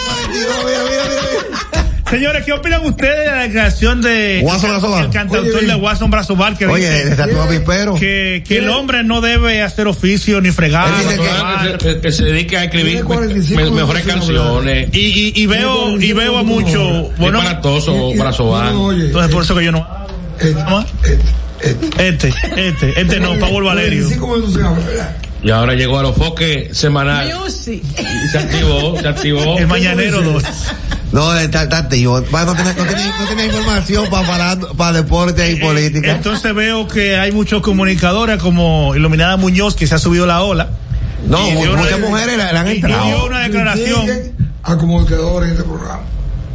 Señores, 2.10 2.44
¿qué 2.46 2.54
opinan 2.54 2.86
ustedes 2.86 3.26
de 3.26 3.26
la 3.36 3.42
declaración 3.42 4.02
de 4.04 4.40
Guasón 4.44 4.70
Brazoval? 4.70 5.06
el 5.06 5.10
cantautor 5.12 5.56
Oye, 5.58 5.66
de 5.68 5.74
Guasón 5.74 6.12
Brazoval 6.12 6.56
que 6.58 6.68
Oye, 6.68 6.88
dice 6.92 7.16
de 7.16 7.16
que, 8.00 8.44
que 8.48 8.58
el 8.60 8.70
hombre 8.70 9.04
no 9.04 9.20
debe 9.20 9.64
hacer 9.64 9.88
oficio 9.88 10.40
ni 10.40 10.52
fregar. 10.52 10.92
Que, 11.08 11.78
que- 11.96 12.02
que 12.02 12.12
se 12.12 12.24
dedique 12.26 12.56
a 12.56 12.66
escribir 12.66 13.04
me- 13.04 13.72
mejores 13.72 14.04
canciones. 14.06 14.90
Y, 14.92 15.00
y, 15.00 15.34
y 15.36 15.46
veo 15.48 16.00
y 16.00 16.14
veo 16.14 16.38
a 16.38 16.44
mucho 16.44 17.10
bueno 17.18 17.42
Brazoval. 18.16 18.76
entonces 19.02 19.32
por 19.34 19.44
eso 19.44 19.56
que 19.56 19.66
yo 19.66 19.72
no 19.72 19.88
este 21.98 22.34
este 22.58 23.02
este 23.02 23.20
no 23.20 23.38
Pablo 23.40 23.66
Valerio 23.68 24.08
Y 25.44 25.50
ahora 25.52 25.74
llegó 25.74 26.00
a 26.00 26.04
los 26.04 26.16
foques 26.16 26.76
semanal. 26.78 27.34
Music. 27.38 27.84
Y 27.98 28.28
se 28.30 28.38
activó, 28.38 29.00
se 29.00 29.08
activó. 29.08 29.58
El 29.58 29.68
mañanero 29.68 30.22
2. 30.22 30.44
No, 31.12 31.38
está, 31.38 31.66
No 31.66 31.88
tiene, 31.90 32.14
no 32.16 32.56
tiene, 32.56 32.74
no 33.20 33.26
tiene 33.28 33.46
información 33.46 34.10
para, 34.10 34.26
para, 34.28 34.60
para 34.74 34.94
deporte 34.94 35.52
y 35.52 35.58
política. 35.58 36.12
Entonces 36.12 36.56
veo 36.56 36.88
que 36.88 37.18
hay 37.18 37.32
muchos 37.32 37.62
comunicadores 37.62 38.38
como 38.42 38.96
Iluminada 38.96 39.38
Muñoz 39.38 39.76
que 39.76 39.86
se 39.86 39.96
ha 39.96 40.00
subido 40.00 40.26
la 40.26 40.42
ola. 40.42 40.70
No, 41.28 41.48
Y 41.48 41.54
muchas 41.54 41.94
una- 41.98 42.08
mujeres 42.08 42.38
le, 42.38 42.44
han 42.44 42.68
y 42.68 42.72
entrado. 42.72 43.06
dio 43.06 43.26
una 43.26 43.40
declaración. 43.42 44.08
A 44.64 44.78
comunicadores 44.78 45.50
en 45.52 45.58
este 45.58 45.68
programa. 45.68 46.02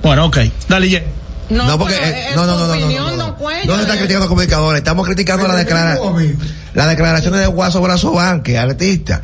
Bueno, 0.02 0.24
ok. 0.26 0.38
Dale, 0.68 0.88
Ye. 0.88 1.04
No, 1.50 1.78
porque, 1.78 1.94
eh, 1.96 2.26
no, 2.36 2.44
no, 2.46 2.58
no, 2.58 2.66
no, 2.66 2.74
no, 2.80 2.88
no, 2.88 3.16
no. 3.16 3.36
No 3.66 3.76
se 3.76 3.82
está 3.82 3.94
criticando 3.94 4.16
a 4.16 4.20
los 4.20 4.28
comunicadores, 4.28 4.78
estamos 4.78 5.06
criticando 5.06 5.48
la 5.48 5.54
declaración, 5.56 6.38
las 6.74 6.88
declaraciones 6.88 7.40
de 7.40 7.46
Guaso 7.46 7.80
Brazo 7.80 8.12
Banque, 8.12 8.58
artista, 8.58 9.22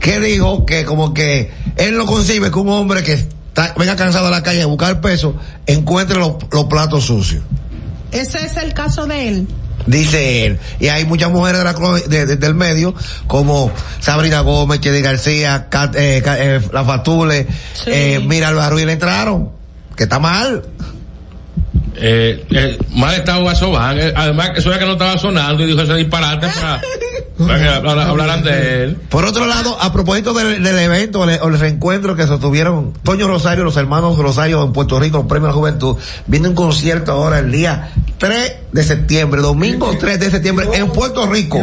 que 0.00 0.18
dijo 0.20 0.66
que 0.66 0.84
como 0.84 1.14
que 1.14 1.52
él 1.76 1.96
no 1.96 2.06
concibe 2.06 2.50
que 2.50 2.58
un 2.58 2.68
hombre 2.70 3.02
que 3.02 3.12
está, 3.14 3.74
venga 3.78 3.94
cansado 3.96 4.26
a 4.26 4.30
la 4.30 4.42
calle 4.42 4.62
a 4.62 4.66
buscar 4.66 5.00
peso, 5.00 5.36
encuentre 5.66 6.18
los, 6.18 6.34
los 6.50 6.64
platos 6.64 7.04
sucios. 7.04 7.42
Ese 8.10 8.44
es 8.44 8.56
el 8.56 8.74
caso 8.74 9.06
de 9.06 9.28
él. 9.28 9.48
Dice 9.86 10.46
él. 10.46 10.58
Y 10.80 10.88
hay 10.88 11.04
muchas 11.04 11.30
mujeres 11.30 11.58
de 11.58 11.64
la 11.64 11.72
de- 12.08 12.26
de- 12.26 12.36
del 12.36 12.54
medio, 12.54 12.94
como 13.26 13.70
Sabrina 14.00 14.40
Gómez, 14.40 14.80
Chedi 14.80 15.02
García, 15.02 15.66
Cat- 15.68 15.94
eh, 15.96 16.22
Ca- 16.24 16.38
eh, 16.38 16.60
La 16.72 16.84
Fatule, 16.84 17.46
eh, 17.86 18.20
Mira 18.26 18.50
Ruiz 18.70 18.86
le 18.86 18.92
entraron. 18.92 19.50
Que 19.96 20.04
está 20.04 20.18
mal. 20.18 20.62
Eh, 21.96 22.44
eh, 22.50 22.78
mal 22.96 23.14
estado 23.14 23.42
Guasobán. 23.42 23.98
Eh, 23.98 24.12
además, 24.16 24.50
eso 24.56 24.70
era 24.70 24.78
que 24.80 24.84
no 24.86 24.92
estaba 24.92 25.16
sonando 25.16 25.62
y 25.62 25.66
dijo 25.66 25.80
ese 25.80 25.94
disparate 25.94 26.48
para, 26.48 26.80
para 27.38 27.58
que 27.60 27.68
habla- 27.68 28.08
hablaran 28.08 28.42
de 28.44 28.82
él. 28.84 28.96
Por 29.08 29.24
otro 29.24 29.46
lado, 29.46 29.80
a 29.80 29.92
propósito 29.92 30.32
del, 30.34 30.62
del 30.62 30.78
evento 30.78 31.20
o 31.20 31.24
el, 31.28 31.58
reencuentro 31.58 32.16
que 32.16 32.26
sostuvieron 32.26 32.92
Toño 33.04 33.28
Rosario, 33.28 33.62
los 33.62 33.76
hermanos 33.76 34.18
Rosario 34.18 34.62
en 34.64 34.72
Puerto 34.72 34.98
Rico, 34.98 35.20
el 35.20 35.26
Premio 35.28 35.46
a 35.46 35.50
la 35.50 35.54
Juventud, 35.56 35.96
viene 36.26 36.48
un 36.48 36.54
concierto 36.56 37.12
ahora 37.12 37.38
el 37.38 37.52
día 37.52 37.90
3 38.18 38.52
de 38.72 38.82
septiembre, 38.82 39.40
domingo 39.40 39.96
3 39.96 40.18
de 40.18 40.30
septiembre 40.32 40.66
en 40.74 40.88
Puerto 40.90 41.26
Rico. 41.28 41.60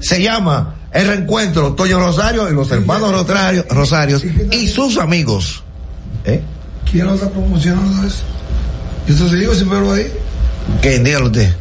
Se 0.00 0.22
llama 0.22 0.76
el 0.90 1.06
reencuentro 1.06 1.74
Toño 1.74 2.00
Rosario 2.00 2.48
y 2.50 2.54
los 2.54 2.70
hermanos 2.70 3.12
Rosario, 3.12 3.66
Rosarios 3.68 4.24
y 4.52 4.68
sus 4.68 4.96
amigos. 4.96 5.62
¿Eh? 6.24 6.40
¿Quién 6.90 7.06
lo 7.06 7.14
está 7.14 7.28
promocionando 7.28 8.06
eso? 8.06 8.24
Yo 9.18 9.26
te 9.26 9.36
digo 9.36 9.54
si 9.54 9.64
me 9.64 9.78
lo 9.80 9.92
ahí. 9.92 10.06
¿Quién? 10.82 11.04
Dígalo 11.04 11.26
usted. 11.26 11.52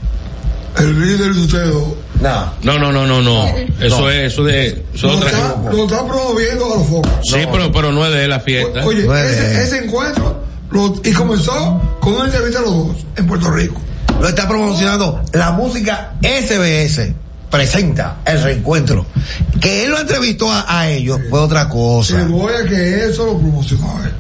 El 0.78 1.00
líder 1.02 1.34
de 1.34 1.41
ustedes 1.41 1.74
dos. 1.74 1.88
No. 2.22 2.54
No, 2.64 2.80
no, 2.80 2.91
no, 2.91 3.06
no, 3.08 3.22
no. 3.22 3.47
Eso 3.80 4.02
No. 4.02 4.10
es, 4.10 4.34
eso 4.34 4.43
de, 4.43 4.84
eso 4.93 5.08
Lo 5.08 5.18
otra. 5.18 5.30
está, 5.30 5.56
lo 5.72 5.84
está 5.86 6.06
promoviendo 6.06 6.66
a 6.66 6.78
los 6.78 6.88
focos. 6.88 7.12
Sí, 7.24 7.38
pero, 7.52 7.72
pero 7.72 7.91
no 7.91 8.06
es 8.06 8.14
de 8.14 8.28
la 8.28 8.39
fiesta. 8.39 8.86
Oye, 8.86 9.04
No 9.04 9.16
es 9.16 9.24
de- 9.38 9.52
ese, 9.54 9.64
ese 9.64 9.86
encuentro 9.86 10.43
lo- 10.72 10.95
y 11.04 11.12
comenzó 11.14 11.82
con 12.02 12.14
una 12.16 12.26
entrevista 12.26 12.60
a 12.60 12.64
los 12.64 12.74
dos 12.88 12.95
en 13.16 13.26
Puerto 13.28 13.50
Rico. 13.52 13.82
Lo 14.20 14.28
está 14.28 14.47
promocionando 14.47 15.22
la 15.34 15.52
música 15.52 16.14
SBS. 16.22 17.14
Presenta 17.50 18.18
el 18.26 18.43
reencuentro. 18.43 19.06
Que 19.62 19.86
él 19.86 19.89
lo 19.91 20.00
entrevistó 20.00 20.52
a, 20.52 20.66
a 20.68 20.89
ellos 20.89 21.20
fue 21.30 21.39
otra 21.39 21.64
Se 21.64 21.70
cosa. 21.70 22.24
voy 22.28 22.54
a 22.54 22.64
que 22.68 23.06
eso 23.06 23.26
lo 23.26 23.38
promocionó 23.39 24.04
él. 24.04 24.12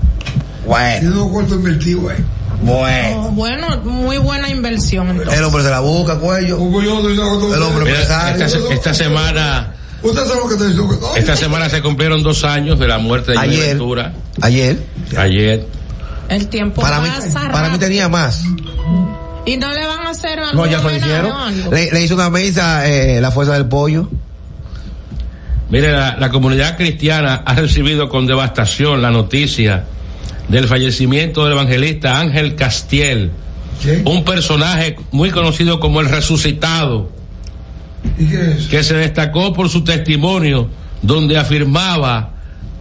Bueno, 0.65 0.99
Tiene 0.99 1.15
unos 1.15 1.31
cuartos 1.31 1.57
invertidos 1.57 2.11
ahí. 2.11 2.25
Bueno. 2.61 3.25
Oh, 3.27 3.31
bueno, 3.31 3.77
muy 3.83 4.17
buena 4.17 4.49
inversión 4.49 5.09
entonces. 5.09 5.37
El 5.37 5.43
hombre 5.45 5.63
se 5.63 5.69
la 5.69 5.79
busca, 5.79 6.17
cuello. 6.17 6.57
El 6.57 7.61
hombre 7.61 7.85
Mira, 7.85 8.01
esta, 8.01 8.35
esta 8.73 8.93
semana, 8.93 9.73
Usted 10.01 10.25
sabe 10.25 10.39
lo 10.41 10.49
que 10.49 10.55
te 10.55 10.67
digo. 10.69 10.97
¿no? 11.01 11.15
esta 11.15 11.35
semana 11.35 11.69
se 11.69 11.81
cumplieron 11.81 12.23
dos 12.23 12.43
años 12.43 12.79
de 12.79 12.87
la 12.87 12.99
muerte 12.99 13.33
de 13.33 13.37
Ayer. 13.39 13.67
Ventura. 13.69 14.13
Ayer. 14.41 14.81
Ayer. 15.17 15.65
El 16.29 16.47
tiempo 16.47 16.81
Para 16.81 17.01
mí, 17.01 17.09
pasa 17.09 17.49
para 17.51 17.69
mí 17.69 17.77
tenía 17.79 18.07
más. 18.07 18.43
Y 19.45 19.57
no 19.57 19.73
le 19.73 19.85
van 19.87 20.05
a 20.05 20.09
hacer 20.11 20.39
No, 20.39 20.63
algún 20.63 20.69
ya 20.69 21.19
algo? 21.19 21.71
Le, 21.71 21.91
le 21.91 22.03
hizo 22.03 22.13
una 22.15 22.29
mesa, 22.29 22.87
eh, 22.87 23.19
la 23.19 23.31
fuerza 23.31 23.53
del 23.53 23.65
pollo. 23.65 24.09
Mire, 25.69 25.91
la, 25.91 26.17
la 26.17 26.29
comunidad 26.29 26.77
cristiana 26.77 27.41
ha 27.45 27.55
recibido 27.55 28.09
con 28.09 28.25
devastación 28.25 29.01
la 29.01 29.11
noticia 29.11 29.85
del 30.49 30.67
fallecimiento 30.67 31.43
del 31.43 31.53
evangelista 31.53 32.19
Ángel 32.19 32.55
Castiel, 32.55 33.31
un 34.05 34.23
personaje 34.25 34.97
muy 35.11 35.29
conocido 35.31 35.79
como 35.79 36.01
el 36.01 36.09
resucitado, 36.09 37.09
¿Y 38.17 38.25
qué 38.27 38.51
es? 38.57 38.67
que 38.67 38.83
se 38.83 38.95
destacó 38.95 39.53
por 39.53 39.69
su 39.69 39.83
testimonio 39.83 40.69
donde 41.01 41.37
afirmaba 41.37 42.31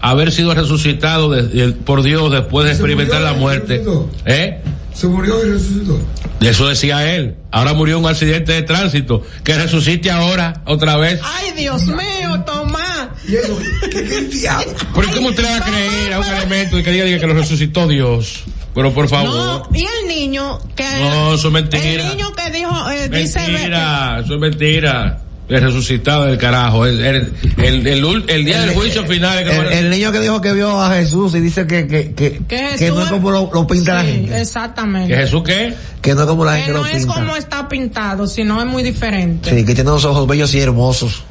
haber 0.01 0.31
sido 0.33 0.55
resucitado 0.55 1.31
de- 1.31 1.43
de- 1.43 1.73
por 1.73 2.03
Dios 2.03 2.31
después 2.33 2.65
de 2.67 2.71
¿Se 2.73 2.77
experimentar 2.77 3.21
murió 3.21 3.33
la 3.33 3.39
muerte. 3.39 3.79
resucitó? 3.79 4.11
¿Eh? 4.27 4.59
Se 4.95 5.07
murió 5.09 5.45
y 5.47 5.51
resucitó. 5.51 5.99
De 6.41 6.51
eso 6.51 6.69
decía 6.69 7.15
él. 7.17 7.35
Ahora 7.51 7.73
murió 7.75 7.99
en 7.99 8.05
un 8.05 8.11
accidente 8.11 8.53
de 8.53 8.63
tránsito. 8.63 9.23
Que 9.45 9.55
resucite 9.55 10.11
ahora, 10.11 10.63
otra 10.67 10.97
vez. 10.97 11.21
Ay, 11.23 11.53
Dios 11.57 11.83
mío, 11.87 12.43
Tomás. 12.47 12.88
Y 13.29 13.37
eso, 13.37 13.59
¿qué? 13.91 14.75
¿Por 14.95 15.07
qué 15.07 15.17
cómo 15.17 15.29
usted 15.29 15.43
le 15.43 15.51
va 15.51 15.57
a 15.57 15.61
creer 15.65 16.13
a 16.15 16.19
un 16.21 16.25
elemento 16.27 16.79
y 16.79 16.83
que 16.83 16.91
diga 16.93 17.19
que 17.21 17.27
lo 17.27 17.35
resucitó 17.35 17.87
Dios? 17.87 18.45
Pero 18.75 18.93
por 18.95 19.09
favor. 19.09 19.29
No, 19.35 19.69
y 19.77 19.85
el 19.85 20.09
niño 20.09 20.59
que 20.77 20.85
No, 21.01 21.35
eso 21.35 21.49
es 21.49 21.53
mentira. 21.55 21.83
el 22.11 22.17
niño 22.17 22.33
que 22.33 22.51
dijo 22.51 22.91
eh, 22.91 23.09
dice 23.09 23.41
Mentira, 23.41 24.21
eso 24.25 24.35
es 24.35 24.41
mentira. 24.41 25.21
el 25.49 25.61
resucitado 25.63 26.25
del 26.27 26.39
carajo. 26.39 26.87
El, 26.87 27.01
el, 27.05 27.33
el, 27.57 27.87
el 27.87 28.05
ul- 28.05 28.25
el 28.29 28.45
día 28.45 28.61
del 28.61 28.75
juicio 28.75 29.05
final. 29.05 29.39
es 29.41 29.51
que 29.51 29.79
El, 29.79 29.91
niño 29.91 30.13
que 30.13 30.21
dijo 30.21 30.41
que 30.41 30.53
vio 30.53 30.81
a 30.81 30.95
Jesús 30.95 31.35
y 31.35 31.41
dice 31.41 31.67
que, 31.67 31.87
que, 31.89 32.13
que, 32.15 32.41
Que 32.47 32.59
Jesús 32.59 32.79
que 32.79 32.91
no 32.91 33.03
es 33.03 33.11
como 33.11 33.31
lo, 33.31 33.51
lo 33.53 33.67
pinta 33.67 33.95
la 33.95 34.03
Sí, 34.03 34.07
gente. 34.13 34.41
exactamente. 34.41 35.13
¿Que 35.13 35.21
Jesús 35.23 35.43
qué? 35.45 35.75
Que 36.01 36.15
no 36.15 36.21
es 36.23 36.27
como 36.29 36.45
la 36.45 36.53
Que 36.55 36.59
gente 36.63 36.73
no 36.75 36.79
lo 36.81 36.87
es 36.87 37.05
como 37.07 37.35
está 37.37 37.69
pintado, 37.69 38.27
sino 38.27 38.61
es 38.61 38.67
muy 38.67 38.83
diferente. 38.83 39.51
Sí, 39.51 39.65
que 39.67 39.75
tiene 39.75 39.91
unos 39.91 40.05
ojos 40.05 40.27
bellos 40.29 40.55
y 40.55 40.61
hermosos. 40.61 41.25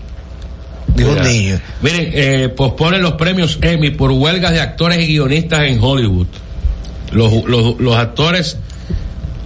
Dijo 0.97 1.11
un 1.11 1.21
niño. 1.23 1.59
Miren, 1.81 2.09
eh, 2.13 2.49
posponen 2.49 3.01
los 3.01 3.13
premios 3.13 3.57
Emmy 3.61 3.91
por 3.91 4.11
huelgas 4.11 4.51
de 4.51 4.59
actores 4.61 4.99
y 4.99 5.07
guionistas 5.07 5.61
en 5.61 5.81
Hollywood. 5.81 6.27
Los, 7.11 7.45
los, 7.45 7.79
los 7.79 7.95
actores, 7.95 8.57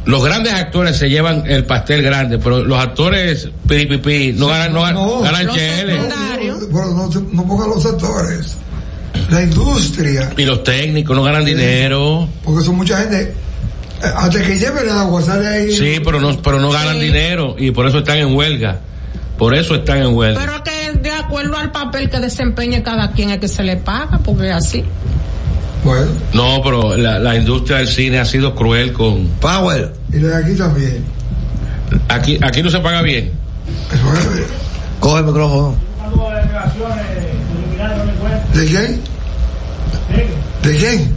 los 0.05 0.23
grandes 0.23 0.53
actores 0.53 0.97
se 0.97 1.09
llevan 1.09 1.43
el 1.45 1.65
pastel 1.65 2.01
grande, 2.01 2.39
pero 2.39 2.63
los 2.63 2.79
actores 2.79 3.49
pipipi 3.67 4.33
no 4.33 4.47
ganan, 4.47 4.73
no 4.73 4.81
ganan, 4.81 5.21
ganan 5.21 5.45
Los 5.45 6.69
no, 6.71 7.09
no 7.33 7.47
pongan 7.47 7.69
los 7.69 7.85
actores. 7.85 8.57
La 9.29 9.43
industria, 9.43 10.31
Y 10.37 10.43
los 10.45 10.63
técnicos 10.63 11.15
no 11.15 11.23
ganan 11.23 11.45
dinero. 11.45 12.27
porque 12.43 12.63
son 12.65 12.77
mucha 12.77 12.97
gente. 13.01 13.21
eh, 13.21 13.33
Hasta 14.15 14.41
que 14.41 14.57
lleven 14.57 14.83
el 14.83 14.89
agua, 14.89 15.21
sale 15.21 15.47
ahí. 15.47 15.71
Sí, 15.71 15.99
pero 16.03 16.19
no, 16.19 16.41
pero 16.41 16.59
no 16.59 16.69
ganan 16.71 16.99
dinero 16.99 17.55
y 17.59 17.71
por 17.71 17.85
eso 17.87 17.99
están 17.99 18.17
en 18.17 18.33
huelga. 18.35 18.79
Por 19.41 19.55
eso 19.55 19.73
están 19.73 19.97
en 19.97 20.13
huelga. 20.15 20.39
Pero 20.39 20.63
que 20.63 20.99
de 20.99 21.09
acuerdo 21.09 21.57
al 21.57 21.71
papel 21.71 22.11
que 22.11 22.19
desempeñe 22.19 22.83
cada 22.83 23.09
quien 23.11 23.31
es 23.31 23.39
que 23.39 23.47
se 23.47 23.63
le 23.63 23.75
paga, 23.75 24.19
porque 24.23 24.47
es 24.47 24.55
así. 24.55 24.85
Bueno, 25.83 26.11
No, 26.31 26.61
pero 26.63 26.95
la, 26.95 27.17
la 27.17 27.35
industria 27.35 27.77
del 27.77 27.87
cine 27.87 28.19
ha 28.19 28.25
sido 28.25 28.53
cruel 28.53 28.93
con. 28.93 29.25
Power. 29.41 29.93
y 30.13 30.17
la 30.19 30.37
de 30.37 30.43
aquí 30.45 30.55
también. 30.55 31.03
Aquí, 32.07 32.37
aquí 32.39 32.61
no 32.61 32.69
se 32.69 32.77
paga 32.81 33.01
bien. 33.01 33.31
Coge 34.99 35.19
el 35.21 35.25
micrófono. 35.25 35.75
¿De 38.53 38.65
quién? 38.67 39.01
¿De 40.61 40.77
quién? 40.77 41.15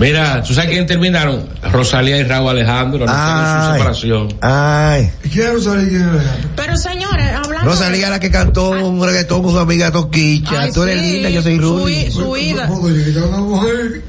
Mira, 0.00 0.42
¿tú 0.42 0.54
sabes 0.54 0.70
quién 0.70 0.86
terminaron? 0.86 1.46
Rosalía 1.70 2.16
y 2.16 2.22
Raúl 2.24 2.48
Alejandro 2.50 3.06
su 3.06 3.12
Ay. 3.14 3.72
separación. 3.74 4.28
Ay. 4.40 5.10
¿Quién 5.30 5.46
es 5.48 5.52
Rosalía 5.52 5.82
y 5.84 5.88
quién 5.90 6.00
es 6.02 6.08
Alejandro? 6.08 6.50
Pero 6.56 6.76
señores, 6.78 7.26
hablando 7.34 7.70
Rosalía 7.70 8.08
la 8.10 8.18
que 8.18 8.30
cantó 8.30 8.70
un 8.70 9.04
reggaetón 9.04 9.42
con 9.42 9.52
su 9.52 9.58
amiga 9.58 9.90
Toquicha. 9.92 10.62
Ay, 10.62 10.72
Tú 10.72 10.82
eres 10.84 11.02
sí, 11.02 11.12
linda, 11.12 11.28
yo 11.30 11.42
soy 11.42 11.56
su, 11.56 11.62
Rudy. 11.62 12.10
su 12.10 12.36
ida. 12.36 12.68
una 12.70 13.36
mujer. 13.38 14.02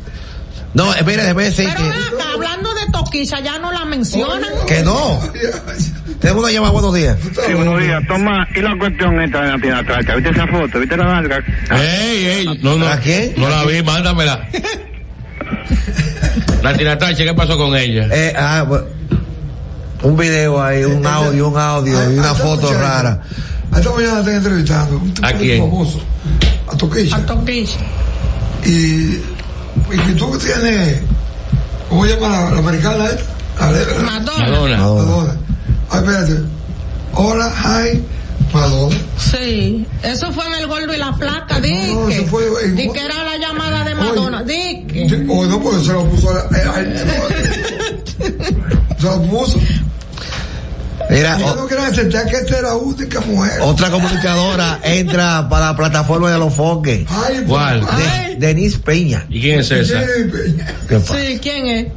No, 0.74 0.94
espera, 0.94 1.24
déjame 1.24 1.44
decir 1.44 1.68
Pero 1.76 1.84
que, 1.84 1.90
acá, 1.90 2.32
hablando 2.34 2.74
de 2.74 2.82
Toquilla, 2.94 3.40
ya 3.42 3.60
no 3.60 3.72
la 3.74 3.84
mencionan. 3.84 4.50
que 4.66 4.84
no. 4.84 5.20
Tenemos 6.22 6.44
una 6.44 6.52
llamada, 6.54 6.72
buenos 6.72 6.94
días. 6.94 7.18
Sí, 7.46 7.54
buenos 7.54 7.78
días. 7.82 8.02
Toma, 8.08 8.48
y 8.56 8.62
la 8.62 8.78
cuestión 8.78 9.20
esta 9.22 9.42
de 9.42 9.48
la 9.52 9.58
Tina 9.60 9.84
Tracha. 9.84 10.16
¿Viste 10.16 10.30
esa 10.30 10.48
foto? 10.48 10.80
¿Viste 10.80 10.96
la 10.96 11.04
larga? 11.06 11.44
¡Ey, 11.72 12.26
ey! 12.26 12.60
No, 12.62 12.78
no, 12.78 12.88
¿A 12.88 12.96
quién? 12.98 13.34
no 13.36 13.50
la 13.50 13.66
vi, 13.66 13.84
mándamela. 13.84 14.48
La 16.64 16.76
tiratache, 16.76 17.24
¿qué 17.26 17.34
pasó 17.34 17.58
con 17.58 17.76
ella? 17.76 18.08
Eh, 18.12 18.34
ah, 18.38 18.64
bueno, 18.68 18.86
un 20.04 20.18
video 20.18 20.62
ahí, 20.62 20.84
un 20.84 21.06
audio, 21.06 21.48
un 21.50 21.58
audio 21.58 22.12
y 22.14 22.18
una 22.20 22.34
foto 22.34 22.74
rara. 22.74 23.22
Esta 23.76 23.92
mañana 23.92 24.20
están 24.20 24.36
entrevistando 24.36 24.98
un 24.98 25.14
tipo 25.14 25.28
¿A 25.28 25.32
muy 25.34 25.40
quién? 25.40 25.60
famoso, 25.62 26.02
a 26.72 26.78
Toquilla. 26.78 27.16
A 27.16 27.26
Toquilla. 27.26 27.78
Y, 28.66 28.70
y 28.72 29.98
que 30.06 30.14
tú 30.18 30.38
tienes, 30.38 31.00
¿cómo 31.90 32.06
se 32.06 32.14
llama 32.16 32.30
la, 32.30 32.52
la 32.52 32.58
americana 32.60 33.06
esta? 33.06 33.24
La 33.60 33.72
la- 33.72 34.04
Madonna. 34.04 34.48
Madonna. 34.50 34.78
Madonna. 34.78 35.36
Ay, 35.90 36.00
espérate. 36.00 36.40
Hola, 37.14 37.54
hi, 37.64 38.02
Madonna. 38.54 38.96
Sí, 39.18 39.86
eso 40.04 40.32
fue 40.32 40.46
en 40.48 40.54
el 40.56 40.68
gordo 40.68 40.94
y 40.94 40.98
la 40.98 41.14
flaca, 41.14 41.60
di 41.62 41.72
no, 41.94 42.10
eso 42.10 42.26
fue 42.26 42.44
en- 42.66 42.76
di 42.76 42.90
que 42.92 43.00
era 43.00 43.24
la 43.24 43.38
llamada 43.38 43.84
de 43.86 43.96
Madonna, 43.96 44.44
di 44.44 44.86
que. 44.88 45.08
O 45.34 45.46
no, 45.46 45.62
porque 45.62 45.84
se 45.86 45.94
lo 45.94 46.06
puso 46.10 46.30
a 46.30 46.34
la, 46.34 46.42
eh, 46.82 47.06
Se 48.98 49.06
lo 49.06 49.22
puso. 49.24 49.60
Mira, 51.10 51.38
Yo 51.40 51.56
no 51.56 51.68
quiero 51.68 51.84
aceptar 51.84 52.26
que 52.28 52.38
esta 52.38 52.56
es 52.58 52.62
la 52.62 52.76
única 52.76 53.20
mujer. 53.22 53.60
otra 53.62 53.90
comunicadora 53.90 54.80
entra 54.84 55.48
para 55.50 55.68
la 55.68 55.76
plataforma 55.76 56.32
de 56.32 56.38
los 56.38 56.54
foques. 56.54 57.06
Ay, 57.10 57.44
¿Cuál? 57.48 57.86
ay, 57.90 58.36
De, 58.38 58.48
Denise 58.48 58.80
Peña. 58.80 59.26
¿Y 59.30 59.42
quién 59.42 59.60
es 59.60 59.72
esa? 59.72 60.00
¿Qué 60.88 61.00
pasa? 61.00 61.16
Sí, 61.20 61.40
¿quién 61.42 61.68
es? 61.68 61.88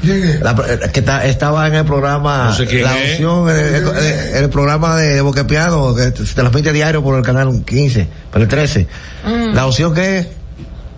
¿Quién 0.00 0.24
es? 0.24 0.40
La- 0.40 0.52
eh, 0.68 0.90
que 0.92 1.02
ta- 1.02 1.24
estaba 1.26 1.66
en 1.68 1.74
el 1.74 1.84
programa 1.84 2.46
No 2.46 2.54
sé 2.54 2.66
quién 2.66 2.84
La. 2.84 2.92
Opción, 2.94 3.50
en 3.50 3.56
el, 3.56 3.74
el- 3.74 4.36
en 4.36 4.44
el 4.44 4.48
programa 4.50 4.96
de, 4.96 5.14
de 5.14 5.20
Boquepiano, 5.20 5.94
que 5.94 6.04
se 6.24 6.34
transmite 6.34 6.72
diario 6.72 7.02
por 7.02 7.16
el 7.18 7.22
canal 7.24 7.64
15, 7.66 8.06
por 8.32 8.40
el 8.40 8.48
13. 8.48 8.86
Mm. 9.26 9.54
La 9.54 9.66
opción 9.66 9.92
que 9.92 10.18
es, 10.20 10.26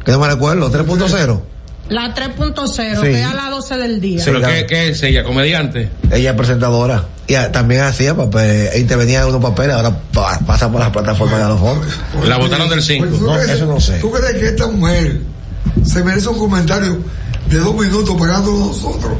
que 0.04 0.12
no 0.12 0.20
me 0.20 0.28
recuerdo, 0.28 0.70
3.0. 0.70 1.40
La 1.88 2.14
3.0, 2.14 2.96
Sí. 2.96 3.02
que 3.02 3.20
es 3.20 3.26
a 3.26 3.34
las 3.34 3.50
12 3.50 3.76
del 3.76 4.00
día. 4.00 4.22
¿Pero 4.24 4.40
qué, 4.40 4.64
qué 4.66 4.88
es 4.88 5.02
ella? 5.02 5.22
¿Comediante? 5.22 5.90
Ella 6.10 6.30
es 6.30 6.36
presentadora. 6.36 7.04
Y 7.26 7.34
ah, 7.34 7.52
también 7.52 7.82
hacía 7.82 8.14
papel, 8.14 8.68
e 8.72 8.78
intervenía 8.80 9.20
en 9.22 9.28
unos 9.28 9.42
papeles, 9.42 9.76
ahora 9.76 9.94
pa- 10.12 10.38
pasa 10.46 10.70
por 10.70 10.80
las 10.80 10.90
plataformas 10.90 11.38
de 11.40 11.44
los 11.48 11.60
foques. 11.60 12.28
La 12.28 12.38
votaron 12.38 12.68
del 12.70 12.82
5. 12.82 13.06
Pues, 13.06 13.18
¿tú 13.18 13.26
No, 13.26 13.34
crees- 13.34 13.50
eso 13.50 13.66
no 13.66 13.80
sé. 13.80 13.98
¿Tú 13.98 14.10
crees 14.10 14.34
que 14.36 14.46
esta 14.48 14.66
mujer 14.66 15.20
se 15.84 16.02
merece 16.04 16.28
un 16.28 16.38
comentario 16.38 16.98
de 17.50 17.58
dos 17.58 17.74
minutos 17.74 18.14
pagándonos 18.18 18.68
nosotros? 18.82 19.12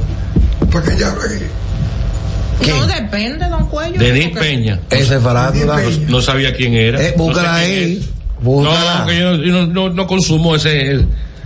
Para 0.73 0.85
que 0.87 0.93
ella 0.95 1.11
hable 1.11 1.37
aquí. 1.37 2.71
No 2.71 2.87
depende, 2.87 3.47
don 3.49 3.67
Cuello. 3.69 3.99
Denis 3.99 4.29
porque- 4.29 4.41
Peña. 4.41 4.81
Esa 4.91 5.17
es 5.17 5.23
farándula. 5.23 5.83
No 6.09 6.23
sabía 6.23 6.55
quién 6.55 6.75
era. 6.75 7.03
Eh, 7.03 7.15
No 7.17 7.25
búscala 7.25 7.59
sé 7.59 7.65
quién 7.67 7.79
ahí. 7.79 8.11
Búscala. 8.41 8.95
No, 8.99 9.05
porque 9.05 9.19
yo, 9.19 9.67
no, 9.67 9.91
no 9.91 10.07
consumo 10.07 10.57
ese, 10.57 11.05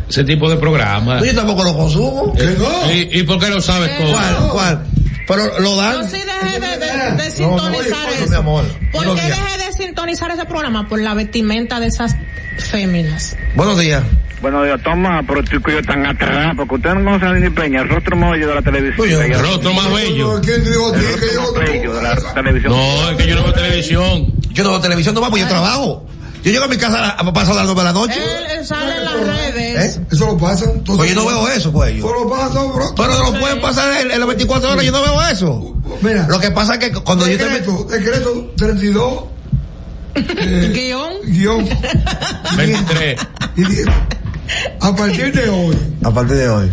ese 0.09 0.25
tipo 0.25 0.49
de 0.51 0.57
programa. 0.57 1.17
No, 1.17 1.25
yo 1.25 1.35
tampoco 1.35 1.65
lo 1.65 1.77
consumo. 1.77 2.35
No. 2.37 2.93
¿Y, 2.93 3.09
¿Y 3.19 3.23
por 3.25 3.39
qué 3.39 3.49
lo 3.51 3.61
sabes 3.61 3.97
todo? 3.99 4.13
¿Cuál? 4.13 4.37
¿Cuál? 4.53 4.87
Pero 5.27 5.61
lo 5.61 5.77
dan. 5.77 5.93
Yo 6.03 6.05
sí 6.09 6.23
dejé 6.25 6.59
de, 6.61 6.69
de- 6.69 6.77
de 6.79 7.41
No, 7.43 7.57
no, 7.57 7.59
sintonizar 7.65 8.09
no, 8.19 8.25
eso. 8.25 8.39
amor. 8.39 8.65
¿Por 8.93 9.05
qué 9.15 9.23
días. 9.23 9.29
dejé 9.29 9.59
de 9.67 9.73
sintonizar 9.73 10.31
ese 10.31 10.45
programa? 10.47 10.89
Por 10.89 11.01
la 11.03 11.13
vestimenta 11.15 11.81
de 11.81 11.89
esas 11.89 12.17
féminas. 12.71 13.37
Buenos 13.55 13.79
días. 13.79 14.03
Buenos 14.41 14.65
días. 14.65 14.81
Toma, 14.83 15.23
pero 15.27 15.41
estoy 15.41 15.61
yo 15.75 15.83
tan 15.83 16.07
atrás. 16.07 16.55
Porque 16.57 16.77
usted 16.77 16.95
no 16.95 17.05
conoce 17.05 17.27
a 17.27 17.33
Nini 17.35 17.51
Peña, 17.51 17.83
el 17.83 17.89
rostro 17.91 18.17
más 18.17 18.31
bello 18.33 18.49
de 18.49 18.55
la 18.55 18.63
televisión. 18.63 19.01
Oye, 19.01 19.33
El 19.35 19.39
rostro 19.41 19.75
más 19.75 19.93
bello. 19.93 20.41
¿Quién 20.41 20.65
dijo 20.65 20.89
a 20.89 20.93
ti 20.93 21.01
el 21.05 21.21
que 21.21 21.35
yo 21.35 21.53
bello 21.53 21.95
de 21.95 22.03
la 22.03 22.35
televisión. 22.35 22.73
No, 22.73 23.11
es 23.11 23.17
que 23.19 23.27
yo 23.29 23.35
no 23.37 23.43
veo 23.43 23.53
televisión. 23.53 24.33
Yo 24.53 24.65
no 24.65 24.71
veo 24.71 24.81
televisión, 24.81 25.15
no 25.15 25.21
va, 25.21 25.29
pues 25.29 25.43
yo 25.43 25.49
trabajo. 25.49 26.08
Yo 26.43 26.53
llego 26.53 26.65
a 26.65 26.69
mi 26.69 26.77
casa 26.77 27.11
a 27.11 27.33
pasar 27.33 27.55
las 27.57 27.65
nueve 27.67 27.81
de 27.81 27.85
la 27.85 27.93
noche. 27.93 28.21
Él, 28.59 28.65
sale 28.67 28.97
en 28.97 29.05
las 29.05 29.21
redes. 29.27 29.97
¿Eh? 29.97 30.01
Eso 30.13 30.27
lo 30.27 30.37
pasan. 30.39 30.71
Entonces, 30.71 30.97
Pues 30.97 31.11
yo 31.11 31.17
no 31.17 31.27
veo 31.27 31.49
eso, 31.49 31.73
pues 31.73 31.95
yo. 31.97 32.07
Eso 32.07 32.25
lo 32.25 32.31
pasan, 32.31 32.73
bro. 32.73 32.95
Pero 32.97 33.09
no 33.19 33.31
lo 33.33 33.41
pueden 33.41 33.61
pasar 33.61 34.01
en, 34.01 34.11
en 34.11 34.19
las 34.19 34.27
24 34.29 34.71
horas, 34.73 34.85
yo 34.85 34.93
no 34.93 35.03
veo 35.03 35.23
eso. 35.29 35.75
Mira, 36.01 36.27
Lo 36.29 36.39
que 36.41 36.51
pasa 36.51 36.75
es 36.75 36.79
que 36.81 36.93
cuando 36.93 37.27
yo 37.27 37.37
te 37.39 37.45
meto. 37.51 37.85
decreto, 37.91 38.11
decreto 38.13 38.53
32, 38.57 39.25
eh, 40.15 40.71
Guión. 40.75 41.13
guion, 41.25 41.69
23. 42.57 43.21
y. 43.57 43.63
A 44.81 44.97
partir 44.97 45.33
de 45.33 45.49
hoy, 45.51 45.79
A 46.03 46.11
partir 46.11 46.37
de 46.37 46.49
hoy. 46.49 46.73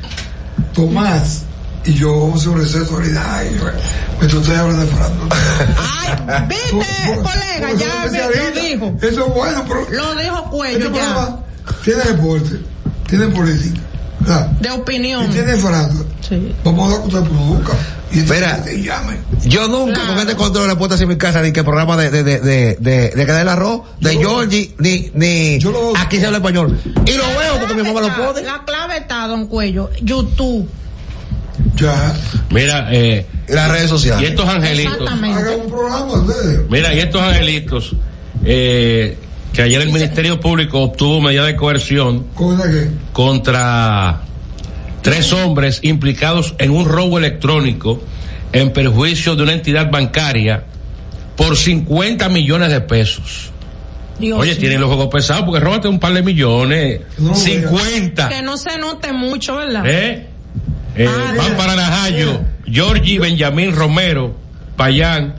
Tomás 0.74 1.44
y 1.86 1.94
yo 1.94 2.14
vamos 2.20 2.36
a 2.36 2.38
hacer 2.40 2.50
un 2.50 2.62
receso 2.62 2.94
ahorita. 2.96 3.36
Ay, 3.38 3.50
mientras 4.20 4.34
ustedes 4.34 4.60
hablan 4.60 4.80
de 4.80 4.88
farándula. 4.88 5.36
Ay, 5.78 6.48
viste, 6.48 6.76
colega, 7.16 7.68
Porque 7.70 7.84
ya 7.84 8.28
lo 8.30 8.62
dijo. 8.62 8.98
Eso 9.02 9.28
es 9.28 9.34
bueno, 9.34 9.64
pero 9.68 9.88
Lo 9.92 10.16
dijo 10.16 10.36
este 10.38 10.50
Cuello 10.50 10.80
ya. 10.80 10.92
programa 10.92 11.40
tiene 11.84 12.04
deporte, 12.04 12.60
tiene 13.08 13.28
política, 13.28 13.80
¿verdad? 14.20 14.48
De 14.60 14.72
opinión. 14.72 15.26
y 15.26 15.28
tiene 15.30 15.56
farándula. 15.58 16.06
Sí. 16.28 16.56
Vamos 16.64 16.88
a 16.88 16.92
dar 16.98 17.02
que 17.02 17.16
usted 17.16 17.30
produzca 17.30 17.74
y 18.12 18.20
Espera. 18.20 18.64
y 18.72 18.82
llamen. 18.84 19.24
Yo 19.46 19.68
nunca 19.68 20.08
con 20.08 20.18
este 20.20 20.36
control 20.36 20.68
de 20.70 20.76
puertas 20.76 21.02
en 21.02 21.10
mi 21.10 21.18
casa 21.18 21.42
ni 21.42 21.52
que 21.52 21.64
programa 21.64 21.98
de, 21.98 22.10
de, 22.10 22.24
de, 22.24 22.40
de, 22.40 22.78
de, 22.80 23.10
de 23.10 23.26
Cadena 23.26 23.54
Arroz, 23.54 23.82
de 24.00 24.16
Georgie, 24.18 24.74
ni, 24.80 25.12
ni 25.14 25.60
Yo 25.60 25.72
lo- 25.72 25.94
aquí 25.98 26.18
se 26.20 26.26
habla 26.26 26.38
español. 26.40 26.80
Y 27.06 27.12
lo 27.14 27.28
veo 27.40 27.60
porque 27.60 27.74
mi 27.76 27.84
mamá 27.84 28.02
lo 28.02 28.16
pone. 28.16 28.42
La 28.44 28.64
clave 28.66 28.98
está, 28.98 29.28
don 29.28 29.48
Cuello. 29.48 29.90
YouTube. 30.02 30.68
Ya, 31.76 32.14
Mira, 32.52 32.88
eh, 32.92 33.26
Las 33.48 33.70
redes 33.72 33.86
y 33.86 33.90
sociales. 33.90 34.30
estos 34.30 34.48
angelitos. 34.48 34.94
Exactamente. 34.94 35.40
hagan 35.40 35.60
un 35.62 35.68
programa 35.70 36.14
ustedes. 36.14 36.70
Mira, 36.70 36.94
y 36.94 37.00
estos 37.00 37.22
angelitos, 37.22 37.96
eh, 38.46 39.18
que 39.54 39.62
ayer 39.62 39.82
el 39.82 39.92
Ministerio 39.92 40.40
Público 40.40 40.80
obtuvo 40.82 41.22
medida 41.22 41.46
de 41.46 41.56
coerción 41.56 42.28
¿Cómo 42.34 42.54
es 42.64 42.70
que? 42.72 42.90
contra 43.14 44.22
tres 45.02 45.32
hombres 45.34 45.80
implicados 45.84 46.56
en 46.58 46.72
un 46.72 46.86
robo 46.86 47.18
electrónico 47.18 48.02
en 48.54 48.72
perjuicio 48.74 49.36
de 49.36 49.44
una 49.44 49.54
entidad 49.54 49.90
bancaria 49.92 50.64
por 51.36 51.58
50 51.58 52.30
millones 52.30 52.70
de 52.70 52.82
pesos. 52.82 53.52
Dios 54.20 54.40
Oye, 54.40 54.56
tienen 54.56 54.80
los 54.80 54.88
juegos 54.88 55.08
pesados 55.10 55.44
porque 55.44 55.60
róbate 55.60 55.90
un 55.90 56.00
par 56.00 56.14
de 56.14 56.24
millones. 56.24 57.02
No, 57.18 57.36
50. 57.36 58.30
Que 58.30 58.42
no 58.42 58.56
se 58.56 58.78
note 58.78 59.12
mucho, 59.12 59.58
¿verdad? 59.58 59.84
¿Eh? 59.86 60.30
Eh, 60.96 61.08
Ah, 61.10 61.34
van 61.38 61.58
para 61.58 61.76
Najayo, 61.76 62.42
Georgie 62.66 63.20
Benjamín 63.20 63.76
Romero, 63.76 64.36
Payán, 64.78 65.36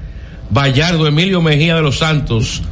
Bayardo 0.50 1.06
Emilio 1.06 1.40
Mejía 1.40 1.76
de 1.76 1.82
los 1.82 1.98
Santos, 1.98 2.62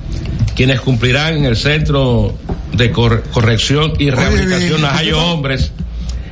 quienes 0.54 0.80
cumplirán 0.80 1.38
en 1.38 1.44
el 1.46 1.56
Centro 1.56 2.34
de 2.72 2.90
Cor- 2.90 3.22
Corrección 3.32 3.94
y 3.98 4.10
Rehabilitación 4.10 4.82
Najayo 4.82 5.18
Hombres. 5.22 5.72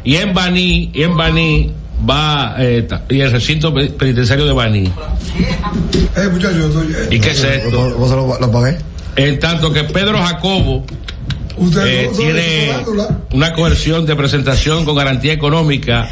Y 0.04 0.16
en 0.16 0.34
Baní, 0.34 0.90
y 0.92 1.02
en 1.04 1.16
Baní 1.16 1.72
va, 2.08 2.56
eh, 2.58 2.86
y 3.08 3.20
el 3.20 3.30
recinto 3.30 3.72
pe- 3.72 3.86
penitenciario 3.90 4.44
de 4.46 4.52
Baní. 4.52 4.84
Eh, 6.16 6.28
muchachos, 6.30 6.74
¿Y 7.10 7.18
qué 7.20 7.30
es 7.30 7.42
esto? 7.44 7.94
¿Vos 7.96 8.10
lo, 8.10 8.38
lo 8.38 8.50
pagué? 8.50 8.78
En 9.16 9.38
tanto 9.38 9.72
que 9.72 9.84
Pedro 9.84 10.18
Jacobo 10.22 10.84
Usted 11.56 11.86
eh, 11.86 12.08
no- 12.10 12.16
tiene 12.18 12.70
una 13.32 13.52
coerción 13.52 14.06
de 14.06 14.16
presentación 14.16 14.84
con 14.84 14.96
garantía 14.96 15.32
económica 15.32 16.08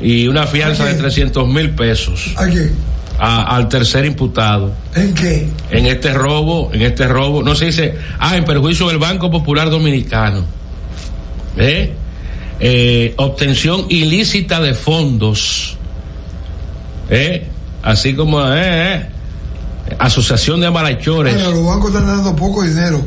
y 0.00 0.26
una 0.26 0.46
fianza 0.46 0.84
de 0.86 0.94
300 0.94 1.46
mil 1.48 1.70
pesos 1.70 2.32
¿A 2.36 2.46
quién? 2.46 2.72
a- 3.18 3.54
al 3.56 3.68
tercer 3.68 4.04
imputado 4.04 4.72
¿En 4.94 5.14
qué? 5.14 5.48
en 5.70 5.86
este 5.86 6.12
robo, 6.12 6.70
en 6.72 6.82
este 6.82 7.06
robo, 7.08 7.42
no 7.42 7.54
se 7.54 7.66
dice, 7.66 7.94
ah, 8.18 8.36
en 8.36 8.44
perjuicio 8.44 8.88
del 8.88 8.98
Banco 8.98 9.30
Popular 9.30 9.70
Dominicano. 9.70 10.44
¿Eh? 11.56 11.92
Eh, 12.60 13.14
obtención 13.16 13.86
ilícita 13.88 14.60
de 14.60 14.74
fondos. 14.74 15.76
¿Eh? 17.10 17.46
Así 17.82 18.14
como, 18.14 18.40
eh, 18.52 18.96
eh, 18.96 19.06
asociación 19.98 20.60
de 20.60 20.70
malhechores. 20.70 21.34
Ahora, 21.36 21.50
los 21.56 21.66
bancos 21.66 21.90
están 21.90 22.06
dando 22.06 22.34
poco 22.34 22.62
dinero. 22.62 23.02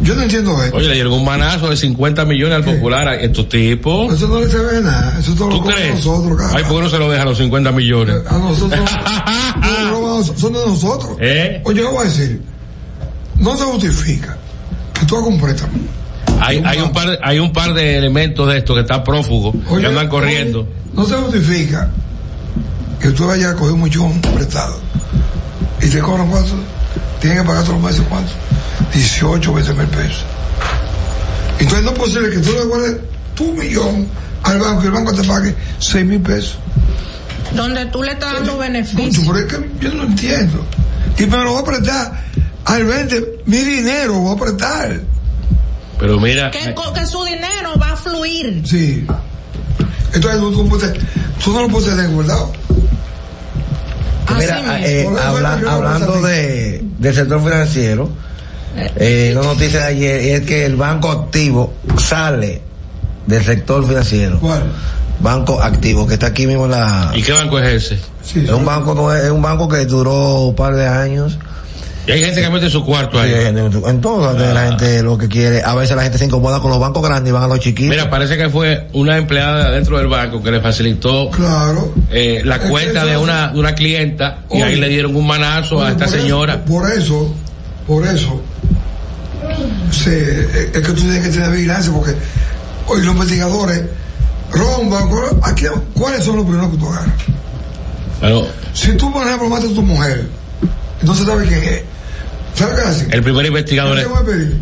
Yo 0.00 0.14
no 0.14 0.22
entiendo 0.22 0.62
esto. 0.62 0.76
Oye, 0.76 0.88
le 0.88 0.94
llegó 0.96 1.16
un 1.16 1.24
manazo 1.24 1.70
de 1.70 1.76
50 1.76 2.24
millones 2.26 2.56
al 2.56 2.64
popular 2.64 3.08
a 3.08 3.14
estos 3.16 3.48
tipos. 3.48 4.12
Eso 4.12 4.28
no 4.28 4.40
le 4.40 4.48
se 4.48 4.58
ve 4.58 4.82
nada. 4.82 5.18
Eso 5.18 5.34
todo 5.34 5.48
lo 5.48 5.56
¿Tú 5.56 5.62
cobran 5.62 5.78
crees? 5.78 5.94
nosotros, 5.94 6.38
cara. 6.38 6.52
Ay, 6.54 6.64
¿por 6.64 6.76
qué 6.76 6.82
no 6.82 6.90
se 6.90 6.98
lo 6.98 7.10
deja 7.10 7.22
a 7.22 7.26
los 7.26 7.38
50 7.38 7.72
millones? 7.72 8.16
A 8.28 8.38
nosotros. 8.38 8.80
no, 9.60 10.00
no, 10.00 10.18
no, 10.18 10.22
son 10.24 10.52
de 10.52 10.66
nosotros. 10.66 11.16
¿Eh? 11.20 11.62
Oye, 11.64 11.80
yo 11.80 11.92
voy 11.92 12.02
a 12.02 12.08
decir. 12.10 12.42
No 13.38 13.56
se 13.56 13.64
justifica 13.64 14.36
que 14.98 15.06
tú 15.06 15.16
hagas 15.16 15.28
un 15.28 15.40
préstamo. 15.40 15.72
Hay, 16.40 16.62
hay, 16.64 16.78
un 16.80 16.92
par, 16.92 17.18
hay 17.22 17.38
un 17.38 17.52
par 17.52 17.72
de 17.72 17.96
elementos 17.96 18.46
de 18.48 18.58
esto 18.58 18.74
que 18.74 18.80
están 18.80 19.02
prófugos, 19.02 19.54
Oye, 19.70 19.80
que 19.80 19.86
andan 19.86 20.08
corriendo. 20.08 20.66
No 20.92 21.04
se 21.06 21.14
justifica 21.14 21.90
que 23.00 23.10
tú 23.10 23.26
vayas 23.26 23.52
a 23.52 23.56
coger 23.56 23.72
un 23.72 23.82
millón 23.82 24.20
prestado 24.20 24.78
y 25.80 25.88
te 25.88 25.98
cobran 26.00 26.28
cuánto. 26.28 26.52
Tienes 27.20 27.40
que 27.40 27.46
pagar 27.46 27.62
todos 27.64 27.80
los 27.80 27.90
meses 27.90 28.04
cuánto. 28.08 28.32
18, 28.96 29.52
20 29.52 29.74
mil 29.74 29.86
pesos. 29.88 30.24
Entonces 31.58 31.84
no 31.84 31.90
es 31.92 31.98
posible 31.98 32.30
que 32.30 32.38
tú 32.38 32.52
le 32.52 32.64
guardes 32.64 32.96
tu 33.34 33.52
millón 33.52 34.06
al 34.42 34.58
banco 34.58 34.82
y 34.84 34.86
el 34.86 34.92
banco 34.92 35.12
te 35.14 35.24
pague 35.24 35.54
6 35.78 36.04
mil 36.06 36.20
pesos. 36.20 36.56
Donde 37.54 37.86
tú 37.86 38.02
le 38.02 38.12
estás 38.12 38.32
dando 38.34 38.52
Mucho, 38.52 38.58
beneficio. 38.58 39.22
pero 39.26 39.38
es 39.38 39.44
que 39.52 39.70
yo 39.80 39.94
no 39.94 40.04
entiendo. 40.04 40.64
Y 41.18 41.26
me 41.26 41.36
lo 41.38 41.52
voy 41.52 41.62
a 41.62 41.64
prestar 41.64 42.24
al 42.64 42.84
20, 42.84 43.42
mi 43.46 43.58
dinero 43.58 44.12
lo 44.14 44.18
voy 44.20 44.36
a 44.36 44.40
prestar. 44.40 45.00
Pero 45.98 46.20
mira, 46.20 46.50
Que, 46.50 46.74
su 47.06 47.24
dinero 47.24 47.74
va 47.80 47.92
a 47.92 47.96
fluir. 47.96 48.62
Sí. 48.66 49.06
Entonces 50.12 50.40
tú, 50.40 50.52
tú, 50.52 50.68
puedes- 50.68 50.92
tú 51.42 51.52
no 51.52 51.62
lo 51.62 51.68
puedes 51.68 51.88
tener 51.90 52.10
guardado. 52.10 52.52
Mira, 54.38 54.80
eh, 54.86 55.08
habla- 55.24 55.60
hablando 55.68 56.20
de, 56.20 56.84
del 56.98 57.14
sector 57.14 57.42
financiero, 57.42 58.10
eh, 58.96 59.34
una 59.36 59.46
noticia 59.48 59.80
de 59.80 59.86
ayer 59.86 60.20
es 60.36 60.40
que 60.42 60.64
el 60.66 60.76
banco 60.76 61.10
activo 61.10 61.72
sale 61.98 62.62
del 63.26 63.44
sector 63.44 63.86
financiero. 63.86 64.38
¿Cuál? 64.40 64.62
Banco 65.20 65.62
activo, 65.62 66.06
que 66.06 66.14
está 66.14 66.26
aquí 66.28 66.46
mismo 66.46 66.66
en 66.66 66.72
la... 66.72 67.10
¿y 67.14 67.22
qué 67.22 67.32
banco 67.32 67.58
es 67.58 67.84
ese? 67.84 67.98
Es 68.44 68.50
un 68.52 68.64
banco, 68.64 68.94
no 68.94 69.12
es, 69.14 69.24
es 69.24 69.30
un 69.30 69.40
banco 69.42 69.68
que 69.68 69.84
duró 69.86 70.40
un 70.48 70.54
par 70.54 70.74
de 70.76 70.86
años. 70.86 71.38
Y 72.06 72.12
hay 72.12 72.22
gente 72.22 72.40
que 72.40 72.48
mete 72.50 72.70
su 72.70 72.84
cuarto 72.84 73.18
Sí, 73.20 73.24
ahí. 73.28 73.34
hay 73.34 73.44
gente- 73.46 73.88
en 73.88 74.00
todas 74.00 74.36
la 74.54 74.66
gente 74.68 75.02
lo 75.02 75.18
que 75.18 75.26
quiere. 75.26 75.62
A 75.64 75.74
veces 75.74 75.96
la 75.96 76.02
gente 76.04 76.18
se 76.18 76.26
incomoda 76.26 76.60
con 76.60 76.70
los 76.70 76.78
bancos 76.78 77.02
grandes 77.02 77.30
y 77.30 77.32
van 77.32 77.42
a 77.44 77.48
los 77.48 77.58
chiquitos. 77.58 77.90
Mira, 77.90 78.08
parece 78.10 78.36
que 78.36 78.48
fue 78.48 78.86
una 78.92 79.16
empleada 79.16 79.70
dentro 79.72 79.98
del 79.98 80.06
banco 80.06 80.40
que 80.40 80.52
le 80.52 80.60
facilitó 80.60 81.30
Claro. 81.30 81.92
eh, 82.12 82.42
la 82.44 82.56
Es 82.56 82.62
que 82.62 82.68
cuenta 82.68 83.04
de 83.04 83.16
una, 83.16 83.48
de 83.48 83.58
una 83.58 83.74
clienta 83.74 84.40
y 84.52 84.60
ahí 84.60 84.76
le 84.76 84.88
dieron 84.88 85.16
un 85.16 85.26
manazo 85.26 85.82
a 85.82 85.90
esta 85.90 86.04
por 86.04 86.14
eso- 86.14 86.22
señora. 86.22 86.64
por 86.64 86.92
eso, 86.92 87.34
por 87.88 88.06
eso, 88.06 88.40
se, 89.90 90.66
es 90.66 90.70
que 90.72 90.80
tú 90.80 90.94
tienes 90.94 91.22
que 91.22 91.30
tener 91.30 91.50
vigilancia 91.50 91.92
porque 91.92 92.14
hoy 92.86 93.02
los 93.02 93.14
investigadores 93.14 93.82
rompan. 94.50 95.08
¿Cuáles 95.94 96.24
son 96.24 96.36
los 96.36 96.44
primeros 96.44 96.70
que 96.70 96.76
tú 96.76 96.88
agarras? 96.88 97.14
Pero 98.20 98.48
Si 98.72 98.92
tú, 98.96 99.12
por 99.12 99.26
ejemplo, 99.26 99.48
matas 99.48 99.70
a 99.70 99.74
tu 99.74 99.82
mujer, 99.82 100.26
entonces 101.00 101.26
sabes 101.26 101.48
quién 101.48 101.62
es. 101.64 101.82
¿Sabes 102.54 102.80
qué 102.80 102.88
hacen? 102.88 103.12
el 103.12 103.22
primer 103.22 103.46
investigador 103.46 103.98
es... 103.98 104.04
Yo 104.04 104.10
te 104.10 104.14
voy 104.14 104.22
a 104.22 104.26
pedir 104.26 104.60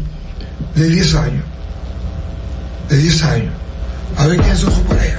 de 0.75 0.89
10 0.89 1.15
años. 1.15 1.45
De 2.89 2.97
10 2.97 3.23
años. 3.23 3.53
A 4.17 4.27
ver 4.27 4.41
quién 4.41 4.57
son 4.57 4.75
su 4.75 4.83
pareja. 4.83 5.19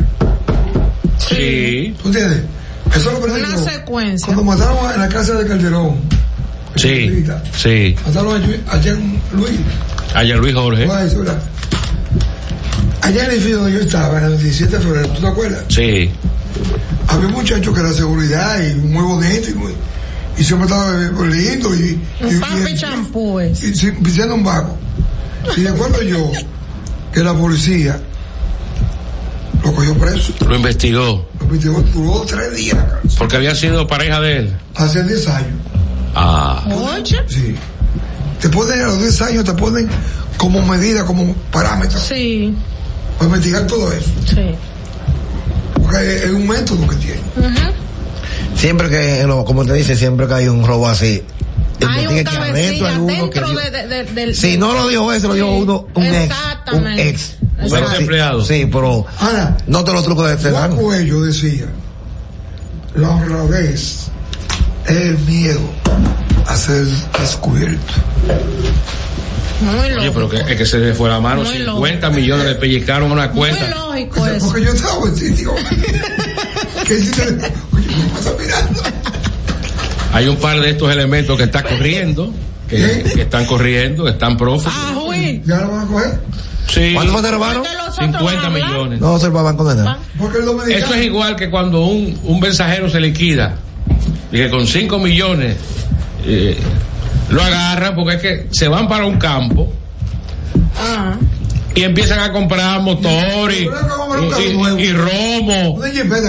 Sí, 1.18 1.96
¿Tú 2.02 2.10
entiendes? 2.10 2.42
Eso 2.96 3.12
lo 3.12 3.18
aprendí 3.18 3.42
Una 3.42 3.58
secuencia. 3.58 4.26
Cuando 4.28 4.44
mataron 4.44 4.94
en 4.94 5.00
la 5.02 5.10
casa 5.10 5.34
de 5.34 5.48
Calderón, 5.48 6.00
sí, 6.76 7.26
sí. 7.58 7.96
mataron 8.06 8.42
a 8.68 8.78
Jean 8.80 9.22
Luis. 9.34 9.60
Allá 10.16 10.36
Luis 10.38 10.54
Jorge. 10.56 10.88
Allá 13.02 13.24
en 13.24 13.26
el 13.26 13.32
edificio 13.34 13.58
donde 13.58 13.74
yo 13.74 13.80
estaba, 13.82 14.18
en 14.20 14.26
el 14.26 14.38
17 14.42 14.78
de 14.78 14.84
febrero, 14.84 15.08
¿tú 15.10 15.22
te 15.22 15.28
acuerdas? 15.28 15.64
Sí. 15.70 16.10
Había 17.08 17.28
un 17.28 17.34
muchacho 17.34 17.74
que 17.74 17.80
era 17.82 17.92
seguridad 17.94 18.60
y 18.64 18.74
muy 18.76 19.04
bonito 19.04 19.50
y, 19.50 19.54
muy, 19.54 19.74
y 20.38 20.44
siempre 20.44 20.68
estaba 20.68 20.92
lindo 21.28 21.76
y, 21.76 22.02
y, 22.22 22.24
Un 22.26 22.40
papi 22.40 22.72
y- 22.72 22.76
champúes. 22.78 23.64
y, 23.84 23.92
pisando 23.92 24.36
un 24.36 24.44
vago. 24.44 24.78
Y 25.56 25.64
recuerdo 25.66 26.02
yo 26.02 26.32
que 27.14 27.24
la 27.24 27.34
policía 27.36 28.00
lo 29.64 29.74
cogió 29.74 29.94
preso. 29.98 30.34
Lo 30.48 30.56
investigó. 30.56 31.30
Lo 31.40 31.46
metió, 31.48 31.72
duró 31.94 32.22
tres 32.26 32.56
días. 32.56 32.78
Porque 33.20 33.36
había 33.36 33.54
sido 33.54 33.86
pareja 33.86 34.20
de 34.22 34.38
él. 34.38 34.58
Hace 34.76 35.04
10 35.04 35.28
años. 35.28 35.50
Ah. 36.16 36.64
Oye. 36.72 37.18
Sí. 37.28 37.56
Te 38.46 38.50
ponen 38.52 38.80
a 38.80 38.86
los 38.86 39.00
10 39.02 39.22
años, 39.24 39.44
te 39.44 39.54
ponen 39.54 39.90
como 40.38 40.62
medida, 40.64 41.04
como 41.04 41.34
parámetro. 41.52 42.00
Sí, 42.00 42.54
Para 43.18 43.26
investigar 43.32 43.66
todo 43.66 43.92
eso. 43.92 44.08
sí. 44.28 44.52
Porque 45.82 46.18
es, 46.18 46.30
un 46.30 46.48
método 46.48 46.88
que 46.88 46.96
tiene. 46.98 47.22
Siempre 48.56 48.88
que, 48.88 49.24
lo- 49.26 49.44
como 49.46 49.66
te 49.66 49.74
dice, 49.74 49.96
siempre 49.96 50.28
que 50.28 50.36
hay 50.36 50.48
un 50.48 50.64
robo 50.64 50.88
así. 50.88 51.24
Hay 51.88 52.06
un 52.06 52.12
investigue 52.18 52.24
que 52.24 52.30
adentro 52.30 52.46
cabecilla 52.46 52.88
hay 52.90 52.98
uno 52.98 53.08
que 53.32 53.40
dentro 53.40 53.60
de, 53.60 53.72
de- 53.72 53.88
de- 53.88 54.14
del... 54.14 54.36
Si 54.36 54.58
no 54.60 54.74
lo 54.76 54.88
dijo 54.90 55.12
ese, 55.12 55.28
lo 55.28 55.34
dijo 55.34 55.48
Sí, 55.48 55.60
uno, 55.64 55.88
un 55.96 56.04
ex. 56.04 56.14
Un 56.14 56.22
Exactamente. 56.22 57.10
ex. 57.10 57.36
Un 57.64 57.70
Pero 57.72 57.94
empleado. 57.94 58.46
Sí, 58.46 58.70
pero 58.72 59.08
Ahora, 59.22 59.58
no 59.66 59.84
te 59.84 59.92
los 59.92 60.04
trucos 60.04 60.28
de 60.28 60.36
este 60.36 60.52
Juan. 60.52 60.76
Cuello 60.76 61.22
decía, 61.24 61.66
la 62.94 63.10
honradez 63.10 64.08
es 64.86 64.96
el 64.96 65.18
miedo 65.18 65.62
a 66.56 66.58
ser 66.58 66.86
descubierto. 67.20 67.94
Muy 69.62 69.92
Oye, 69.94 70.12
pero 70.12 70.30
que, 70.30 70.38
es 70.38 70.56
que 70.58 70.66
se 70.66 70.80
le 70.80 70.94
fue 70.94 71.10
la 71.10 71.20
mano. 71.20 71.44
Muy 71.44 71.58
50 71.58 72.10
millones 72.12 72.46
le 72.46 72.56
pellizcaron 72.56 73.12
una 73.12 73.28
Muy 73.28 73.36
cuenta. 73.38 73.70
lógico 73.70 74.26
eso. 74.26 74.46
Porque 74.48 74.64
yo 74.64 74.72
estaba 74.72 75.08
en 75.08 75.16
sitio. 75.16 75.54
¿Qué 76.88 76.94
hiciste? 76.96 77.24
Oye, 77.24 77.88
¿qué 77.88 78.10
pasa 78.14 78.34
mirando? 78.40 78.82
Hay 80.14 80.28
un 80.28 80.38
par 80.38 80.62
de 80.62 80.70
estos 80.70 80.92
elementos 80.92 81.38
que 81.38 81.44
están 81.44 81.64
corriendo, 81.64 82.34
que, 82.70 83.04
que 83.14 83.22
están 83.24 83.46
corriendo, 83.46 84.06
que 84.06 84.12
están 84.12 84.38
prófugos. 84.38 84.74
Ah, 84.76 84.94
uy. 85.06 85.42
¿Ya 85.46 85.58
lo 85.58 85.72
van 85.72 85.82
a 85.82 85.88
coger? 85.88 86.20
Sí. 86.68 86.92
¿Cuánto 86.94 87.14
los 87.14 87.24
otros 87.24 87.96
50 87.96 88.20
van 88.22 88.38
a 88.38 88.46
hablar. 88.46 88.70
millones. 88.70 89.02
No 89.02 89.20
se 89.20 89.28
lo 89.28 89.34
van 89.34 89.48
a 89.48 89.58
condenar. 89.58 89.98
Porque 90.18 90.38
el 90.40 90.46
dominicano. 90.46 90.86
Eso 90.86 90.94
es 90.94 91.06
igual 91.06 91.36
que 91.36 91.50
cuando 91.50 91.86
un, 91.86 92.18
un 92.24 92.40
mensajero 92.40 92.90
se 92.90 93.00
liquida 93.00 93.56
y 94.32 94.38
que 94.38 94.50
con 94.50 94.66
5 94.66 95.00
millones 95.00 95.58
eh, 96.26 96.58
lo 97.30 97.42
agarran 97.42 97.96
porque 97.96 98.16
es 98.16 98.22
que 98.22 98.48
se 98.52 98.68
van 98.68 98.88
para 98.88 99.06
un 99.06 99.18
campo 99.18 99.72
Ah. 100.78 101.16
y 101.74 101.84
empiezan 101.84 102.20
a 102.20 102.32
comprar 102.32 102.82
motor 102.82 103.52
y, 103.52 103.64
y, 103.64 104.44
y- 104.44 104.82
y 104.84 104.92
romo 104.94 105.80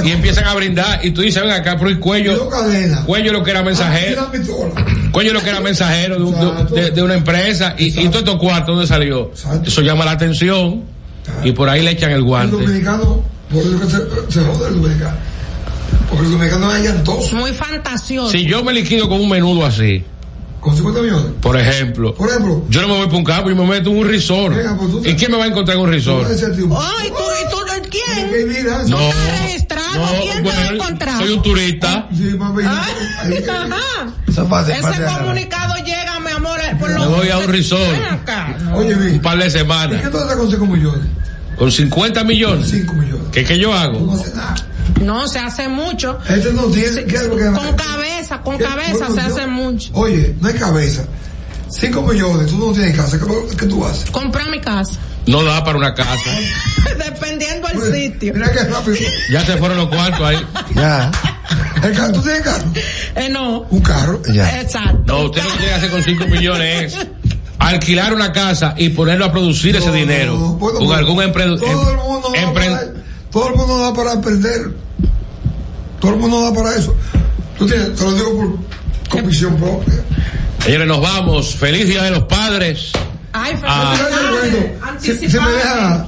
y 0.05 0.11
empiezan 0.11 0.45
a 0.47 0.55
brindar 0.55 1.05
y 1.05 1.11
tú 1.11 1.21
dices 1.23 1.43
ven 1.43 1.53
acá 1.53 1.77
pero 1.79 1.91
el 1.91 2.01
cuello 2.01 2.49
cuello 3.07 3.33
lo 3.33 3.43
que 3.45 3.51
era 3.53 3.63
mensajero 3.63 4.23
la 4.23 4.31
pistola. 4.33 4.85
cuello 5.13 5.33
lo 5.33 5.41
que 5.43 5.51
era 5.51 5.61
mensajero 5.61 6.17
de, 6.17 6.23
un- 6.25 6.95
de- 6.95 7.03
una 7.03 7.15
empresa 7.15 7.75
y, 7.79 8.01
y 8.01 8.09
todo 8.09 8.21
estos 8.21 8.37
cuartos 8.37 8.75
donde 8.75 8.87
salió 8.89 9.31
Exacto. 9.31 9.69
eso 9.69 9.81
llama 9.83 10.05
la 10.05 10.13
atención 10.13 10.83
y 11.45 11.53
por 11.53 11.69
ahí 11.69 11.83
le 11.83 11.91
echan 11.93 12.11
el 12.11 12.17
El 12.19 12.23
guante 12.25 12.57
dominicano, 12.57 13.23
por 13.53 13.63
eso 13.63 13.81
que 13.81 13.87
se, 13.87 14.33
se 14.33 14.41
jode 14.47 14.69
el 14.69 14.81
dominicano. 14.81 15.17
Porque 16.09 16.25
el 16.27 16.31
dominicano 16.33 16.75
es 16.75 16.83
llantoso. 16.85 17.37
Muy 17.37 17.53
fantasioso. 17.53 18.31
si 18.31 18.45
yo 18.47 18.63
me 18.65 18.73
liquido 18.73 19.09
con 19.09 19.21
un 19.21 19.29
menudo 19.29 19.65
así 19.67 20.05
Con 20.61 20.75
50 20.77 21.01
millones. 21.03 21.33
por 21.41 21.59
ejemplo 21.59 22.15
Por 22.15 22.29
ejemplo, 22.29 22.65
Yo 22.69 22.83
no 22.83 22.89
me 22.89 22.95
voy 22.99 23.07
para 23.07 23.19
un 23.19 23.25
campo 23.25 23.51
y 23.51 23.55
me 23.55 23.67
meto 23.67 23.91
en 23.91 23.99
un 23.99 24.07
resort. 24.09 24.57
Venga, 24.57 24.77
pues 24.77 24.91
tú 24.91 25.03
¿Y 25.05 25.15
quién 25.15 25.31
me 25.31 25.39
va 25.39 25.45
a 25.45 25.49
encontrar 25.49 25.77
en 25.77 25.83
un 25.83 25.89
tú 25.89 25.93
resort? 25.93 26.27
a 26.27 26.29
Ay, 26.31 27.09
tú, 27.11 27.17
y 27.17 27.51
tú, 27.51 27.57
quién? 27.91 28.89
No, 28.91 28.99
¿No 28.99 29.09
está 29.09 29.43
registrado? 29.43 29.95
no, 29.95 30.07
¿Quién 30.23 30.37
te 30.37 30.43
bueno, 30.43 30.61
lo 30.71 30.75
encontrado? 30.77 31.19
soy 31.21 31.33
un 31.35 31.43
turista. 31.43 32.09
Ah, 32.65 32.87
Ajá. 33.49 34.13
Eso 34.29 34.47
fácil, 34.47 34.73
Ese 34.75 34.83
fácil. 34.83 35.05
comunicado 35.19 35.75
llega, 35.85 36.21
mi 36.21 36.31
amor, 36.31 36.59
eh, 36.61 36.77
por 36.79 36.89
Me 36.91 36.95
lo 36.97 37.11
voy 37.11 37.29
a 37.31 37.39
un 37.39 37.49
resort. 37.49 37.99
Acá. 38.11 38.57
Oye, 38.75 38.95
Un 38.95 39.21
par 39.21 39.39
de 39.39 39.47
¿y 39.47 39.51
semanas. 39.51 40.03
qué 40.03 40.09
tú 40.09 40.19
haces 40.19 40.37
con 40.37 40.51
5 40.51 40.67
millones? 40.67 41.07
Con 41.57 41.73
50 41.73 42.25
millones. 42.25 42.69
5 42.71 42.93
millones. 42.95 43.27
¿Qué, 43.33 43.45
qué 43.45 43.59
yo 43.59 43.71
No 43.71 43.75
hago? 43.79 44.13
hace 44.15 44.35
nada. 44.35 44.55
No, 45.03 45.27
se 45.29 45.39
hace 45.39 45.69
mucho. 45.69 46.19
Este 46.29 46.53
no 46.53 46.65
tiene. 46.65 47.05
¿Qué 47.05 47.17
es 47.17 47.25
lo 47.27 47.37
que 47.37 47.45
Con 47.47 47.75
cabeza, 47.77 48.41
con 48.43 48.59
¿Qué? 48.59 48.65
cabeza 48.65 49.07
Bueno, 49.09 49.15
se 49.15 49.29
yo- 49.29 49.35
hace 49.35 49.47
mucho. 49.47 49.91
Oye, 49.95 50.35
no 50.41 50.49
hay 50.49 50.55
cabeza. 50.55 51.05
5 51.69 52.03
millones, 52.03 52.47
tú 52.49 52.59
no 52.59 52.73
tienes 52.73 52.97
casa. 52.97 53.19
¿Qué, 53.19 53.57
qué 53.57 53.67
tú 53.67 53.85
haces? 53.85 54.11
Comprar 54.11 54.49
mi 54.51 54.61
casa. 54.61 54.93
No 55.27 55.43
da 55.43 55.65
para 55.65 55.79
una 55.79 55.93
casa. 55.95 56.31
Dependiendo 57.05 57.69
del 57.69 57.93
sitio. 57.93 58.33
Mira 58.35 58.53
qué 58.53 58.61
rápido. 58.65 58.97
Ya 59.31 59.45
se 59.45 59.57
fueron 59.57 59.77
los 59.79 59.89
cuartos 59.89 60.21
ahí. 60.23 60.47
Ya, 60.75 61.11
El 61.83 61.93
carro, 61.93 62.13
¿Tú 62.13 62.23
tienes 62.23 62.43
carro? 62.43 62.65
Eh, 63.17 63.29
no. 63.29 63.61
Un 63.71 63.81
carro. 63.81 64.23
ya. 64.33 64.61
Exacto. 64.61 65.03
No, 65.07 65.25
usted 65.25 65.43
lo 65.43 65.51
que 65.51 65.57
tiene 65.59 65.69
que 65.73 65.75
hacer 65.75 65.91
con 65.91 66.03
5 66.05 66.27
millones 66.29 66.95
es 66.95 67.07
alquilar 67.59 68.15
una 68.15 68.33
casa 68.33 68.75
y 68.79 68.91
ponerlo 68.91 69.25
a 69.25 69.33
producir 69.33 69.75
ese 69.77 69.91
dinero. 69.91 70.35
no, 70.35 70.49
no, 70.53 70.59
puedo- 70.59 70.79
con 70.79 70.93
algún 70.93 71.23
emprendedor. 71.23 71.61
Todo 71.69 71.91
el 71.91 71.97
mundo 71.99 72.29
no 72.33 72.47
da 72.47 72.53
para, 72.53 72.83
todo 73.37 73.49
el 73.51 73.55
mundo 73.57 73.77
no 73.77 73.83
da 73.83 73.93
para 73.93 74.13
emprender. 74.15 74.71
Todo 76.01 76.15
el 76.15 76.19
mundo 76.21 76.41
no 76.41 76.51
da 76.51 76.55
para 76.55 76.75
eso. 76.75 76.95
Tú 77.59 77.67
tienes, 77.67 77.95
te 77.95 78.03
lo 78.05 78.13
digo 78.15 78.35
por 78.39 79.11
convicción 79.11 79.57
propia. 79.57 79.95
Señores, 80.65 80.89
nos 80.89 81.03
vamos. 81.03 81.55
Feliz 81.55 81.87
Día 81.87 82.03
de 82.05 82.13
los 82.13 82.23
Padres. 82.23 82.93
Ay, 83.35 83.53
Ah. 83.63 83.95
Si, 84.99 85.13
si 85.15 85.39
me 85.39 85.51
deja 85.53 86.07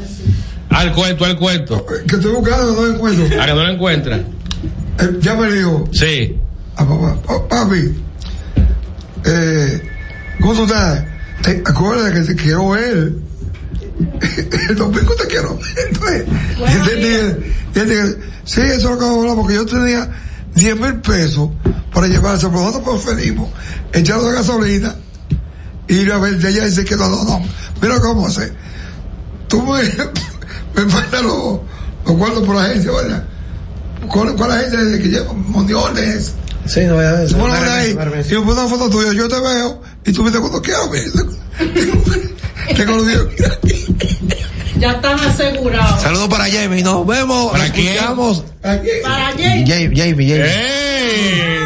Al 0.70 0.92
cuento, 0.94 1.26
al 1.26 1.36
cuento. 1.36 1.84
que 2.06 2.16
estoy 2.16 2.32
buscando, 2.32 2.72
no 2.72 2.94
encuentro. 2.94 3.26
A 3.42 3.44
que 3.46 3.52
no 3.54 3.62
lo 3.62 3.68
encuentra. 3.72 4.16
Eh, 4.16 5.18
ya 5.20 5.34
me 5.34 5.52
dijo 5.52 5.84
Sí. 5.92 6.34
a 6.76 6.86
papá, 6.86 7.14
"Pa- 7.26 7.46
papi, 7.48 7.94
eh, 9.26 9.82
¿cómo 10.40 10.54
tú 10.54 10.62
estás? 10.64 11.04
Te 11.42 11.62
acuerdas 11.66 12.10
que 12.12 12.20
te 12.34 12.42
quiero 12.42 12.70
ver. 12.70 13.12
El 14.68 14.76
domingo 14.76 15.14
te 15.14 15.26
quiero 15.26 15.56
ver. 15.56 16.26
Entonces, 16.66 17.36
y 17.74 17.78
y 17.78 17.82
dice, 17.82 18.18
sí, 18.44 18.60
eso 18.60 18.74
es 18.74 18.84
lo 18.84 18.98
que 18.98 19.04
vamos 19.04 19.18
a 19.18 19.20
hablar, 19.20 19.36
porque 19.36 19.54
yo 19.54 19.66
tenía 19.66 20.10
10 20.54 20.80
mil 20.80 20.94
pesos 21.00 21.50
para 21.92 22.06
llevarse, 22.06 22.48
pero 22.48 22.62
nosotros 22.64 23.02
preferimos 23.02 23.50
echarlo 23.92 24.28
de 24.28 24.34
gasolina 24.34 24.96
y 25.88 25.94
ir 25.96 26.12
a 26.12 26.18
ver, 26.18 26.34
y 26.40 26.46
ella 26.46 26.64
dice 26.64 26.84
que 26.84 26.96
no, 26.96 27.08
no, 27.08 27.24
no, 27.24 27.42
mira 27.80 28.00
cómo 28.00 28.26
hacer. 28.26 28.52
Tú 29.48 29.62
me, 29.62 29.82
me 30.74 30.92
mandas 30.92 31.22
los, 31.22 31.60
los 32.06 32.16
cuartos 32.16 32.44
por 32.44 32.56
la 32.56 32.64
agencia, 32.64 32.90
¿verdad? 32.92 33.24
¿Cuál, 34.08 34.36
cuál 34.36 34.52
agencia 34.52 34.80
es 34.80 35.00
que 35.00 35.08
lleva 35.08 35.32
mundiales? 35.32 36.34
Sí, 36.66 36.80
no 36.84 36.96
voy 36.96 37.04
a 37.04 37.12
ver. 37.12 37.28
Tú 37.28 37.36
me 37.36 37.42
lo 37.42 37.48
mandas 37.48 37.70
ahí 37.70 37.90
y 37.90 38.34
me 38.34 38.40
pones 38.40 38.58
una 38.58 38.68
foto 38.68 38.90
tuya, 38.90 39.12
yo 39.12 39.28
te 39.28 39.40
veo 39.40 39.82
y 40.04 40.12
tú 40.12 40.22
me 40.22 40.30
dices 40.30 40.40
cuando 40.40 40.62
quieras 40.62 40.90
ver. 40.90 42.37
Tengo 42.76 42.96
los 42.96 43.06
días. 43.06 43.22
Ya 44.78 44.92
están 44.92 45.18
asegurados. 45.18 46.02
Saludos 46.02 46.28
para 46.28 46.44
Jamie, 46.44 46.82
nos 46.82 47.04
vemos, 47.06 47.50
¿Para 47.50 47.66
escuchamos. 47.66 48.44
Para. 48.62 48.82
Jamie, 49.32 49.66
Jamie, 49.66 50.28
Jamie. 50.28 51.58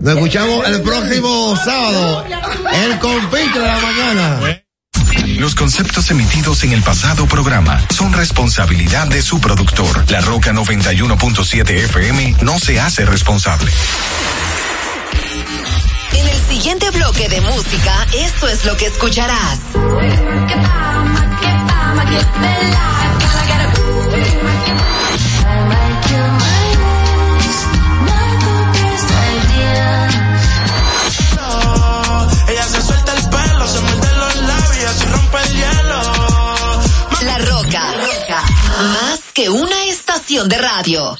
Nos 0.00 0.14
escuchamos 0.14 0.66
el 0.68 0.80
próximo 0.82 1.56
sábado, 1.62 2.24
el 2.72 2.98
compite 2.98 3.58
de 3.58 3.66
la 3.66 3.80
mañana. 3.80 4.40
Los 5.38 5.54
conceptos 5.54 6.10
emitidos 6.10 6.62
en 6.64 6.72
el 6.72 6.82
pasado 6.82 7.26
programa 7.26 7.82
son 7.94 8.12
responsabilidad 8.12 9.06
de 9.08 9.22
su 9.22 9.40
productor. 9.40 10.10
La 10.10 10.20
Roca 10.20 10.52
91.7 10.52 11.70
FM 11.70 12.36
no 12.42 12.58
se 12.58 12.78
hace 12.78 13.04
responsable. 13.04 13.70
Siguiente 16.50 16.90
bloque 16.90 17.28
de 17.28 17.40
música, 17.42 18.06
esto 18.12 18.48
es 18.48 18.64
lo 18.64 18.76
que 18.76 18.86
escucharás. 18.86 19.60
Ella 32.48 32.64
se 32.64 32.82
suelta 32.82 33.12
el 33.16 33.28
pelo, 33.28 33.68
se 33.68 33.80
muerde 33.80 34.16
los 34.16 34.36
labios 34.36 34.96
y 35.02 35.06
rompe 35.06 35.38
el 35.44 35.54
hielo. 35.54 36.02
La 37.22 37.38
Roca. 37.38 37.82
Más 38.80 39.20
que 39.32 39.48
una 39.48 39.84
estación 40.30 40.48
de 40.48 40.58
radio. 40.58 41.18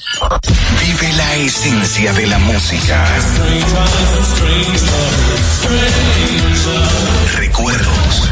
Vive 0.79 1.13
la 1.13 1.35
esencia 1.35 2.13
de 2.13 2.27
la 2.27 2.39
música. 2.39 3.05
Recuerdos. 7.35 8.29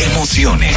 Emociones. 0.00 0.76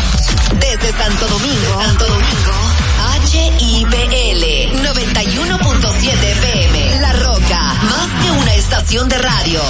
Desde 0.59 0.91
Santo 0.97 1.27
Domingo, 1.27 1.81
Santo 1.81 2.05
Domingo, 2.05 2.51
HIPL 3.31 4.43
91.7 4.83 6.23
FM. 6.23 6.99
La 6.99 7.13
Roca, 7.13 7.73
más 7.83 8.09
que 8.23 8.31
una 8.31 8.53
estación 8.55 9.09
de 9.09 9.17
radio. 9.17 9.61